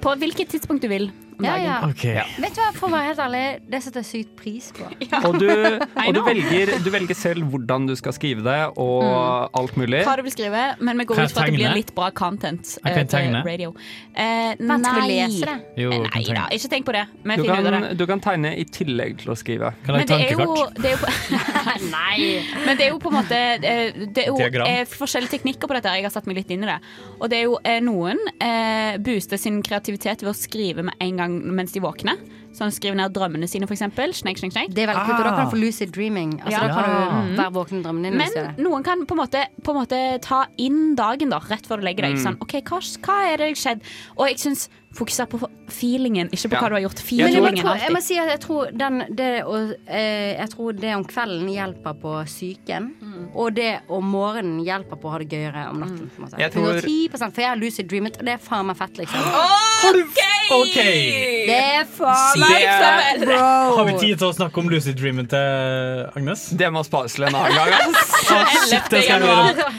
[0.00, 1.10] På hvilket tidspunkt du vil.
[1.40, 1.94] Om Ja, dagen.
[2.04, 2.20] ja.
[2.20, 2.24] Ja.
[2.44, 4.86] Vet du hva, for å være helt ærlig, det setter jeg sykt pris på.
[5.26, 5.48] Og, du,
[6.06, 9.48] og du, velger, du velger selv hvordan du skal skrive det, og Mm.
[9.60, 10.00] alt mulig.
[10.06, 12.10] Hva du vil skrive, men vi går ut jeg fra at det blir litt bra
[12.14, 12.74] content.
[12.84, 13.42] Jeg kan eh, tegne.
[13.46, 13.72] radio.
[14.14, 14.78] Eh, nei.
[14.80, 15.08] Skal nei.
[15.08, 15.56] lese det.
[15.80, 17.04] Jo, Eh, nei da, ikke tenk på det.
[17.24, 17.96] Vi Du kan, det.
[17.98, 19.72] du kan tegne i tillegg til å skrive.
[19.86, 21.10] Kan det er jo, det er jo på,
[21.90, 22.42] Nei!
[22.66, 24.86] Men det er jo på en måte eh, Det er jo Diagram.
[24.90, 25.92] forskjellige teknikker på dette.
[25.96, 26.78] Jeg har satt meg litt inn i det.
[27.20, 31.29] Og det er jo noen eh, booster sin kreativitet ved å skrive med en gang
[31.30, 32.18] mens de våkner.
[32.50, 34.10] Så han skriver ned drømmene sine, eksempel.
[34.16, 34.72] snake, snek, snek.
[34.74, 36.32] Det er veldig kult, og da kan du få lucid dreaming.
[36.42, 36.66] Altså, Ja.
[36.66, 38.18] Da kan du være våken i drømmene dine.
[38.18, 41.78] Men noen kan på en, måte, på en måte ta inn dagen da, rett før
[41.78, 42.18] du legger deg.
[42.18, 42.24] Mm.
[42.24, 43.82] Sånn, ok, hva, hva er det som skjedd?
[44.18, 45.38] Og jeg syns fokuser på
[45.70, 46.60] feelingen, ikke på Ja.
[46.60, 47.02] hva du har gjort.
[47.10, 50.94] Men jeg, jeg må si at jeg tror, den, det, og, eh, jeg tror det
[50.96, 52.88] om kvelden hjelper på psyken.
[53.34, 56.10] Og det om morgenen hjelper på å ha det gøyere om natten.
[56.10, 56.38] på en måte.
[56.38, 59.20] Jeg tror- 110 For jeg har lucid dreamet, og det er faen meg fett, liksom.
[59.20, 60.40] Har okay!
[60.50, 60.74] OK!
[60.74, 63.36] Det er faen meg fett, bro!
[63.76, 66.48] Har vi tid til å snakke om lucid dreamen til Agnes?
[66.50, 67.94] Det må spares til en annen gang.
[68.68, 69.22] shit, det skal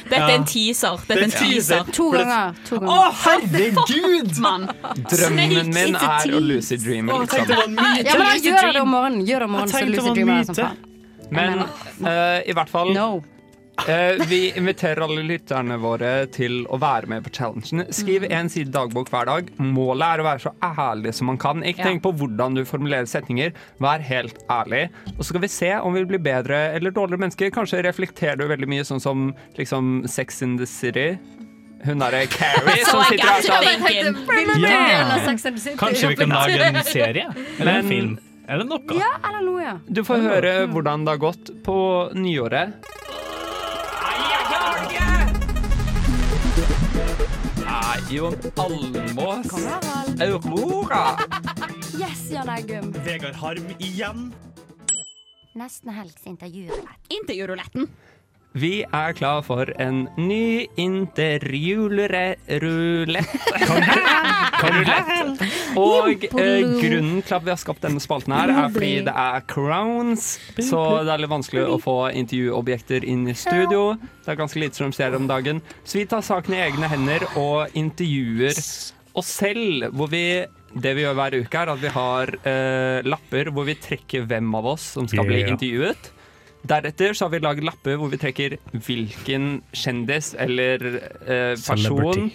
[0.07, 0.97] Dette er en teaser.
[1.07, 1.91] Dette er er en teaser.
[1.91, 2.55] To ganger.
[2.69, 2.95] To ganger.
[2.95, 4.39] Å, herregud!
[4.41, 4.69] Mann.
[5.09, 7.19] Drømmen min er å lucid dreame.
[7.23, 7.49] Liksom.
[7.49, 9.25] Ja, men da gjør det om morgenen.
[9.27, 10.87] Gjør det om morgenen, så lucid dreamer jeg som faen.
[11.31, 12.89] Men uh, i hvert fall
[13.87, 17.85] eh, Vi inviterer alle lytterne våre til å være med på challengen.
[17.95, 19.51] Skriv én side dagbok hver dag.
[19.63, 21.63] Målet er å være så ærlig som man kan.
[21.63, 21.89] Ikke Ja.
[21.89, 23.53] tenk på hvordan du formulerer setninger.
[23.79, 24.89] Vær helt ærlig.
[25.15, 27.49] Og så skal vi se om vi blir bedre eller dårligere mennesker.
[27.55, 31.17] Kanskje reflekterer du veldig mye, sånn som liksom Sex in the City.
[31.85, 33.63] Hun derre Carrie som sitter her sånn.
[34.61, 35.17] Ja.
[35.79, 37.25] Kanskje vi kan lage en serie?
[37.57, 38.11] Eller en film?
[38.51, 38.97] Eller noe?
[38.99, 39.75] Ja, eller noe, ja.
[39.87, 41.77] Du får høre hvordan det har gått på
[42.17, 42.75] nyåret.
[47.61, 49.53] Nei, Jon Almås.
[50.21, 51.03] Aurora.
[51.97, 52.91] Yes, Jan Eggum.
[53.05, 54.31] Vegard Harm igjen.
[55.57, 57.07] Nesten helgs intervjurulett.
[57.11, 57.87] Intervjuruletten.
[58.51, 62.41] Vi er klar for en ny intervjurulett.
[65.79, 69.45] Og eh, grunnen til at vi har skapt denne spalten her, er fordi det er
[69.49, 70.33] crowns.
[70.59, 73.95] Så det er litt vanskelig å få intervjuobjekter inn i studio.
[74.25, 75.63] Det er ganske lite som skjer om dagen.
[75.87, 78.51] Så vi tar saken i egne hender og intervjuer
[79.15, 79.89] oss selv.
[79.95, 80.25] Hvor vi
[80.71, 84.53] det vi gjør hver uke, er at vi har eh, lapper hvor vi trekker hvem
[84.59, 85.55] av oss som skal bli Yeah.
[85.55, 86.11] intervjuet.
[86.67, 90.83] Deretter så har vi lagd lapper hvor vi trekker hvilken kjendis eller
[91.25, 92.27] eh, person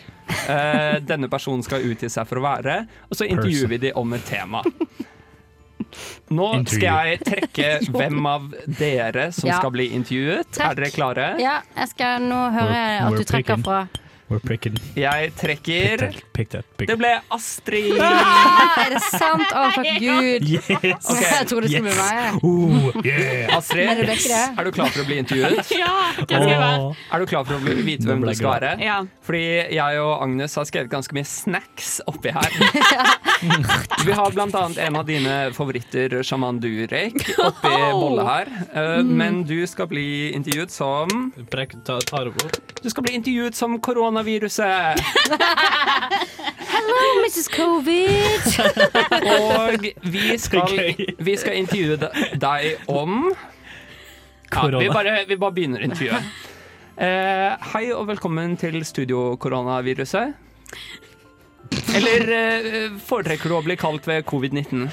[0.51, 4.17] eh, denne personen skal utgi seg for å være, og så intervjuer vi dem om
[4.19, 4.65] et tema.
[6.35, 8.49] Nå skal jeg trekke hvem av
[8.81, 9.61] dere som Ja.
[9.61, 10.49] skal bli intervjuet.
[10.51, 10.67] Trekk.
[10.73, 11.27] Er dere klare?
[11.41, 13.85] Ja, jeg skal nå høre at du trekker fra.
[14.27, 16.03] Jeg trekker
[16.35, 17.95] Pick that, pick Det ble Astrid!
[18.03, 19.45] ah, Er det sant?
[19.55, 20.49] Å, takk Gud.
[20.51, 20.67] Yes!
[20.67, 21.29] Okay.
[21.31, 22.41] Jeg trodde det skulle bli meg.
[22.43, 23.55] Oh, yeah.
[23.57, 24.17] Astrid, det.
[24.59, 25.71] er du klar for å bli intervjuet?
[25.77, 26.89] Ja, hva skal jeg være?
[27.15, 28.73] Er du klar for å bli, vite hvem du skal være?
[28.83, 28.97] Ja.
[29.27, 29.45] Fordi
[29.77, 32.59] jeg og Agnes har skrevet ganske mye snacks oppi her.
[34.07, 37.15] Vi har blant annet en av dine favoritter, sjaman Durek,
[37.47, 37.73] oppi
[38.03, 38.51] bolle her.
[38.75, 41.31] Eh, Men du skal bli intervjuet som.
[42.83, 43.79] Du skal bli intervjuet som
[44.17, 45.01] koronaviruset.
[46.75, 47.49] Hello, Mrs.
[47.57, 48.45] Covid.
[49.41, 50.95] Og vi skal,
[51.29, 51.99] vi skal intervjue
[52.41, 53.29] deg om
[54.53, 56.33] ja, vi, bare, vi bare begynner intervjuet.
[56.97, 60.33] Eh, hei og velkommen til Studio Koronaviruset.
[61.97, 64.87] Eller eh, foretrekker du å bli kalt ved covid-19?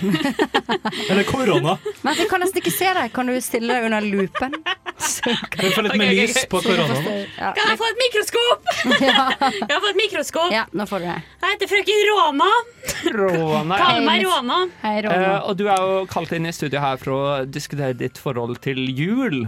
[1.12, 1.76] Eller korona.
[2.06, 3.12] Men jeg kan nesten ikke se deg.
[3.16, 4.56] Kan du stille deg under lupen?
[4.64, 7.26] Kan du få litt mer lys på koronaen?
[7.38, 8.72] Ja, Kan jeg få et mikroskop?
[9.74, 10.52] Jeg få et mikroskop?
[10.54, 11.18] ja, nå får du det.
[11.44, 12.50] Jeg heter frøken Råna.
[13.18, 13.78] Råna.
[13.82, 14.60] Kall meg Råna.
[14.84, 15.28] Hei, Eh, Ronny.
[15.50, 18.80] og du er jo kalt inn i studio her for å diskutere ditt forhold til
[18.96, 19.44] jul.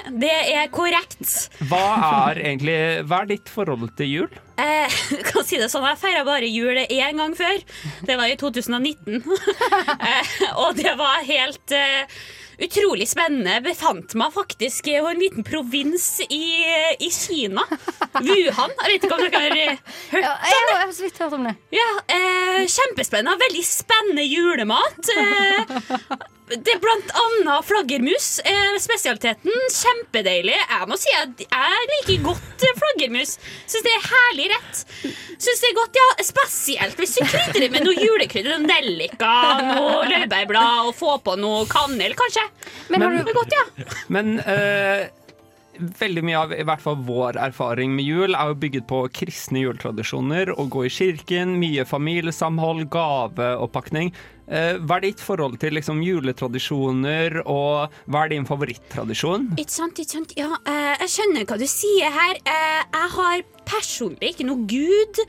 [0.22, 1.50] Det er korrekt.
[1.70, 1.84] Hva
[2.28, 2.76] er egentlig
[3.08, 4.40] Hva er ditt forhold til jul?
[4.60, 7.62] Eh, jeg kan si det sånn, jeg feira bare jul én gang før.
[8.06, 9.22] Det var i 2019.
[10.10, 12.20] eh, og det var helt eh,
[12.60, 13.56] utrolig spennende.
[13.56, 16.42] Jeg befant meg faktisk i en liten provins i,
[17.00, 17.64] i Kina.
[18.20, 18.74] Wuhan.
[18.82, 19.80] Jeg vet ikke om dere har eh,
[20.12, 21.54] hørt Ja, jeg har jeg har så vidt hørt om det.
[21.76, 23.38] Ja, eh, kjempespennende.
[23.46, 25.14] Veldig spennende julemat.
[25.16, 28.28] Eh, det er blant annet flaggermus.
[28.44, 29.52] Eh, spesialiteten.
[29.74, 30.56] Kjempedeilig.
[30.58, 33.36] Jeg må si at jeg liker godt eh, flaggermus.
[33.70, 34.82] Syns det er herlig rett.
[35.36, 36.08] Syns det er godt, ja.
[36.26, 38.58] Spesielt hvis du krydrer med noe julekrydder.
[38.58, 39.30] Noe Nellika,
[39.70, 42.44] noe laurbærblad og få på noe kanel, kanskje.
[42.90, 43.88] Men har Det er godt, ja.
[44.10, 45.08] Men eh,
[46.00, 49.62] veldig mye av i hvert fall vår erfaring med jul er jo bygget på kristne
[49.64, 50.52] juletradisjoner.
[50.52, 54.12] Å gå i kirken, mye familiesamhold, gaveoppakning.
[54.50, 59.50] Eh, Hva er ditt forhold til liksom, juletradisjoner, og hva er din favorittradisjon?
[59.60, 60.34] Ikke sant, ikke sant.
[60.38, 62.36] Ja, eh, jeg skjønner hva du sier her.
[62.42, 65.20] Eh, jeg har personlig ikke noe gud,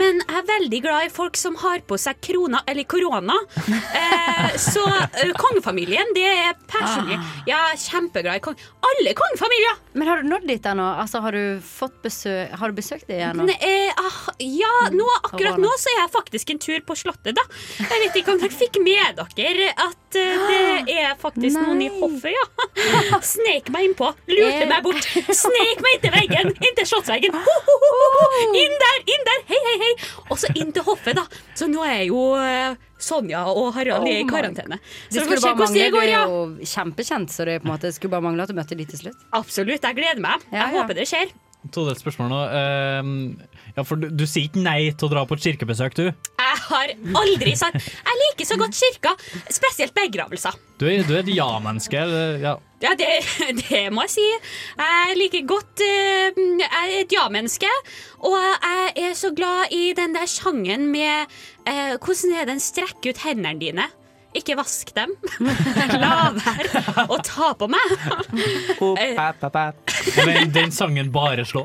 [0.00, 3.36] men jeg er veldig glad i folk som har på seg krona, eller korona.
[3.68, 7.18] Eh, så eh, kongefamilien, det er personlig.
[7.48, 8.56] Jeg er kjempeglad i kong...
[8.90, 9.76] Alle kongefamilier!
[10.00, 10.86] Men har du nådd dit ennå?
[11.02, 11.60] Altså, har du
[12.02, 13.36] besøk Har du besøkt det igjen?
[13.36, 13.44] nå?
[13.50, 17.36] Ne, eh, ah, ja, nå, akkurat nå så er jeg faktisk en tur på Slottet,
[17.36, 17.44] da.
[17.82, 20.44] Jeg vet ikke om dere fikk med dere at eh,
[20.86, 22.44] det er faktisk noen i hoffet, ja.
[23.32, 25.08] Snek meg innpå, lurte meg bort.
[25.26, 27.34] Snek meg inntil veggen, inntil slottsveggen.
[27.34, 28.28] Ho, ho, ho.
[28.60, 29.90] Inn der, inn der, hei, hei, hei.
[30.28, 31.26] Og så inn til hoffet, da.
[31.58, 34.80] Så nå er jo eh, Sonja og Harald i Oh i karantene.
[35.08, 36.00] Så vi skulle får se bare hvordan det mangle.
[36.00, 38.78] Du er jo kjempekjent, så det på en måte skulle bare mangle at du møtte
[38.78, 39.28] de til slutt.
[39.36, 40.44] Absolutt, jeg gleder meg.
[40.50, 40.82] Ja, Jeg ja.
[40.82, 41.32] håper det skjer.
[41.74, 42.40] Todelt spørsmål nå.
[42.56, 43.08] Eh,
[43.76, 46.06] ja, for du, du sier ikke nei til å dra på et kirkebesøk, du?
[46.10, 49.14] Jeg har aldri sagt Jeg liker så godt kirka,
[49.52, 50.56] spesielt begravelser.
[50.80, 52.02] Du er, du er et ja-menneske.
[52.40, 52.56] Ja.
[52.80, 53.08] Ja, det,
[53.60, 54.26] det må jeg si.
[54.80, 56.30] Jeg liker godt eh,
[56.62, 57.70] Jeg er et ja-menneske.
[58.24, 61.28] Og jeg er så glad i den der sangen med
[61.68, 63.90] eh, Hvordan er den strekker ut hendene dine'?
[64.36, 65.10] Ikke vask dem.
[65.98, 67.94] La være å ta på meg.
[69.00, 69.16] Eh,
[70.26, 71.64] Men den sangen bare slå.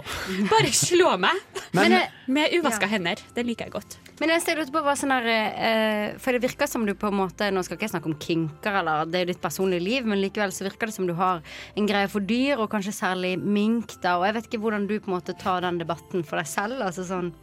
[0.50, 1.38] Bare slå meg.
[1.78, 3.22] Men, eh, med uvaska hender.
[3.36, 3.98] Det liker jeg godt.
[4.20, 7.18] Men jeg ser på hva sånn der eh, For det virker som du på en
[7.20, 10.08] måte Nå skal ikke jeg snakke om kinker, eller det er jo ditt personlige liv,
[10.08, 11.44] men likevel så virker det som du har
[11.76, 14.16] en greie for dyr, og kanskje særlig mink, da.
[14.22, 16.82] Og jeg vet ikke hvordan du på en måte tar den debatten for deg selv.
[16.82, 17.34] Altså sånn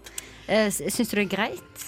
[0.42, 1.84] Syns du det er greit?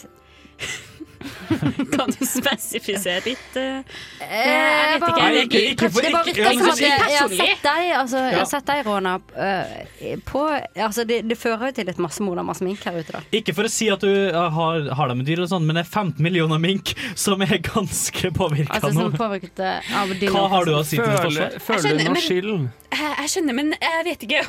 [1.95, 3.57] Kan du spesifisere litt?
[3.57, 3.83] Uh,
[4.25, 5.21] Eh, jeg vet ikke.
[5.21, 8.39] Nei, ikke- ikke for- ikke, ikke, ikke- at jeg, jeg har sett deg, altså, jeg
[8.39, 10.43] har sett deg Rona, uh, på
[10.75, 13.21] Altså, det, det fører jo til et massemord av masse mink her ute, da.
[13.37, 15.85] Ikke for å si at du har, har det med dyr, og sånn, men det
[15.87, 19.11] er 15 millioner mink som er ganske påvirka Altså, nå.
[19.19, 21.85] påvirket uh, av Hva har du å si til det Føler, forsvar?
[21.85, 22.55] føler du noe skyld?
[22.95, 24.43] Jeg, jeg skjønner, men jeg vet ikke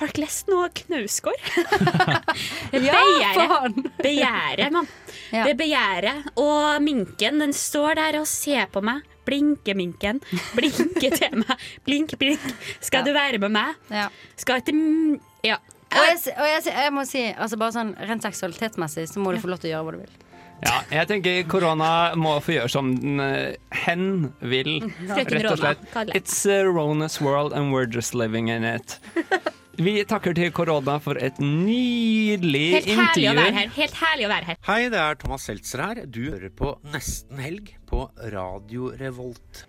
[0.00, 1.42] Har dere lest noe Knausgård?
[2.88, 3.00] Ja,
[3.36, 3.74] faen!
[4.00, 4.88] Begjæret, mann.
[5.30, 5.44] Ja.
[5.46, 6.30] ved begjæret.
[6.40, 9.02] Og minken, den står der og ser på meg.
[9.28, 10.22] Blinke, minken.
[10.56, 11.66] Blinke til meg.
[11.86, 12.46] Blink, blink.
[12.80, 13.76] Skal du være med meg?
[13.90, 14.08] Ja.
[14.36, 15.60] Skal ikke Ja.
[15.90, 19.40] Og, jeg, og jeg, jeg må si, altså bare sånn rent seksualitetsmessig, så må du
[19.42, 20.18] få lov til å gjøre hva du vil.
[20.60, 23.56] Ja, jeg tenker korona må få gjøre som den, eh,
[23.86, 24.04] hen
[24.44, 25.86] vil, rett og slett.
[26.14, 28.98] It's a Rona's world and we're just living in it.
[29.80, 33.56] Vi takker til korona for et nydelig Helt herlig å være intervju.
[33.56, 33.70] her.
[33.78, 34.58] Helt herlig å være her.
[34.66, 36.00] Hei, det er Thomas Seltzer her.
[36.04, 38.02] Du hører på Nesten Helg på
[38.34, 39.62] Radio Revolt.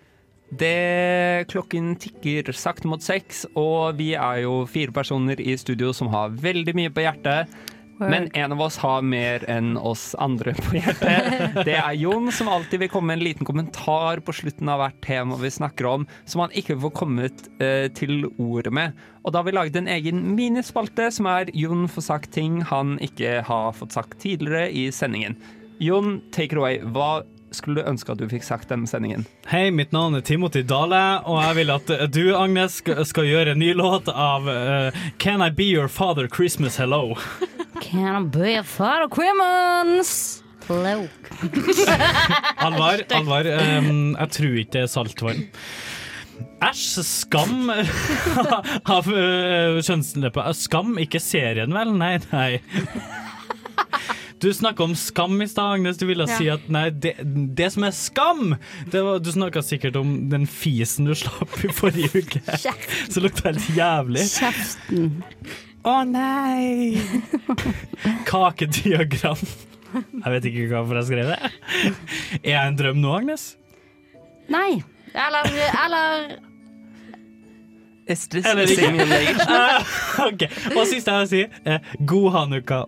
[0.52, 6.12] Det klokken tikker sakte mot seks, og vi er jo fire personer i studio som
[6.12, 7.48] har veldig mye på hjertet.
[8.10, 11.58] Men en av oss har mer enn oss andre på hjertet.
[11.68, 15.00] Det er Jon, som alltid vil komme med en liten kommentar på slutten av hvert
[15.04, 19.00] tema vi snakker om, som han ikke får kommet uh, til ordet med.
[19.22, 22.96] Og da har vi laget en egen minispalte som er Jon får sagt ting han
[23.02, 25.38] ikke har fått sagt tidligere i sendingen.
[25.82, 26.78] Jon, take it away.
[26.94, 27.22] Hva
[27.56, 29.26] skulle du ønske at du fikk sagt denne sendingen?
[29.50, 33.28] Hei, mitt navn er Timothy Dale, og jeg vil at eh, du, Agnes, skal, skal
[33.28, 37.14] gjøre en ny låt av uh, Can I Be Your Father Christmas Hello?
[37.82, 40.42] Can I be Your father Christmas?
[40.68, 41.08] Hello.
[42.62, 43.48] Alvar, alvar.
[43.48, 45.42] um, jeg tror ikke det er saltvann.
[46.62, 47.72] Æsj, skam
[48.96, 50.46] av uh, kjønnsleppa.
[50.54, 51.90] Skam, ikke serien vel?
[51.98, 52.60] Nei, nei.
[54.42, 55.96] Du snakka om skam i stad, Agnes.
[56.00, 56.36] Du ville Ja.
[56.38, 57.12] si at nei, det,
[57.54, 58.56] det som er skam
[58.90, 62.40] det var, Du snakka sikkert om den fisen du slapp i forrige uke.
[63.08, 64.24] Så lukta helt jævlig.
[64.34, 65.22] Kjeften.
[65.86, 66.98] Å nei!
[68.26, 69.38] Kakediagram.
[69.92, 71.50] Jeg vet ikke hvorfor jeg skrev det.
[72.42, 73.48] Er jeg en drøm nå, Agnes?
[74.50, 74.80] Nei.
[75.12, 75.50] Eller,
[75.84, 76.30] eller
[78.10, 78.88] Is this Eller ikke.
[78.88, 79.42] simulation?
[79.52, 79.84] Ah,
[80.26, 80.46] ok.
[80.76, 82.80] Og siste jeg vil si, er god hanukka.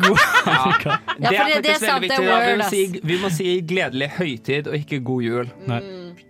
[0.00, 0.98] God hanukka.
[1.20, 2.24] Ja, for det- det er sant, veldig det er viktig.
[2.24, 2.70] Vi word, må, ass.
[2.70, 5.50] si, vi må si gledelig høytid og ikke god jul.
[5.70, 5.80] Nei.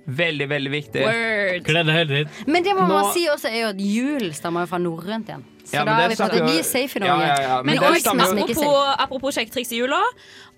[0.07, 1.03] Veldig, veldig viktig.
[1.07, 1.65] Word.
[1.65, 2.29] Gledelig høytid.
[2.47, 5.29] Men det må man Nå- si også er jo at jul stammer jo fra norrønt
[5.33, 5.45] igjen.
[5.65, 7.25] Så Ja, da er vi på jo- Vi er safe i Norge.
[7.27, 10.03] ja, ja, men Men stammer jo- apropos, apropos kjekktriks i jula.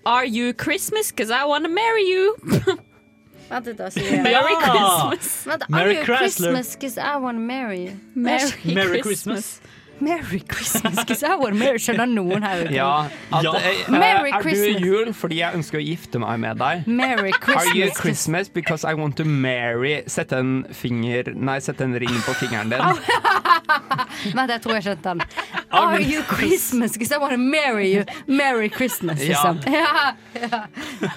[0.05, 1.11] Are you Christmas?
[1.11, 2.35] Because I wanna marry you.
[3.49, 3.87] Vent litt, da.
[3.89, 4.23] sier jeg.
[4.23, 5.09] Merry Ja.
[5.09, 5.69] Christmas.
[5.69, 7.93] Merry you Christmas because I wanna marry you?
[8.15, 9.59] Merry, Merry Christmas.
[9.59, 9.61] Christmas.
[9.99, 12.73] Merry Christmas, I want Merry Skjønner noen her ute?
[12.75, 12.89] Ja,
[13.33, 13.53] at, Ja.
[13.57, 16.85] eh, eh, Merry er du i jul fordi jeg ønsker å gifte meg med deg?
[16.87, 17.97] Merry Are you Christmas.
[18.01, 22.69] Christmas because I want to marry Sette en finger Nei, sette en ring på fingeren
[22.69, 22.81] din.
[24.37, 25.21] Vent, jeg tror jeg skjønte den.
[25.71, 26.93] Are you Christmas?
[26.93, 28.03] Because I want to marry you.
[28.27, 29.59] Merry Christmas, liksom.
[29.67, 30.13] Ja.
[30.37, 30.61] ja.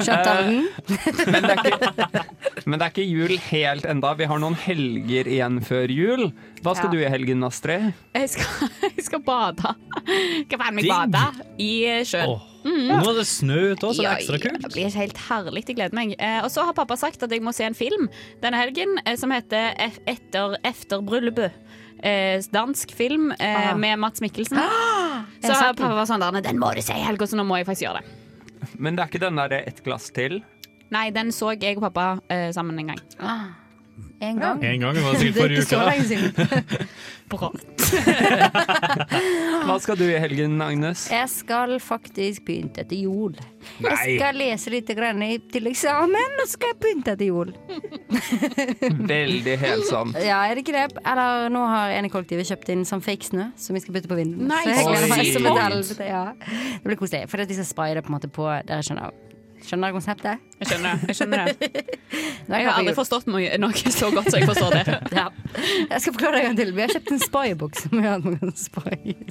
[0.01, 0.69] Skjønte du den?
[1.31, 2.24] Men det, er ikke,
[2.66, 4.12] men det er ikke jul helt enda.
[4.19, 6.27] Vi har noen helger igjen før jul.
[6.61, 6.93] Hva skal Ja.
[6.93, 7.93] du i helgen, Astrid?
[8.15, 9.74] Jeg skal, jeg skal bade.
[10.45, 11.70] Skal være med og bade i
[12.05, 12.35] sjøen.
[12.35, 14.61] Åh, Nå er det snø ute også, det er ekstra kult.
[14.66, 15.62] Det blir helt herlig.
[15.70, 16.11] Jeg gleder meg.
[16.20, 18.11] Eh, og så har pappa sagt at jeg må se en film
[18.43, 21.57] denne helgen eh, som heter F- Etter, Efter bryllupet.
[22.05, 23.77] Eh, dansk film eh, Ah.
[23.81, 24.61] med Mats Mikkelsen.
[25.11, 27.45] Ah, Så har pappa var sånn der, den må du se i helga, så nå
[27.49, 28.77] må jeg faktisk gjøre det.
[28.81, 30.43] Men det er ikke den der ett glass til?
[30.93, 33.01] Nei, den så jeg og pappa eh, sammen en gang.
[34.21, 34.59] En gang.
[34.65, 35.87] En gang, det var sikkert Det er forrige ikke så uke.
[35.91, 36.31] lenge siden.
[37.31, 37.49] Bra.
[39.65, 41.07] Hva skal du i helgen, Agnes?
[41.13, 43.39] Jeg skal faktisk pynte til jul.
[43.81, 47.55] Jeg skal lese litt til eksamen, og så skal jeg pynte til jul.
[49.15, 50.19] Veldig helsomt.
[50.21, 51.01] Ja, er det ikke det?
[51.07, 54.11] Eller nå har en i kollektivet kjøpt inn sånn fake snø som vi skal putte
[54.11, 54.51] på vinden.
[54.51, 54.67] Nice.
[54.67, 54.93] Så jeg Oi.
[55.33, 56.07] som et.
[56.11, 56.25] Ja.
[56.43, 57.25] Det blir koselig.
[57.31, 59.15] For at vi skal spraye det på en måte på Dere skjønner
[59.61, 60.50] Skjønner konseptet?
[60.61, 61.09] Jeg skjønner, det.
[61.09, 61.55] jeg skjønner det.
[62.51, 64.97] Nå Jeg har aldri forstått noe, noe så godt som jeg forstår det.
[65.20, 65.27] ja.
[65.89, 66.73] Jeg skal forklare det en gang til.
[66.77, 67.23] Vi har kjøpt en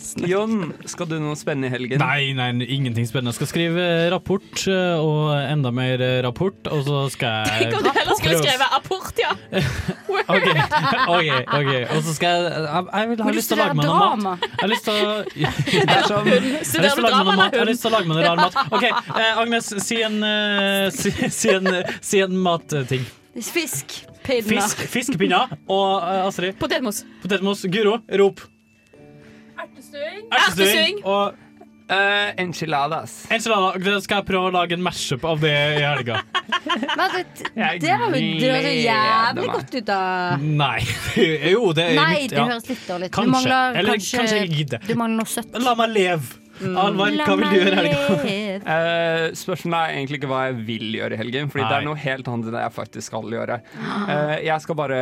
[0.09, 0.29] snø.
[0.31, 0.55] Jon,
[0.89, 2.01] skal du noe spennende i helgen?
[2.01, 3.35] Nei, nei, ingenting spennende.
[3.35, 7.77] Jeg skal skrive rapport, eh, og enda mer eh, rapport, og så skal jeg Tenk
[7.77, 9.31] om du heller skulle prøve å- skrevet apport, ja!
[10.29, 10.47] OK,
[11.09, 13.87] ok, ok Og så skal jeg Jeg, jeg vil ha lyst til å lage meg
[13.89, 14.43] noe mat.
[14.45, 17.37] Jeg har lyst til å Det som Jeg har lyst til å lage meg noe
[17.39, 17.53] mat.
[17.53, 18.59] Jeg har lyst til å lage meg noe rar mat.
[18.69, 21.69] OK, eh, Agnes, si en, uh, si, si en,
[22.01, 23.03] si en matting.
[23.39, 23.99] Fisk.
[24.23, 24.45] Pinner.
[24.49, 25.53] Fisk, fiskepinner.
[25.71, 26.57] Og eh, Astrid?
[26.59, 27.03] Potetmos.
[27.23, 27.61] Potetmos.
[27.71, 28.41] Guro, rop.
[29.59, 30.25] Ertestuing.
[30.31, 31.05] Ertestuing.
[31.05, 31.45] Og
[31.89, 33.23] Eh, enchiladas.
[33.33, 33.71] enchilada.
[33.81, 36.19] Da skal jeg prøve å lage en mashup av det i helga.
[36.99, 37.23] Men det,
[37.57, 39.55] Jeg det har jo det høres jo gleder jævlig meg.
[39.55, 40.83] godt ut, av Nei.
[41.55, 42.45] Jo, det er Nei, mitt det ja.
[42.51, 43.11] høres litt dårlig ut.
[43.11, 43.31] Du Kanskje.
[43.33, 44.85] mangler Eller kanskje, kanskje jeg gidder.
[44.85, 45.57] Du mangler noe søtt.
[45.65, 46.37] La meg leve.
[46.59, 47.99] Alvar, hva vil du gjøre i helga?
[48.19, 48.47] leve.
[48.69, 51.99] Eh, spørsmålet er egentlig ikke hva jeg vil gjøre i helgen, Fordi det er noe
[51.99, 53.57] helt annet enn det jeg faktisk skal gjøre.
[53.79, 54.99] Uh, jeg skal bare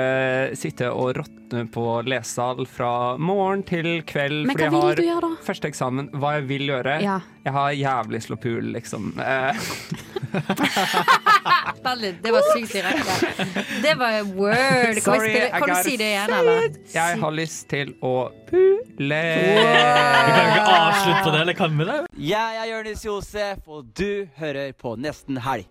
[0.59, 4.45] sitte og råtne på lesesal fra morgen til kveld.
[4.47, 5.47] Men fordi hva vil jeg du gjøre, da?
[5.49, 6.11] første eksamen.
[6.15, 6.99] Hva jeg vil gjøre?
[7.03, 7.17] Ja.
[7.47, 9.13] Jeg har jævlig slåpul liksom.
[9.23, 9.67] Eh,
[11.87, 13.45] Veldig, det var sykt direkte.
[13.83, 14.57] Det var word.
[14.97, 16.67] Kan, Sorry, vi kan du si det igjen, eller?
[16.93, 18.15] jeg har lyst til å
[18.49, 19.21] pule.
[19.47, 21.97] Vi kan ikke avslutte på det, eller kan vi det?
[22.33, 25.69] Jeg er Jonis Josef, og du hører på Nesten Helg.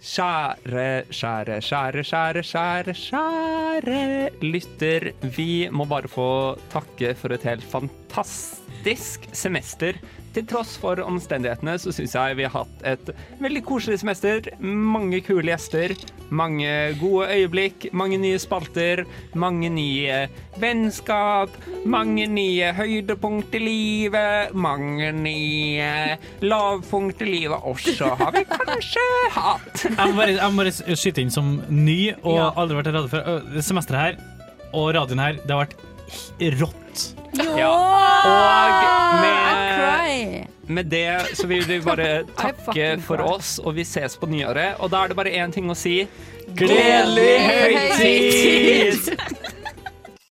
[0.00, 3.98] Kjære, kjære, kjære, kjære, kjære, kjære
[4.40, 5.10] lytter.
[5.36, 10.00] Vi må bare få takke for et helt fantastisk semester.
[10.30, 13.10] Til tross for omstendighetene så syns jeg vi har hatt et
[13.42, 14.46] veldig koselig semester.
[14.62, 15.94] Mange kule gjester,
[16.30, 16.70] mange
[17.00, 19.02] gode øyeblikk, mange nye spalter,
[19.34, 20.20] mange nye
[20.62, 25.90] vennskap, mange nye høydepunkt i livet, mange nye
[26.46, 29.84] lavpunkt i livet også har vi kanskje hatt.
[29.84, 33.10] Jeg må bare, jeg må bare skyte inn som ny og aldri vært i radio
[33.10, 33.32] før.
[33.34, 34.20] Øh, semesteret her
[34.70, 36.79] og radioen her, det har vært rått.
[37.56, 37.70] Ja.
[38.26, 44.28] Og med, med det så vil vi bare takke for oss, og vi ses på
[44.30, 44.80] nyåret.
[44.80, 46.02] Og da er det bare én ting å si.
[46.58, 49.14] Gledelig høytid!